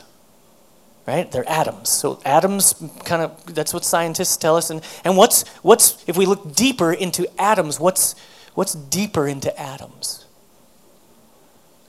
Right? 1.07 1.31
They're 1.31 1.49
atoms. 1.49 1.89
So 1.89 2.21
atoms 2.25 2.75
kind 3.05 3.23
of 3.23 3.55
that's 3.55 3.73
what 3.73 3.83
scientists 3.83 4.37
tell 4.37 4.57
us. 4.57 4.69
And, 4.69 4.83
and 5.05 5.17
what's 5.17 5.49
what's 5.63 6.05
if 6.07 6.19
we 6.19 6.27
look 6.27 6.55
deeper 6.55 6.93
into 6.93 7.27
atoms, 7.41 7.81
what's 7.81 8.15
what's 8.53 8.75
deeper 8.75 9.27
into 9.27 9.59
atoms? 9.59 10.27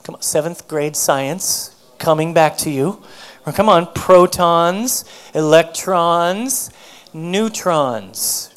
Come 0.04 0.14
on, 0.14 0.22
seventh 0.22 0.68
grade 0.68 0.96
science 0.96 1.74
coming 1.98 2.34
back 2.34 2.56
to 2.58 2.70
you. 2.70 3.02
come 3.54 3.68
on, 3.68 3.86
protons, 3.92 5.04
electrons, 5.34 6.70
neutrons. 7.12 8.54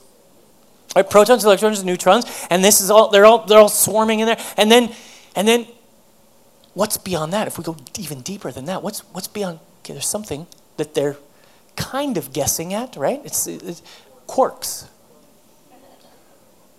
Right, 0.96 1.10
protons, 1.10 1.44
electrons, 1.44 1.84
neutrons, 1.84 2.26
and 2.50 2.64
this 2.64 2.80
is 2.80 2.92
all 2.92 3.10
they're 3.10 3.26
all 3.26 3.46
they're 3.46 3.60
all 3.60 3.70
swarming 3.70 4.20
in 4.20 4.28
there. 4.28 4.40
And 4.58 4.72
then 4.72 4.92
and 5.36 5.48
then 5.48 5.66
what's 6.76 6.98
beyond 6.98 7.34
that? 7.34 7.48
If 7.48 7.58
we 7.58 7.64
go 7.64 7.76
even 7.98 8.22
deeper 8.22 8.52
than 8.52 8.66
that, 8.66 8.84
what's 8.84 9.00
what's 9.14 9.28
beyond 9.28 9.60
okay, 9.80 9.94
there's 9.94 10.08
something 10.08 10.48
that 10.78 10.94
they're 10.94 11.18
kind 11.76 12.18
of 12.18 12.34
guessing 12.34 12.74
at, 12.74 12.96
right? 12.96 13.22
It's, 13.24 13.48
it's 13.48 13.82
quarks. 14.28 14.88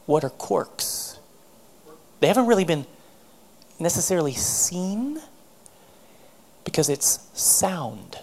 What 0.07 0.25
are 0.25 0.31
quarks? 0.31 1.19
They 2.21 2.29
haven't 2.29 2.47
really 2.47 2.65
been 2.65 2.87
necessarily 3.79 4.33
seen 4.33 5.21
because 6.65 6.89
it's 6.89 7.21
sound. 7.35 8.19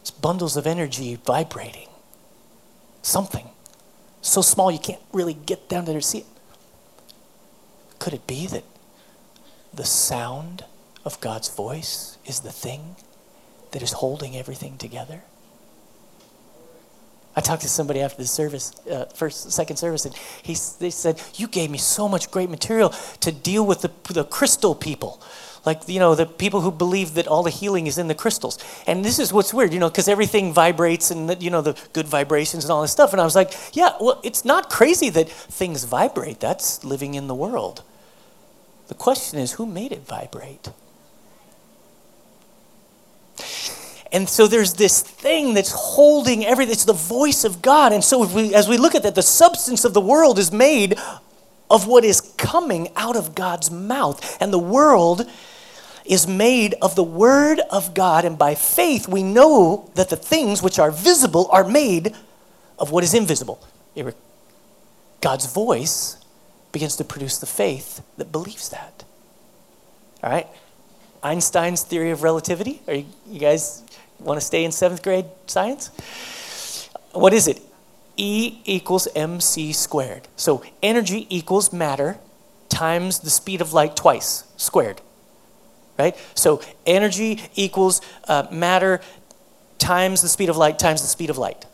It's 0.00 0.10
bundles 0.10 0.56
of 0.56 0.66
energy 0.66 1.16
vibrating. 1.16 1.88
Something 3.02 3.50
so 4.24 4.40
small 4.40 4.70
you 4.70 4.78
can't 4.78 5.00
really 5.12 5.34
get 5.34 5.68
down 5.68 5.84
there 5.84 6.00
to 6.00 6.02
see 6.02 6.18
it. 6.18 6.26
Could 7.98 8.14
it 8.14 8.26
be 8.26 8.46
that 8.46 8.64
the 9.72 9.84
sound 9.84 10.64
of 11.04 11.20
God's 11.20 11.54
voice 11.54 12.16
is 12.24 12.40
the 12.40 12.50
thing 12.50 12.96
that 13.72 13.82
is 13.82 13.92
holding 13.92 14.34
everything 14.34 14.78
together? 14.78 15.22
I 17.36 17.40
talked 17.40 17.62
to 17.62 17.68
somebody 17.68 18.00
after 18.00 18.18
the 18.18 18.28
service, 18.28 18.72
uh, 18.88 19.06
first, 19.06 19.50
second 19.50 19.76
service, 19.76 20.04
and 20.04 20.14
he, 20.42 20.56
they 20.78 20.90
said, 20.90 21.20
You 21.34 21.48
gave 21.48 21.70
me 21.70 21.78
so 21.78 22.08
much 22.08 22.30
great 22.30 22.48
material 22.48 22.90
to 23.20 23.32
deal 23.32 23.66
with 23.66 23.82
the, 23.82 23.90
the 24.12 24.24
crystal 24.24 24.74
people. 24.74 25.20
Like, 25.66 25.88
you 25.88 25.98
know, 25.98 26.14
the 26.14 26.26
people 26.26 26.60
who 26.60 26.70
believe 26.70 27.14
that 27.14 27.26
all 27.26 27.42
the 27.42 27.50
healing 27.50 27.86
is 27.86 27.96
in 27.96 28.06
the 28.06 28.14
crystals. 28.14 28.58
And 28.86 29.02
this 29.02 29.18
is 29.18 29.32
what's 29.32 29.54
weird, 29.54 29.72
you 29.72 29.80
know, 29.80 29.88
because 29.88 30.08
everything 30.08 30.52
vibrates 30.52 31.10
and, 31.10 31.30
the, 31.30 31.36
you 31.36 31.50
know, 31.50 31.62
the 31.62 31.76
good 31.94 32.06
vibrations 32.06 32.64
and 32.64 32.70
all 32.70 32.82
this 32.82 32.92
stuff. 32.92 33.12
And 33.12 33.20
I 33.20 33.24
was 33.24 33.34
like, 33.34 33.52
Yeah, 33.72 33.92
well, 34.00 34.20
it's 34.22 34.44
not 34.44 34.70
crazy 34.70 35.10
that 35.10 35.28
things 35.28 35.84
vibrate. 35.84 36.38
That's 36.38 36.84
living 36.84 37.14
in 37.14 37.26
the 37.26 37.34
world. 37.34 37.82
The 38.88 38.94
question 38.94 39.38
is, 39.38 39.52
who 39.52 39.66
made 39.66 39.92
it 39.92 40.06
vibrate? 40.06 40.68
And 44.14 44.28
so 44.28 44.46
there's 44.46 44.74
this 44.74 45.02
thing 45.02 45.54
that's 45.54 45.72
holding 45.72 46.46
everything. 46.46 46.72
It's 46.72 46.84
the 46.84 46.92
voice 46.92 47.42
of 47.42 47.60
God. 47.60 47.92
And 47.92 48.02
so 48.02 48.24
we, 48.24 48.54
as 48.54 48.68
we 48.68 48.78
look 48.78 48.94
at 48.94 49.02
that, 49.02 49.16
the 49.16 49.22
substance 49.22 49.84
of 49.84 49.92
the 49.92 50.00
world 50.00 50.38
is 50.38 50.52
made 50.52 50.96
of 51.68 51.88
what 51.88 52.04
is 52.04 52.20
coming 52.20 52.90
out 52.94 53.16
of 53.16 53.34
God's 53.34 53.72
mouth. 53.72 54.40
And 54.40 54.52
the 54.52 54.58
world 54.58 55.28
is 56.04 56.28
made 56.28 56.76
of 56.80 56.94
the 56.94 57.02
Word 57.02 57.58
of 57.72 57.92
God. 57.92 58.24
And 58.24 58.38
by 58.38 58.54
faith, 58.54 59.08
we 59.08 59.24
know 59.24 59.90
that 59.96 60.10
the 60.10 60.16
things 60.16 60.62
which 60.62 60.78
are 60.78 60.92
visible 60.92 61.48
are 61.50 61.68
made 61.68 62.14
of 62.78 62.92
what 62.92 63.02
is 63.02 63.14
invisible. 63.14 63.66
God's 65.20 65.52
voice 65.52 66.18
begins 66.70 66.94
to 66.96 67.04
produce 67.04 67.38
the 67.38 67.46
faith 67.46 68.00
that 68.16 68.30
believes 68.30 68.68
that. 68.68 69.02
All 70.22 70.30
right? 70.30 70.46
Einstein's 71.24 71.82
theory 71.82 72.10
of 72.10 72.22
relativity. 72.22 72.82
Are 72.86 72.94
you, 72.94 73.06
you 73.26 73.40
guys 73.40 73.82
Want 74.20 74.40
to 74.40 74.44
stay 74.44 74.64
in 74.64 74.72
seventh 74.72 75.02
grade 75.02 75.26
science? 75.46 75.90
What 77.12 77.32
is 77.32 77.48
it? 77.48 77.60
E 78.16 78.60
equals 78.64 79.08
mc 79.14 79.72
squared. 79.72 80.28
So 80.36 80.62
energy 80.82 81.26
equals 81.28 81.72
matter 81.72 82.18
times 82.68 83.20
the 83.20 83.30
speed 83.30 83.60
of 83.60 83.72
light 83.72 83.96
twice 83.96 84.44
squared. 84.56 85.00
Right? 85.98 86.16
So 86.34 86.60
energy 86.86 87.40
equals 87.54 88.00
uh, 88.26 88.46
matter 88.50 89.00
times 89.78 90.22
the 90.22 90.28
speed 90.28 90.48
of 90.48 90.56
light 90.56 90.78
times 90.78 91.02
the 91.02 91.08
speed 91.08 91.30
of 91.30 91.38
light. 91.38 91.66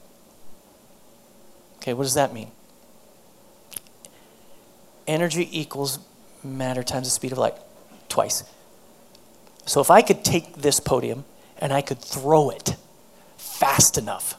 Okay, 1.76 1.94
what 1.94 2.04
does 2.04 2.14
that 2.14 2.34
mean? 2.34 2.50
Energy 5.06 5.48
equals 5.58 5.98
matter 6.44 6.82
times 6.82 7.06
the 7.06 7.10
speed 7.10 7.32
of 7.32 7.38
light 7.38 7.54
twice. 8.08 8.44
So 9.64 9.80
if 9.80 9.90
I 9.90 10.02
could 10.02 10.24
take 10.24 10.56
this 10.56 10.80
podium 10.80 11.24
and 11.60 11.72
I 11.72 11.82
could 11.82 11.98
throw 11.98 12.50
it 12.50 12.76
fast 13.36 13.98
enough. 13.98 14.36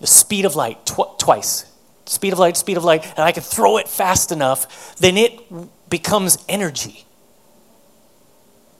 The 0.00 0.06
speed 0.06 0.44
of 0.44 0.54
light, 0.54 0.84
tw- 0.84 1.18
twice. 1.18 1.64
Speed 2.04 2.32
of 2.32 2.38
light, 2.38 2.56
speed 2.56 2.76
of 2.76 2.84
light, 2.84 3.04
and 3.16 3.20
I 3.20 3.32
could 3.32 3.44
throw 3.44 3.78
it 3.78 3.88
fast 3.88 4.32
enough, 4.32 4.96
then 4.96 5.16
it 5.16 5.40
becomes 5.88 6.38
energy. 6.48 7.06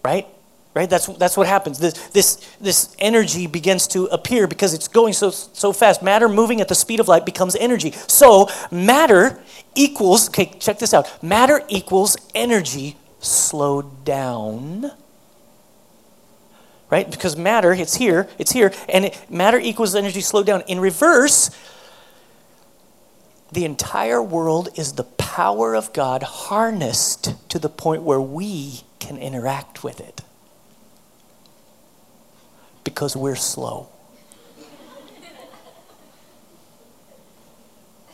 Right? 0.04 0.26
Right? 0.74 0.90
That's, 0.90 1.06
that's 1.06 1.36
what 1.36 1.46
happens. 1.46 1.78
This, 1.78 1.92
this, 2.08 2.36
this 2.60 2.96
energy 2.98 3.46
begins 3.46 3.86
to 3.88 4.06
appear 4.06 4.46
because 4.46 4.74
it's 4.74 4.88
going 4.88 5.12
so, 5.12 5.30
so 5.30 5.72
fast. 5.72 6.02
Matter 6.02 6.28
moving 6.28 6.60
at 6.60 6.68
the 6.68 6.74
speed 6.74 6.98
of 6.98 7.08
light 7.08 7.24
becomes 7.24 7.54
energy. 7.56 7.92
So, 8.08 8.48
matter 8.70 9.40
equals, 9.74 10.28
okay, 10.28 10.46
check 10.58 10.78
this 10.78 10.92
out. 10.92 11.22
Matter 11.22 11.62
equals 11.68 12.16
energy 12.34 12.96
slowed 13.20 14.04
down 14.04 14.90
right? 16.92 17.10
Because 17.10 17.38
matter, 17.38 17.72
it's 17.72 17.94
here, 17.94 18.28
it's 18.38 18.52
here, 18.52 18.70
and 18.86 19.06
it, 19.06 19.30
matter 19.30 19.58
equals 19.58 19.94
energy 19.94 20.20
slowed 20.20 20.44
down. 20.44 20.62
In 20.68 20.78
reverse, 20.78 21.50
the 23.50 23.64
entire 23.64 24.22
world 24.22 24.68
is 24.76 24.92
the 24.92 25.04
power 25.04 25.74
of 25.74 25.94
God 25.94 26.22
harnessed 26.22 27.34
to 27.48 27.58
the 27.58 27.70
point 27.70 28.02
where 28.02 28.20
we 28.20 28.82
can 28.98 29.16
interact 29.16 29.82
with 29.82 30.00
it. 30.00 30.20
Because 32.84 33.16
we're 33.16 33.36
slow. 33.36 33.88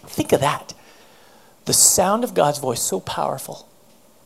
Think 0.07 0.33
of 0.33 0.41
that. 0.41 0.73
The 1.65 1.73
sound 1.73 2.23
of 2.23 2.33
God's 2.33 2.61
voice 2.61 2.81
so 2.81 3.01
powerful, 3.01 3.69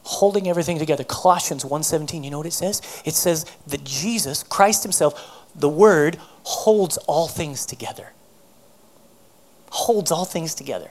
holding 0.04 0.48
everything 0.48 0.78
together. 0.78 1.04
Colossians 1.04 1.64
1:17, 1.64 2.24
you 2.24 2.30
know 2.30 2.38
what 2.38 2.46
it 2.46 2.52
says? 2.52 2.80
It 3.04 3.14
says 3.14 3.46
that 3.66 3.84
Jesus, 3.84 4.42
Christ 4.42 4.82
himself, 4.82 5.46
the 5.54 5.68
word 5.68 6.18
holds 6.44 6.96
all 6.98 7.28
things 7.28 7.66
together. 7.66 8.12
Holds 9.70 10.10
all 10.10 10.24
things 10.24 10.54
together. 10.54 10.90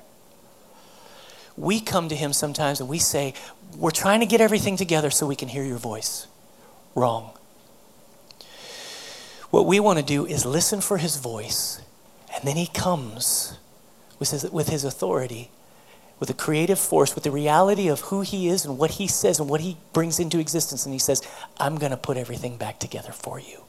We 1.58 1.80
come 1.80 2.10
to 2.10 2.16
him 2.16 2.34
sometimes 2.34 2.80
and 2.80 2.90
we 2.90 3.00
say, 3.00 3.34
We're 3.78 3.92
trying 3.92 4.22
to 4.22 4.26
get 4.26 4.42
everything 4.42 4.78
together 4.78 5.10
so 5.10 5.28
we 5.28 5.36
can 5.36 5.50
hear 5.50 5.64
your 5.64 5.78
voice. 5.78 6.28
Wrong. 6.96 7.32
What 9.50 9.66
we 9.66 9.80
want 9.80 10.00
to 10.00 10.06
do 10.06 10.26
is 10.26 10.46
listen 10.46 10.80
for 10.80 10.98
his 10.98 11.18
voice, 11.18 11.82
and 12.34 12.44
then 12.46 12.56
he 12.56 12.68
comes 12.68 13.58
with 14.18 14.32
his, 14.32 14.50
with 14.50 14.70
his 14.70 14.86
authority, 14.86 15.52
with 16.22 16.30
a 16.30 16.34
creative 16.36 16.78
force, 16.78 17.16
with 17.16 17.24
the 17.24 17.32
reality 17.32 17.88
of 17.88 18.00
who 18.02 18.22
he 18.22 18.48
is 18.48 18.64
and 18.64 18.78
what 18.78 18.92
he 18.92 19.08
says 19.08 19.40
and 19.40 19.50
what 19.50 19.60
he 19.60 19.76
brings 19.92 20.20
into 20.20 20.38
existence. 20.38 20.86
And 20.86 20.94
he 20.94 21.00
says, 21.00 21.24
I'm 21.58 21.78
going 21.78 21.90
to 21.90 21.98
put 21.98 22.16
everything 22.16 22.58
back 22.58 22.80
together 22.80 23.12
for 23.12 23.40
you. 23.40 23.64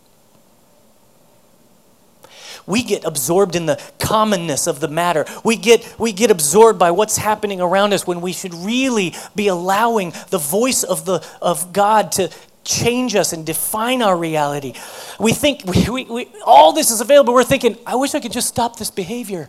We 2.66 2.82
get 2.82 3.04
absorbed 3.04 3.56
in 3.56 3.64
the 3.64 3.82
commonness 3.98 4.66
of 4.66 4.80
the 4.80 4.88
matter. 4.88 5.24
We 5.42 5.56
get, 5.56 5.98
we 5.98 6.12
get 6.12 6.30
absorbed 6.30 6.78
by 6.78 6.90
what's 6.90 7.16
happening 7.16 7.62
around 7.62 7.94
us 7.94 8.06
when 8.06 8.20
we 8.20 8.34
should 8.34 8.52
really 8.52 9.14
be 9.34 9.48
allowing 9.48 10.12
the 10.28 10.38
voice 10.38 10.82
of, 10.82 11.06
the, 11.06 11.26
of 11.40 11.72
God 11.72 12.12
to 12.12 12.30
change 12.64 13.14
us 13.16 13.32
and 13.32 13.46
define 13.46 14.02
our 14.02 14.16
reality. 14.16 14.74
We 15.18 15.32
think 15.32 15.64
we, 15.66 15.88
we, 15.88 16.04
we, 16.04 16.28
all 16.44 16.74
this 16.74 16.90
is 16.90 17.00
available. 17.00 17.32
We're 17.32 17.44
thinking, 17.44 17.78
I 17.86 17.96
wish 17.96 18.14
I 18.14 18.20
could 18.20 18.30
just 18.32 18.48
stop 18.48 18.76
this 18.76 18.90
behavior. 18.90 19.48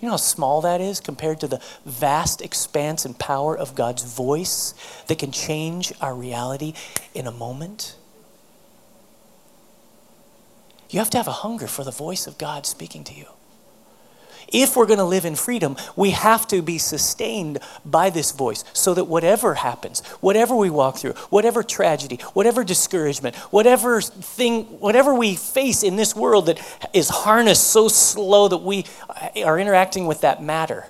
You 0.00 0.06
know 0.06 0.12
how 0.12 0.18
small 0.18 0.60
that 0.60 0.80
is 0.80 1.00
compared 1.00 1.40
to 1.40 1.48
the 1.48 1.60
vast 1.84 2.40
expanse 2.40 3.04
and 3.04 3.18
power 3.18 3.56
of 3.56 3.74
God's 3.74 4.04
voice 4.04 4.74
that 5.08 5.18
can 5.18 5.32
change 5.32 5.92
our 6.00 6.14
reality 6.14 6.72
in 7.14 7.26
a 7.26 7.32
moment? 7.32 7.96
You 10.90 11.00
have 11.00 11.10
to 11.10 11.18
have 11.18 11.28
a 11.28 11.32
hunger 11.32 11.66
for 11.66 11.84
the 11.84 11.90
voice 11.90 12.26
of 12.26 12.38
God 12.38 12.64
speaking 12.64 13.02
to 13.04 13.14
you. 13.14 13.26
If 14.50 14.76
we're 14.76 14.86
going 14.86 14.98
to 14.98 15.04
live 15.04 15.26
in 15.26 15.36
freedom, 15.36 15.76
we 15.94 16.10
have 16.10 16.48
to 16.48 16.62
be 16.62 16.78
sustained 16.78 17.58
by 17.84 18.08
this 18.08 18.32
voice 18.32 18.64
so 18.72 18.94
that 18.94 19.04
whatever 19.04 19.54
happens, 19.54 20.00
whatever 20.20 20.56
we 20.56 20.70
walk 20.70 20.96
through, 20.96 21.12
whatever 21.28 21.62
tragedy, 21.62 22.16
whatever 22.32 22.64
discouragement, 22.64 23.36
whatever 23.36 24.00
thing, 24.00 24.64
whatever 24.80 25.14
we 25.14 25.34
face 25.34 25.82
in 25.82 25.96
this 25.96 26.16
world 26.16 26.46
that 26.46 26.58
is 26.94 27.10
harnessed 27.10 27.66
so 27.66 27.88
slow 27.88 28.48
that 28.48 28.62
we 28.62 28.86
are 29.44 29.58
interacting 29.58 30.06
with 30.06 30.22
that 30.22 30.42
matter, 30.42 30.86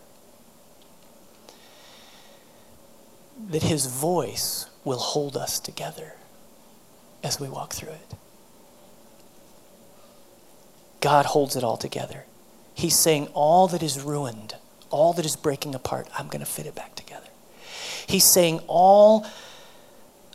that 3.50 3.64
his 3.64 3.86
voice 3.86 4.66
will 4.84 4.98
hold 4.98 5.36
us 5.36 5.58
together 5.58 6.14
as 7.24 7.40
we 7.40 7.48
walk 7.48 7.72
through 7.72 7.90
it. 7.90 8.14
God 11.00 11.26
holds 11.26 11.56
it 11.56 11.64
all 11.64 11.76
together. 11.76 12.24
He's 12.78 12.96
saying, 12.96 13.26
All 13.34 13.66
that 13.68 13.82
is 13.82 14.00
ruined, 14.00 14.54
all 14.88 15.12
that 15.14 15.26
is 15.26 15.34
breaking 15.34 15.74
apart, 15.74 16.06
I'm 16.16 16.28
going 16.28 16.38
to 16.38 16.46
fit 16.46 16.64
it 16.64 16.76
back 16.76 16.94
together. 16.94 17.26
He's 18.06 18.22
saying, 18.22 18.60
All 18.68 19.26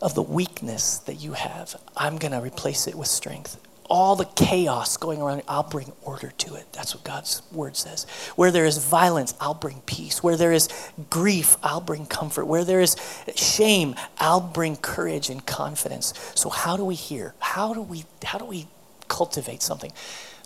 of 0.02 0.14
the 0.14 0.22
weakness 0.22 0.98
that 1.00 1.14
you 1.14 1.32
have, 1.34 1.80
I'm 1.96 2.18
going 2.18 2.34
to 2.34 2.42
replace 2.42 2.86
it 2.86 2.96
with 2.96 3.08
strength. 3.08 3.58
All 3.90 4.18
the 4.18 4.26
chaos 4.26 4.98
going 4.98 5.22
around, 5.22 5.44
I'll 5.48 5.64
bring 5.64 5.94
order 6.02 6.32
to 6.32 6.56
it. 6.56 6.66
That's 6.74 6.94
what 6.94 7.06
God's 7.06 7.44
word 7.54 7.78
says. 7.78 8.06
Where 8.36 8.52
there 8.52 8.66
is 8.66 8.78
violence, 8.78 9.34
I'll 9.40 9.54
bring 9.54 9.80
peace. 9.86 10.22
Where 10.22 10.36
there 10.36 10.52
is 10.52 10.68
grief, 11.10 11.56
I'll 11.64 11.80
bring 11.80 12.06
comfort. 12.06 12.44
Where 12.44 12.66
there 12.66 12.82
is 12.82 12.98
shame, 13.38 13.96
I'll 14.18 14.42
bring 14.42 14.76
courage 14.76 15.30
and 15.30 15.46
confidence. 15.46 16.14
So 16.36 16.50
how 16.50 16.76
do 16.76 16.84
we 16.84 16.96
hear? 16.96 17.36
How 17.40 17.74
do 17.74 17.82
we 17.82 18.04
how 18.26 18.38
do 18.38 18.46
we 18.46 18.68
cultivate 19.08 19.62
something? 19.62 19.94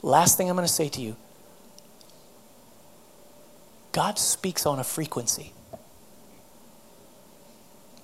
Last 0.03 0.37
thing 0.37 0.47
I'm 0.47 0.55
going 0.55 0.67
to 0.67 0.71
say 0.71 0.89
to 0.89 1.01
you 1.01 1.15
God 3.91 4.19
speaks 4.19 4.65
on 4.65 4.79
a 4.79 4.83
frequency. 4.83 5.53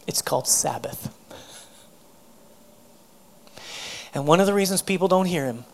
It's 0.08 0.22
called 0.22 0.48
Sabbath. 0.48 1.14
And 4.14 4.28
one 4.28 4.40
of 4.40 4.46
the 4.46 4.54
reasons 4.54 4.82
people 4.82 5.08
don't 5.08 5.26
hear 5.26 5.46
him 5.46 5.66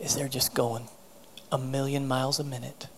is 0.00 0.14
they're 0.14 0.28
just 0.28 0.54
going 0.54 0.88
a 1.50 1.58
million 1.58 2.06
miles 2.06 2.38
a 2.38 2.44
minute. 2.44 2.88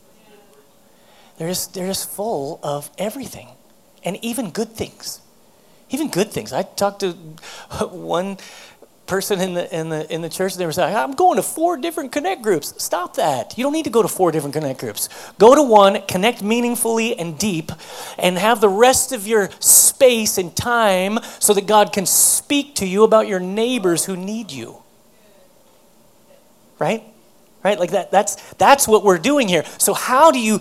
They're 1.37 1.49
just, 1.49 1.75
they're 1.75 1.87
just 1.87 2.09
full 2.11 2.61
of 2.63 2.91
everything 2.97 3.49
and 4.05 4.23
even 4.23 4.51
good 4.51 4.71
things. 4.71 5.21
Even 5.91 6.09
good 6.09 6.31
things. 6.31 6.53
I 6.53 6.63
talked 6.63 7.01
to 7.01 7.13
one 7.91 8.39
person 9.07 9.41
in 9.41 9.55
the 9.55 9.79
in 9.79 9.89
the 9.91 10.13
in 10.13 10.23
the 10.23 10.29
church 10.29 10.55
they 10.55 10.65
were 10.65 10.73
saying 10.73 10.97
i'm 10.97 11.13
going 11.13 11.37
to 11.37 11.43
four 11.43 11.77
different 11.77 12.13
connect 12.13 12.43
groups. 12.43 12.75
Stop 12.83 13.17
that. 13.17 13.57
You 13.59 13.65
don't 13.65 13.73
need 13.73 13.85
to 13.85 13.91
go 13.91 14.03
to 14.03 14.09
four 14.09 14.33
different 14.33 14.55
connect 14.55 14.81
groups. 14.81 15.09
Go 15.39 15.55
to 15.55 15.63
one 15.63 16.03
connect 16.03 16.43
meaningfully 16.43 17.19
and 17.19 17.39
deep 17.39 17.71
and 18.19 18.39
have 18.39 18.61
the 18.61 18.69
rest 18.69 19.13
of 19.13 19.27
your 19.27 19.51
space 19.61 20.39
and 20.39 20.55
time 20.57 21.19
so 21.39 21.55
that 21.55 21.67
god 21.67 21.93
can 21.93 22.07
speak 22.07 22.75
to 22.77 22.87
you 22.87 23.05
about 23.05 23.29
your 23.29 23.41
neighbors 23.41 24.05
who 24.05 24.17
need 24.17 24.51
you. 24.51 24.83
Right 26.79 27.14
right? 27.65 27.81
Like 27.81 27.91
that 27.93 28.11
that's 28.13 28.37
that's 28.55 28.87
what 28.87 29.03
we're 29.03 29.19
doing 29.19 29.49
here. 29.49 29.65
So 29.79 29.95
how 29.95 30.31
do 30.31 30.39
you 30.39 30.59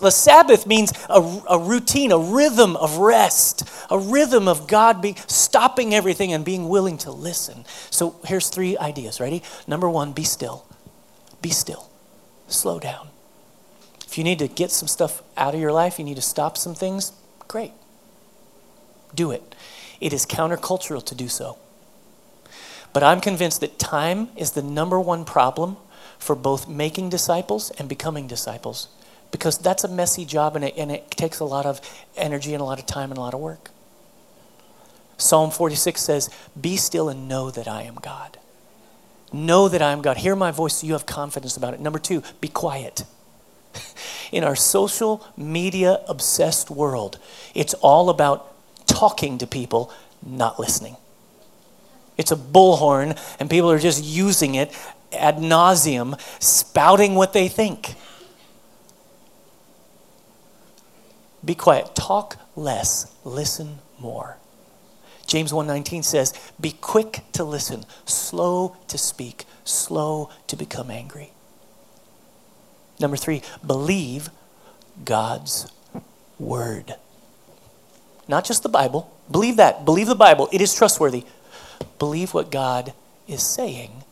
the 0.00 0.10
sabbath 0.10 0.66
means 0.66 0.92
a, 1.08 1.42
a 1.48 1.58
routine 1.58 2.10
a 2.10 2.18
rhythm 2.18 2.74
of 2.76 2.96
rest 2.96 3.68
a 3.90 3.98
rhythm 3.98 4.48
of 4.48 4.66
god 4.66 5.00
be 5.02 5.14
stopping 5.26 5.94
everything 5.94 6.32
and 6.32 6.44
being 6.44 6.68
willing 6.68 6.96
to 6.98 7.12
listen. 7.12 7.64
So 7.90 8.16
here's 8.24 8.48
three 8.48 8.76
ideas. 8.78 9.20
Ready? 9.20 9.42
Number 9.66 9.88
one 9.88 10.12
be 10.12 10.24
still. 10.24 10.64
Be 11.42 11.50
still. 11.50 11.90
Slow 12.48 12.80
down. 12.80 13.08
If 14.06 14.16
you 14.16 14.24
need 14.24 14.38
to 14.38 14.48
get 14.48 14.70
some 14.70 14.88
stuff 14.88 15.22
out 15.36 15.54
of 15.54 15.60
your 15.60 15.72
life 15.72 15.98
you 15.98 16.04
need 16.04 16.16
to 16.16 16.22
stop 16.22 16.56
some 16.56 16.74
things 16.74 17.12
great. 17.46 17.72
Do 19.14 19.30
it. 19.30 19.54
It 20.00 20.12
is 20.12 20.24
countercultural 20.24 21.04
to 21.04 21.14
do 21.14 21.28
so. 21.28 21.58
But 22.94 23.02
i'm 23.02 23.20
convinced 23.20 23.60
that 23.60 23.78
time 23.78 24.30
is 24.34 24.52
the 24.52 24.62
number 24.62 24.98
one 24.98 25.26
problem 25.26 25.76
for 26.18 26.34
both 26.34 26.68
making 26.68 27.08
disciples 27.08 27.70
and 27.78 27.88
becoming 27.88 28.26
disciples 28.26 28.88
because 29.30 29.58
that's 29.58 29.84
a 29.84 29.88
messy 29.88 30.24
job 30.24 30.56
and 30.56 30.64
it, 30.64 30.74
and 30.76 30.90
it 30.90 31.10
takes 31.10 31.38
a 31.40 31.44
lot 31.44 31.66
of 31.66 31.80
energy 32.16 32.54
and 32.54 32.60
a 32.60 32.64
lot 32.64 32.78
of 32.78 32.86
time 32.86 33.10
and 33.10 33.18
a 33.18 33.20
lot 33.20 33.34
of 33.34 33.40
work. 33.40 33.70
Psalm 35.16 35.50
46 35.50 36.00
says, 36.00 36.30
Be 36.58 36.76
still 36.76 37.08
and 37.08 37.28
know 37.28 37.50
that 37.50 37.68
I 37.68 37.82
am 37.82 37.96
God. 37.96 38.38
Know 39.32 39.68
that 39.68 39.82
I 39.82 39.92
am 39.92 40.00
God. 40.00 40.18
Hear 40.18 40.36
my 40.36 40.50
voice 40.50 40.76
so 40.76 40.86
you 40.86 40.94
have 40.94 41.04
confidence 41.06 41.56
about 41.56 41.74
it. 41.74 41.80
Number 41.80 41.98
two, 41.98 42.22
be 42.40 42.48
quiet. 42.48 43.04
In 44.32 44.44
our 44.44 44.56
social 44.56 45.26
media 45.36 46.00
obsessed 46.08 46.70
world, 46.70 47.18
it's 47.54 47.74
all 47.74 48.08
about 48.10 48.54
talking 48.86 49.38
to 49.38 49.46
people, 49.46 49.92
not 50.24 50.58
listening. 50.58 50.96
It's 52.16 52.32
a 52.32 52.36
bullhorn, 52.36 53.18
and 53.38 53.50
people 53.50 53.70
are 53.70 53.78
just 53.78 54.02
using 54.02 54.54
it 54.54 54.74
ad 55.12 55.38
nauseum, 55.38 56.18
spouting 56.38 57.14
what 57.14 57.32
they 57.32 57.48
think. 57.48 57.94
Be 61.44 61.54
quiet. 61.54 61.94
Talk 61.94 62.36
less. 62.56 63.06
Listen 63.24 63.78
more. 63.98 64.36
James 65.26 65.52
1:19 65.52 66.02
says, 66.02 66.32
"Be 66.60 66.72
quick 66.72 67.24
to 67.32 67.44
listen, 67.44 67.84
slow 68.06 68.76
to 68.88 68.98
speak, 68.98 69.46
slow 69.64 70.30
to 70.46 70.56
become 70.56 70.90
angry." 70.90 71.32
Number 72.98 73.16
3, 73.16 73.42
believe 73.64 74.30
God's 75.04 75.66
word. 76.38 76.96
Not 78.26 78.44
just 78.44 78.62
the 78.62 78.68
Bible. 78.68 79.10
Believe 79.30 79.56
that. 79.56 79.84
Believe 79.84 80.08
the 80.08 80.14
Bible. 80.14 80.48
It 80.50 80.60
is 80.60 80.74
trustworthy. 80.74 81.24
Believe 81.98 82.34
what 82.34 82.50
God 82.50 82.92
is 83.26 83.42
saying 83.42 84.04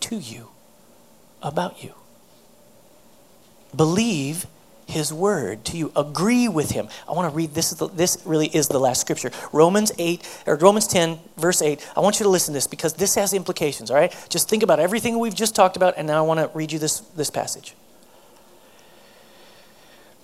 to 0.00 0.16
you 0.16 0.48
about 1.42 1.82
you. 1.82 1.94
Believe 3.74 4.46
his 4.86 5.12
word 5.12 5.64
to 5.66 5.76
you. 5.76 5.92
Agree 5.96 6.48
with 6.48 6.70
him. 6.70 6.88
I 7.08 7.12
want 7.12 7.30
to 7.30 7.36
read 7.36 7.54
this. 7.54 7.70
The, 7.70 7.88
this 7.88 8.20
really 8.24 8.48
is 8.48 8.68
the 8.68 8.78
last 8.78 9.00
scripture. 9.00 9.30
Romans 9.52 9.92
8 9.98 10.42
or 10.46 10.56
Romans 10.56 10.86
10 10.88 11.18
verse 11.36 11.62
8. 11.62 11.88
I 11.96 12.00
want 12.00 12.18
you 12.18 12.24
to 12.24 12.30
listen 12.30 12.52
to 12.52 12.56
this 12.56 12.66
because 12.66 12.94
this 12.94 13.14
has 13.14 13.32
implications, 13.32 13.90
all 13.90 13.96
right? 13.96 14.14
Just 14.28 14.48
think 14.48 14.62
about 14.62 14.80
everything 14.80 15.18
we've 15.18 15.34
just 15.34 15.54
talked 15.54 15.76
about 15.76 15.94
and 15.96 16.06
now 16.06 16.18
I 16.18 16.26
want 16.26 16.40
to 16.40 16.50
read 16.56 16.72
you 16.72 16.78
this 16.78 17.00
this 17.00 17.30
passage. 17.30 17.74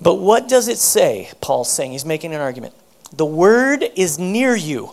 But 0.00 0.16
what 0.16 0.48
does 0.48 0.68
it 0.68 0.78
say? 0.78 1.30
Paul's 1.40 1.72
saying, 1.72 1.92
he's 1.92 2.04
making 2.04 2.34
an 2.34 2.40
argument. 2.40 2.74
The 3.12 3.24
word 3.24 3.84
is 3.96 4.18
near 4.18 4.54
you. 4.54 4.90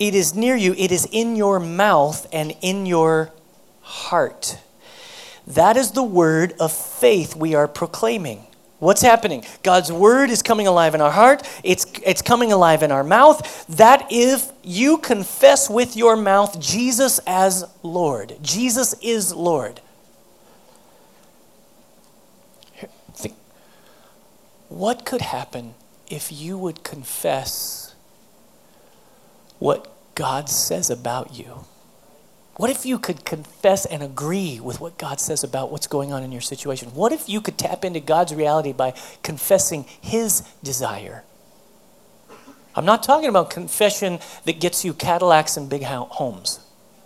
It 0.00 0.14
is 0.14 0.34
near 0.34 0.56
you, 0.56 0.74
it 0.78 0.90
is 0.90 1.06
in 1.12 1.36
your 1.36 1.60
mouth 1.60 2.26
and 2.32 2.56
in 2.62 2.86
your 2.86 3.30
heart. 3.82 4.58
That 5.46 5.76
is 5.76 5.92
the 5.92 6.02
word 6.02 6.54
of 6.58 6.72
faith 6.72 7.36
we 7.36 7.54
are 7.54 7.68
proclaiming. 7.68 8.46
What's 8.78 9.02
happening? 9.02 9.44
God's 9.62 9.92
word 9.92 10.30
is 10.30 10.40
coming 10.40 10.66
alive 10.66 10.94
in 10.94 11.02
our 11.02 11.10
heart. 11.10 11.46
It's, 11.62 11.84
it's 12.02 12.22
coming 12.22 12.50
alive 12.50 12.82
in 12.82 12.90
our 12.90 13.04
mouth. 13.04 13.66
That 13.66 14.06
if 14.10 14.50
you 14.62 14.96
confess 14.96 15.68
with 15.68 15.98
your 15.98 16.16
mouth 16.16 16.58
Jesus 16.58 17.20
as 17.26 17.66
Lord, 17.82 18.38
Jesus 18.40 18.94
is 19.02 19.34
Lord. 19.34 19.82
Think, 23.12 23.34
what 24.70 25.04
could 25.04 25.20
happen 25.20 25.74
if 26.08 26.32
you 26.32 26.56
would 26.56 26.82
confess 26.82 27.94
what 29.58 29.89
God 30.14 30.48
says 30.48 30.90
about 30.90 31.34
you? 31.34 31.64
What 32.56 32.68
if 32.68 32.84
you 32.84 32.98
could 32.98 33.24
confess 33.24 33.86
and 33.86 34.02
agree 34.02 34.60
with 34.60 34.80
what 34.80 34.98
God 34.98 35.18
says 35.18 35.42
about 35.42 35.72
what's 35.72 35.86
going 35.86 36.12
on 36.12 36.22
in 36.22 36.30
your 36.30 36.42
situation? 36.42 36.90
What 36.90 37.10
if 37.10 37.26
you 37.28 37.40
could 37.40 37.56
tap 37.56 37.86
into 37.86 38.00
God's 38.00 38.34
reality 38.34 38.72
by 38.72 38.92
confessing 39.22 39.86
His 40.00 40.42
desire? 40.62 41.24
I'm 42.74 42.84
not 42.84 43.02
talking 43.02 43.28
about 43.30 43.48
confession 43.48 44.18
that 44.44 44.60
gets 44.60 44.84
you 44.84 44.92
Cadillacs 44.92 45.56
and 45.56 45.70
big 45.70 45.84
homes. 45.84 46.60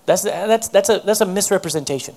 That's, 0.06 0.22
that's, 0.22 0.68
that's, 0.68 0.88
a, 0.88 0.98
that's 1.04 1.20
a 1.20 1.26
misrepresentation. 1.26 2.16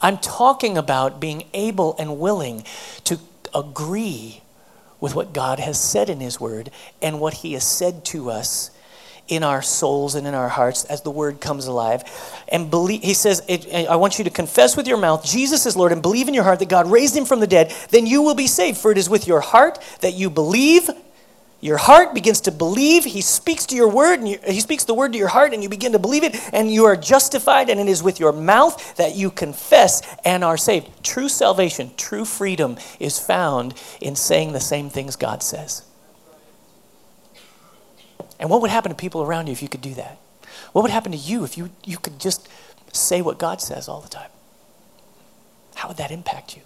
I'm 0.00 0.18
talking 0.18 0.76
about 0.76 1.20
being 1.20 1.44
able 1.54 1.94
and 1.98 2.18
willing 2.18 2.64
to 3.04 3.18
agree 3.54 4.42
with 5.00 5.14
what 5.14 5.32
God 5.32 5.58
has 5.58 5.80
said 5.80 6.10
in 6.10 6.20
His 6.20 6.40
Word 6.40 6.70
and 7.00 7.20
what 7.20 7.34
He 7.34 7.54
has 7.54 7.64
said 7.64 8.04
to 8.06 8.30
us 8.30 8.70
in 9.28 9.42
our 9.42 9.62
souls 9.62 10.14
and 10.14 10.26
in 10.26 10.34
our 10.34 10.48
hearts 10.48 10.84
as 10.84 11.02
the 11.02 11.10
word 11.10 11.40
comes 11.40 11.66
alive. 11.66 12.02
And 12.48 12.70
believe, 12.70 13.02
he 13.02 13.14
says, 13.14 13.42
I 13.48 13.96
want 13.96 14.18
you 14.18 14.24
to 14.24 14.30
confess 14.30 14.76
with 14.76 14.86
your 14.86 14.98
mouth 14.98 15.24
Jesus 15.24 15.64
is 15.66 15.76
Lord 15.76 15.92
and 15.92 16.02
believe 16.02 16.28
in 16.28 16.34
your 16.34 16.44
heart 16.44 16.58
that 16.58 16.68
God 16.68 16.90
raised 16.90 17.16
him 17.16 17.24
from 17.24 17.40
the 17.40 17.46
dead. 17.46 17.74
Then 17.90 18.06
you 18.06 18.22
will 18.22 18.34
be 18.34 18.46
saved. 18.46 18.78
For 18.78 18.90
it 18.90 18.98
is 18.98 19.08
with 19.08 19.26
your 19.26 19.40
heart 19.40 19.78
that 20.00 20.14
you 20.14 20.30
believe. 20.30 20.90
Your 21.60 21.76
heart 21.76 22.12
begins 22.12 22.40
to 22.42 22.50
believe. 22.50 23.04
He 23.04 23.20
speaks 23.20 23.66
to 23.66 23.76
your 23.76 23.88
word, 23.88 24.18
and 24.18 24.28
you, 24.28 24.38
he 24.44 24.58
speaks 24.58 24.82
the 24.82 24.94
word 24.94 25.12
to 25.12 25.18
your 25.18 25.28
heart, 25.28 25.54
and 25.54 25.62
you 25.62 25.68
begin 25.68 25.92
to 25.92 25.98
believe 26.00 26.24
it, 26.24 26.36
and 26.52 26.68
you 26.68 26.86
are 26.86 26.96
justified. 26.96 27.70
And 27.70 27.78
it 27.78 27.86
is 27.86 28.02
with 28.02 28.18
your 28.18 28.32
mouth 28.32 28.96
that 28.96 29.14
you 29.14 29.30
confess 29.30 30.02
and 30.24 30.42
are 30.42 30.56
saved. 30.56 31.04
True 31.04 31.28
salvation, 31.28 31.92
true 31.96 32.24
freedom 32.24 32.78
is 32.98 33.20
found 33.20 33.74
in 34.00 34.16
saying 34.16 34.52
the 34.52 34.60
same 34.60 34.90
things 34.90 35.14
God 35.14 35.40
says. 35.40 35.84
And 38.42 38.50
what 38.50 38.60
would 38.60 38.72
happen 38.72 38.90
to 38.90 38.96
people 38.96 39.22
around 39.22 39.46
you 39.46 39.52
if 39.52 39.62
you 39.62 39.68
could 39.68 39.80
do 39.80 39.94
that? 39.94 40.18
What 40.72 40.82
would 40.82 40.90
happen 40.90 41.12
to 41.12 41.18
you 41.18 41.44
if 41.44 41.56
you, 41.56 41.70
you 41.84 41.96
could 41.96 42.18
just 42.18 42.48
say 42.92 43.22
what 43.22 43.38
God 43.38 43.60
says 43.60 43.88
all 43.88 44.00
the 44.00 44.08
time? 44.08 44.30
How 45.76 45.86
would 45.86 45.96
that 45.98 46.10
impact 46.10 46.56
you? 46.56 46.62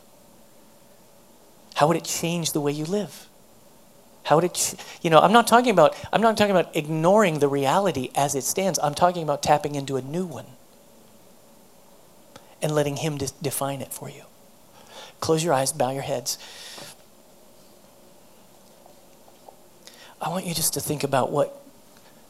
How 1.74 1.86
would 1.86 1.98
it 1.98 2.04
change 2.04 2.52
the 2.52 2.62
way 2.62 2.72
you 2.72 2.86
live? 2.86 3.26
How 4.22 4.36
would 4.36 4.44
it, 4.44 4.74
you 5.02 5.10
know, 5.10 5.18
I'm 5.18 5.34
not 5.34 5.46
talking 5.46 5.70
about, 5.70 5.94
I'm 6.14 6.22
not 6.22 6.38
talking 6.38 6.56
about 6.56 6.74
ignoring 6.74 7.40
the 7.40 7.48
reality 7.48 8.08
as 8.14 8.34
it 8.34 8.44
stands. 8.44 8.78
I'm 8.82 8.94
talking 8.94 9.22
about 9.22 9.42
tapping 9.42 9.74
into 9.74 9.96
a 9.96 10.02
new 10.02 10.24
one 10.24 10.46
and 12.62 12.72
letting 12.72 12.96
Him 12.96 13.18
de- 13.18 13.28
define 13.42 13.82
it 13.82 13.92
for 13.92 14.08
you. 14.08 14.22
Close 15.20 15.44
your 15.44 15.52
eyes, 15.52 15.72
bow 15.72 15.90
your 15.90 16.02
heads. 16.02 16.38
I 20.22 20.30
want 20.30 20.46
you 20.46 20.54
just 20.54 20.72
to 20.72 20.80
think 20.80 21.04
about 21.04 21.30
what 21.30 21.62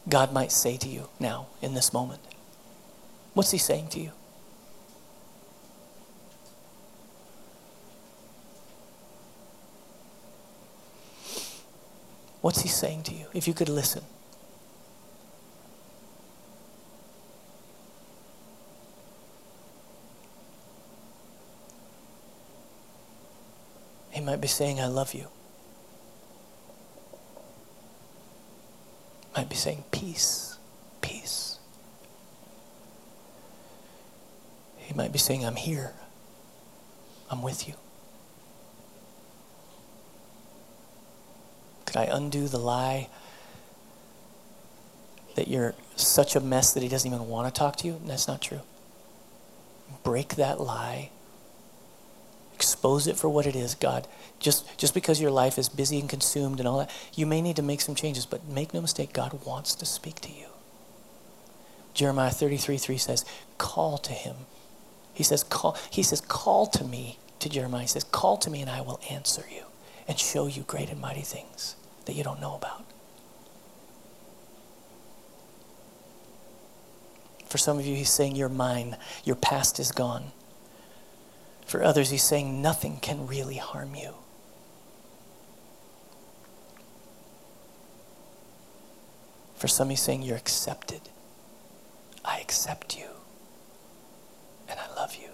God 0.09 0.31
might 0.31 0.51
say 0.51 0.77
to 0.77 0.87
you 0.87 1.09
now 1.19 1.47
in 1.61 1.73
this 1.73 1.91
moment? 1.91 2.21
What's 3.33 3.51
He 3.51 3.57
saying 3.57 3.89
to 3.89 3.99
you? 3.99 4.11
What's 12.41 12.61
He 12.61 12.69
saying 12.69 13.03
to 13.03 13.13
you? 13.13 13.25
If 13.33 13.47
you 13.47 13.53
could 13.53 13.69
listen. 13.69 14.03
He 24.11 24.21
might 24.21 24.41
be 24.41 24.47
saying, 24.47 24.79
I 24.79 24.87
love 24.87 25.13
you. 25.13 25.27
Might 29.37 29.49
be 29.49 29.55
saying, 29.55 29.83
Peace, 29.91 30.57
peace. 30.99 31.59
He 34.77 34.95
might 34.95 35.13
be 35.13 35.19
saying, 35.19 35.45
I'm 35.45 35.55
here, 35.55 35.93
I'm 37.29 37.43
with 37.43 37.67
you. 37.67 37.75
Could 41.85 41.97
I 41.97 42.05
undo 42.05 42.47
the 42.47 42.57
lie 42.57 43.09
that 45.35 45.47
you're 45.47 45.75
such 45.95 46.35
a 46.35 46.39
mess 46.39 46.73
that 46.73 46.81
he 46.81 46.89
doesn't 46.89 47.07
even 47.11 47.27
want 47.27 47.53
to 47.53 47.57
talk 47.57 47.75
to 47.77 47.87
you? 47.87 48.01
That's 48.05 48.27
not 48.27 48.41
true. 48.41 48.61
Break 50.03 50.35
that 50.35 50.59
lie 50.59 51.11
expose 52.57 53.05
it 53.05 53.15
for 53.15 53.29
what 53.29 53.45
it 53.45 53.55
is 53.55 53.75
god. 53.75 54.07
Just 54.39 54.65
just 54.79 54.95
because 54.95 55.21
your 55.21 55.29
life 55.29 55.59
is 55.59 55.69
busy 55.69 55.99
and 55.99 56.09
consumed 56.09 56.59
and 56.59 56.67
all 56.67 56.79
that 56.79 56.91
you 57.13 57.27
may 57.27 57.39
need 57.39 57.55
to 57.57 57.61
make 57.61 57.81
some 57.81 57.93
changes 57.93 58.25
but 58.25 58.47
make 58.47 58.73
no 58.73 58.81
mistake 58.81 59.13
god 59.13 59.45
wants 59.45 59.75
to 59.75 59.85
speak 59.85 60.19
to 60.21 60.31
you. 60.31 60.47
Jeremiah 61.93 62.31
33 62.31 62.77
3 62.77 62.97
says 62.97 63.25
call 63.59 63.99
to 63.99 64.11
him. 64.11 64.35
He 65.13 65.23
says 65.23 65.43
call 65.43 65.77
he 65.91 66.01
says 66.01 66.19
call 66.19 66.65
to 66.67 66.83
me 66.83 67.19
to 67.39 67.47
jeremiah. 67.47 67.83
He 67.83 67.87
says 67.87 68.03
call 68.05 68.37
to 68.37 68.49
me 68.49 68.61
and 68.61 68.71
i 68.71 68.81
will 68.81 68.99
answer 69.11 69.43
you 69.53 69.65
and 70.07 70.17
show 70.17 70.47
you 70.47 70.63
great 70.63 70.89
and 70.89 70.99
mighty 70.99 71.21
things 71.21 71.75
that 72.05 72.13
you 72.13 72.23
don't 72.23 72.41
know 72.41 72.55
about. 72.55 72.85
For 77.45 77.59
some 77.59 77.77
of 77.77 77.85
you 77.85 77.95
he's 77.95 78.09
saying 78.09 78.35
you're 78.35 78.49
mine. 78.49 78.97
Your 79.23 79.35
past 79.35 79.79
is 79.79 79.91
gone 79.91 80.31
for 81.67 81.83
others, 81.83 82.09
he's 82.09 82.23
saying 82.23 82.61
nothing 82.61 82.97
can 83.01 83.27
really 83.27 83.57
harm 83.57 83.93
you. 83.93 84.13
For 89.55 89.67
some, 89.67 89.89
he's 89.89 90.01
saying 90.01 90.21
you're 90.21 90.37
accepted. 90.37 91.01
I 92.23 92.39
accept 92.39 92.97
you. 92.97 93.07
And 94.69 94.79
I 94.79 94.95
love 94.95 95.15
you. 95.15 95.29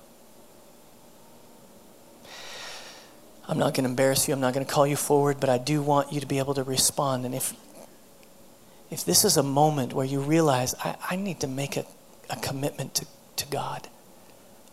I'm 3.48 3.60
not 3.60 3.76
going 3.76 3.84
to 3.84 3.90
embarrass 3.90 4.28
you. 4.28 4.34
I'm 4.34 4.40
not 4.40 4.56
going 4.56 4.66
to 4.66 4.72
call 4.72 4.88
you 4.88 4.96
forward, 4.96 5.40
but 5.40 5.50
I 5.50 5.60
do 5.60 5.84
want 5.84 6.12
you 6.12 6.20
to 6.20 6.26
be 6.26 6.40
able 6.40 6.56
to 6.56 6.64
respond. 6.64 7.26
And 7.26 7.36
if, 7.36 7.54
if 8.90 9.06
this 9.06 9.24
is 9.24 9.38
a 9.38 9.44
moment 9.44 9.94
where 9.94 10.06
you 10.06 10.20
realize, 10.20 10.74
I, 10.80 10.96
I 11.12 11.16
need 11.16 11.42
to 11.42 11.48
make 11.48 11.78
a, 11.78 11.86
a 12.30 12.38
commitment 12.38 12.96
to, 12.96 13.06
to 13.36 13.46
God, 13.48 13.88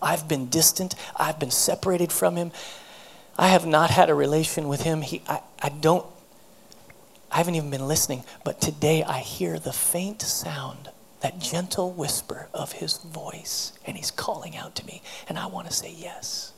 I've 0.02 0.28
been 0.28 0.48
distant. 0.48 0.94
I've 1.16 1.38
been 1.38 1.50
separated 1.50 2.12
from 2.12 2.36
him. 2.36 2.52
I 3.38 3.48
have 3.48 3.66
not 3.66 3.90
had 3.90 4.10
a 4.10 4.14
relation 4.14 4.68
with 4.68 4.82
him. 4.82 5.02
He, 5.02 5.22
I, 5.28 5.40
I 5.62 5.68
don't, 5.68 6.06
I 7.30 7.38
haven't 7.38 7.54
even 7.54 7.70
been 7.70 7.88
listening. 7.88 8.24
But 8.44 8.60
today 8.60 9.02
I 9.02 9.20
hear 9.20 9.58
the 9.58 9.72
faint 9.72 10.22
sound, 10.22 10.90
that 11.20 11.38
gentle 11.38 11.90
whisper 11.92 12.48
of 12.52 12.72
his 12.72 12.98
voice. 12.98 13.72
And 13.86 13.96
he's 13.96 14.10
calling 14.10 14.56
out 14.56 14.74
to 14.76 14.86
me. 14.86 15.02
And 15.28 15.38
I 15.38 15.46
want 15.46 15.68
to 15.68 15.72
say 15.72 15.94
yes. 15.96 16.52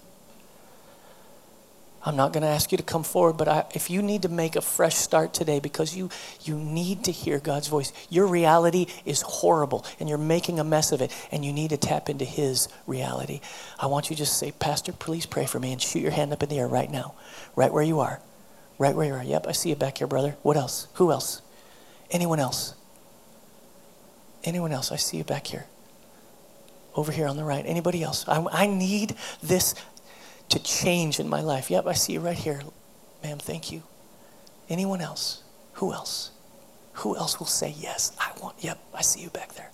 I'm 2.04 2.16
not 2.16 2.32
going 2.32 2.42
to 2.42 2.48
ask 2.48 2.72
you 2.72 2.78
to 2.78 2.84
come 2.84 3.04
forward, 3.04 3.34
but 3.34 3.48
I, 3.48 3.64
if 3.74 3.88
you 3.88 4.02
need 4.02 4.22
to 4.22 4.28
make 4.28 4.56
a 4.56 4.60
fresh 4.60 4.96
start 4.96 5.32
today 5.32 5.60
because 5.60 5.96
you, 5.96 6.10
you 6.42 6.58
need 6.58 7.04
to 7.04 7.12
hear 7.12 7.38
God's 7.38 7.68
voice, 7.68 7.92
your 8.10 8.26
reality 8.26 8.86
is 9.04 9.22
horrible 9.22 9.86
and 10.00 10.08
you're 10.08 10.18
making 10.18 10.58
a 10.58 10.64
mess 10.64 10.90
of 10.90 11.00
it 11.00 11.12
and 11.30 11.44
you 11.44 11.52
need 11.52 11.70
to 11.70 11.76
tap 11.76 12.08
into 12.08 12.24
His 12.24 12.68
reality. 12.86 13.40
I 13.78 13.86
want 13.86 14.10
you 14.10 14.16
to 14.16 14.22
just 14.22 14.36
say, 14.36 14.50
Pastor, 14.50 14.92
please 14.92 15.26
pray 15.26 15.46
for 15.46 15.60
me 15.60 15.72
and 15.72 15.80
shoot 15.80 16.00
your 16.00 16.10
hand 16.10 16.32
up 16.32 16.42
in 16.42 16.48
the 16.48 16.58
air 16.58 16.68
right 16.68 16.90
now, 16.90 17.14
right 17.54 17.72
where 17.72 17.84
you 17.84 18.00
are. 18.00 18.20
Right 18.78 18.96
where 18.96 19.06
you 19.06 19.14
are. 19.14 19.22
Yep, 19.22 19.46
I 19.46 19.52
see 19.52 19.68
you 19.68 19.76
back 19.76 19.98
here, 19.98 20.08
brother. 20.08 20.36
What 20.42 20.56
else? 20.56 20.88
Who 20.94 21.12
else? 21.12 21.40
Anyone 22.10 22.40
else? 22.40 22.74
Anyone 24.42 24.72
else? 24.72 24.90
I 24.90 24.96
see 24.96 25.18
you 25.18 25.24
back 25.24 25.46
here. 25.46 25.66
Over 26.96 27.12
here 27.12 27.28
on 27.28 27.36
the 27.36 27.44
right. 27.44 27.64
Anybody 27.64 28.02
else? 28.02 28.26
I, 28.26 28.44
I 28.50 28.66
need 28.66 29.14
this 29.42 29.74
to 30.52 30.62
change 30.62 31.18
in 31.18 31.28
my 31.28 31.40
life. 31.40 31.70
Yep, 31.70 31.86
I 31.86 31.94
see 31.94 32.12
you 32.14 32.20
right 32.20 32.36
here. 32.36 32.60
Ma'am, 33.22 33.38
thank 33.38 33.72
you. 33.72 33.82
Anyone 34.68 35.00
else? 35.00 35.42
Who 35.74 35.92
else? 35.92 36.30
Who 36.94 37.16
else 37.16 37.38
will 37.38 37.46
say 37.46 37.74
yes? 37.78 38.14
I 38.18 38.32
want, 38.40 38.56
yep, 38.60 38.78
I 38.94 39.02
see 39.02 39.20
you 39.20 39.30
back 39.30 39.54
there. 39.54 39.70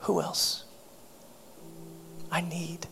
Who 0.00 0.20
else? 0.20 0.64
I 2.30 2.40
need 2.40 2.86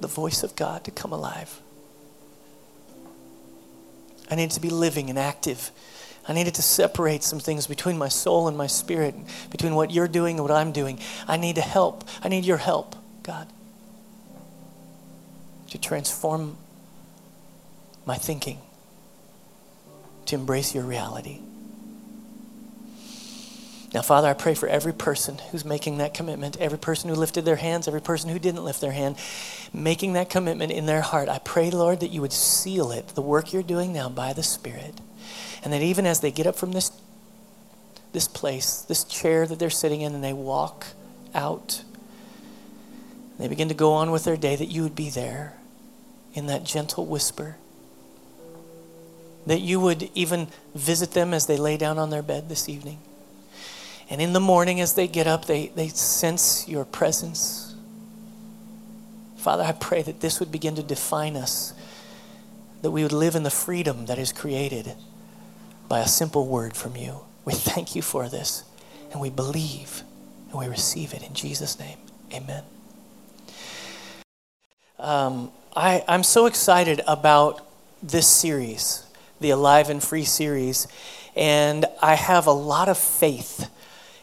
the 0.00 0.08
voice 0.08 0.42
of 0.42 0.56
God 0.56 0.84
to 0.84 0.90
come 0.90 1.12
alive. 1.12 1.60
I 4.30 4.36
needed 4.36 4.52
to 4.52 4.60
be 4.60 4.70
living 4.70 5.10
and 5.10 5.18
active. 5.18 5.70
I 6.26 6.32
needed 6.32 6.54
to 6.54 6.62
separate 6.62 7.22
some 7.22 7.40
things 7.40 7.66
between 7.66 7.98
my 7.98 8.08
soul 8.08 8.48
and 8.48 8.56
my 8.56 8.66
spirit, 8.66 9.14
between 9.50 9.74
what 9.74 9.90
you're 9.90 10.08
doing 10.08 10.36
and 10.38 10.48
what 10.48 10.56
I'm 10.56 10.72
doing. 10.72 10.98
I 11.26 11.36
need 11.36 11.56
to 11.56 11.62
help. 11.62 12.04
I 12.22 12.28
need 12.28 12.44
your 12.44 12.56
help, 12.56 12.96
God, 13.22 13.48
to 15.70 15.78
transform 15.78 16.56
my 18.04 18.16
thinking, 18.16 18.58
to 20.26 20.36
embrace 20.36 20.74
your 20.74 20.84
reality. 20.84 21.40
Now, 23.92 24.02
Father, 24.02 24.28
I 24.28 24.34
pray 24.34 24.54
for 24.54 24.68
every 24.68 24.92
person 24.92 25.38
who's 25.50 25.64
making 25.64 25.98
that 25.98 26.14
commitment, 26.14 26.56
every 26.60 26.78
person 26.78 27.10
who 27.10 27.16
lifted 27.16 27.44
their 27.44 27.56
hands, 27.56 27.88
every 27.88 28.00
person 28.00 28.30
who 28.30 28.38
didn't 28.38 28.64
lift 28.64 28.80
their 28.80 28.92
hand, 28.92 29.16
making 29.72 30.12
that 30.12 30.30
commitment 30.30 30.70
in 30.70 30.86
their 30.86 31.00
heart. 31.00 31.28
I 31.28 31.38
pray, 31.38 31.70
Lord, 31.70 32.00
that 32.00 32.10
you 32.10 32.20
would 32.20 32.32
seal 32.32 32.92
it, 32.92 33.08
the 33.08 33.22
work 33.22 33.52
you're 33.52 33.64
doing 33.64 33.92
now 33.92 34.08
by 34.08 34.32
the 34.32 34.44
Spirit. 34.44 35.00
And 35.64 35.72
that 35.72 35.82
even 35.82 36.06
as 36.06 36.20
they 36.20 36.30
get 36.30 36.46
up 36.46 36.54
from 36.54 36.70
this, 36.70 36.92
this 38.12 38.28
place, 38.28 38.82
this 38.82 39.02
chair 39.02 39.46
that 39.46 39.58
they're 39.58 39.70
sitting 39.70 40.02
in, 40.02 40.14
and 40.14 40.22
they 40.22 40.32
walk 40.32 40.86
out, 41.34 41.82
they 43.38 43.48
begin 43.48 43.68
to 43.68 43.74
go 43.74 43.92
on 43.92 44.12
with 44.12 44.22
their 44.22 44.36
day, 44.36 44.54
that 44.54 44.66
you 44.66 44.84
would 44.84 44.94
be 44.94 45.10
there 45.10 45.54
in 46.34 46.46
that 46.46 46.64
gentle 46.64 47.06
whisper. 47.06 47.56
That 49.46 49.60
you 49.60 49.80
would 49.80 50.10
even 50.14 50.48
visit 50.74 51.12
them 51.12 51.32
as 51.32 51.46
they 51.46 51.56
lay 51.56 51.76
down 51.76 51.98
on 51.98 52.10
their 52.10 52.22
bed 52.22 52.48
this 52.48 52.68
evening 52.68 52.98
and 54.10 54.20
in 54.20 54.32
the 54.32 54.40
morning, 54.40 54.80
as 54.80 54.94
they 54.94 55.06
get 55.06 55.28
up, 55.28 55.44
they, 55.44 55.68
they 55.68 55.86
sense 55.86 56.68
your 56.68 56.84
presence. 56.84 57.76
Father, 59.36 59.62
I 59.62 59.70
pray 59.70 60.02
that 60.02 60.20
this 60.20 60.40
would 60.40 60.50
begin 60.50 60.74
to 60.74 60.82
define 60.82 61.36
us, 61.36 61.72
that 62.82 62.90
we 62.90 63.04
would 63.04 63.12
live 63.12 63.36
in 63.36 63.44
the 63.44 63.50
freedom 63.50 64.06
that 64.06 64.18
is 64.18 64.32
created 64.32 64.94
by 65.88 66.00
a 66.00 66.08
simple 66.08 66.48
word 66.48 66.76
from 66.76 66.96
you. 66.96 67.20
We 67.44 67.54
thank 67.54 67.94
you 67.94 68.02
for 68.02 68.28
this, 68.28 68.64
and 69.12 69.20
we 69.20 69.30
believe 69.30 70.02
and 70.50 70.58
we 70.58 70.66
receive 70.66 71.14
it 71.14 71.22
in 71.22 71.32
Jesus' 71.32 71.78
name. 71.78 71.98
Amen. 72.34 72.64
Um, 74.98 75.52
I, 75.76 76.02
I'm 76.08 76.24
so 76.24 76.46
excited 76.46 77.00
about 77.06 77.64
this 78.02 78.26
series, 78.26 79.04
the 79.40 79.50
Alive 79.50 79.88
and 79.88 80.02
Free 80.02 80.24
series, 80.24 80.88
and 81.36 81.86
I 82.02 82.16
have 82.16 82.48
a 82.48 82.52
lot 82.52 82.88
of 82.88 82.98
faith 82.98 83.70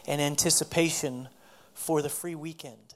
and 0.06 0.20
anticipation 0.20 1.28
for 1.72 2.02
the 2.02 2.10
free 2.10 2.34
weekend. 2.34 2.87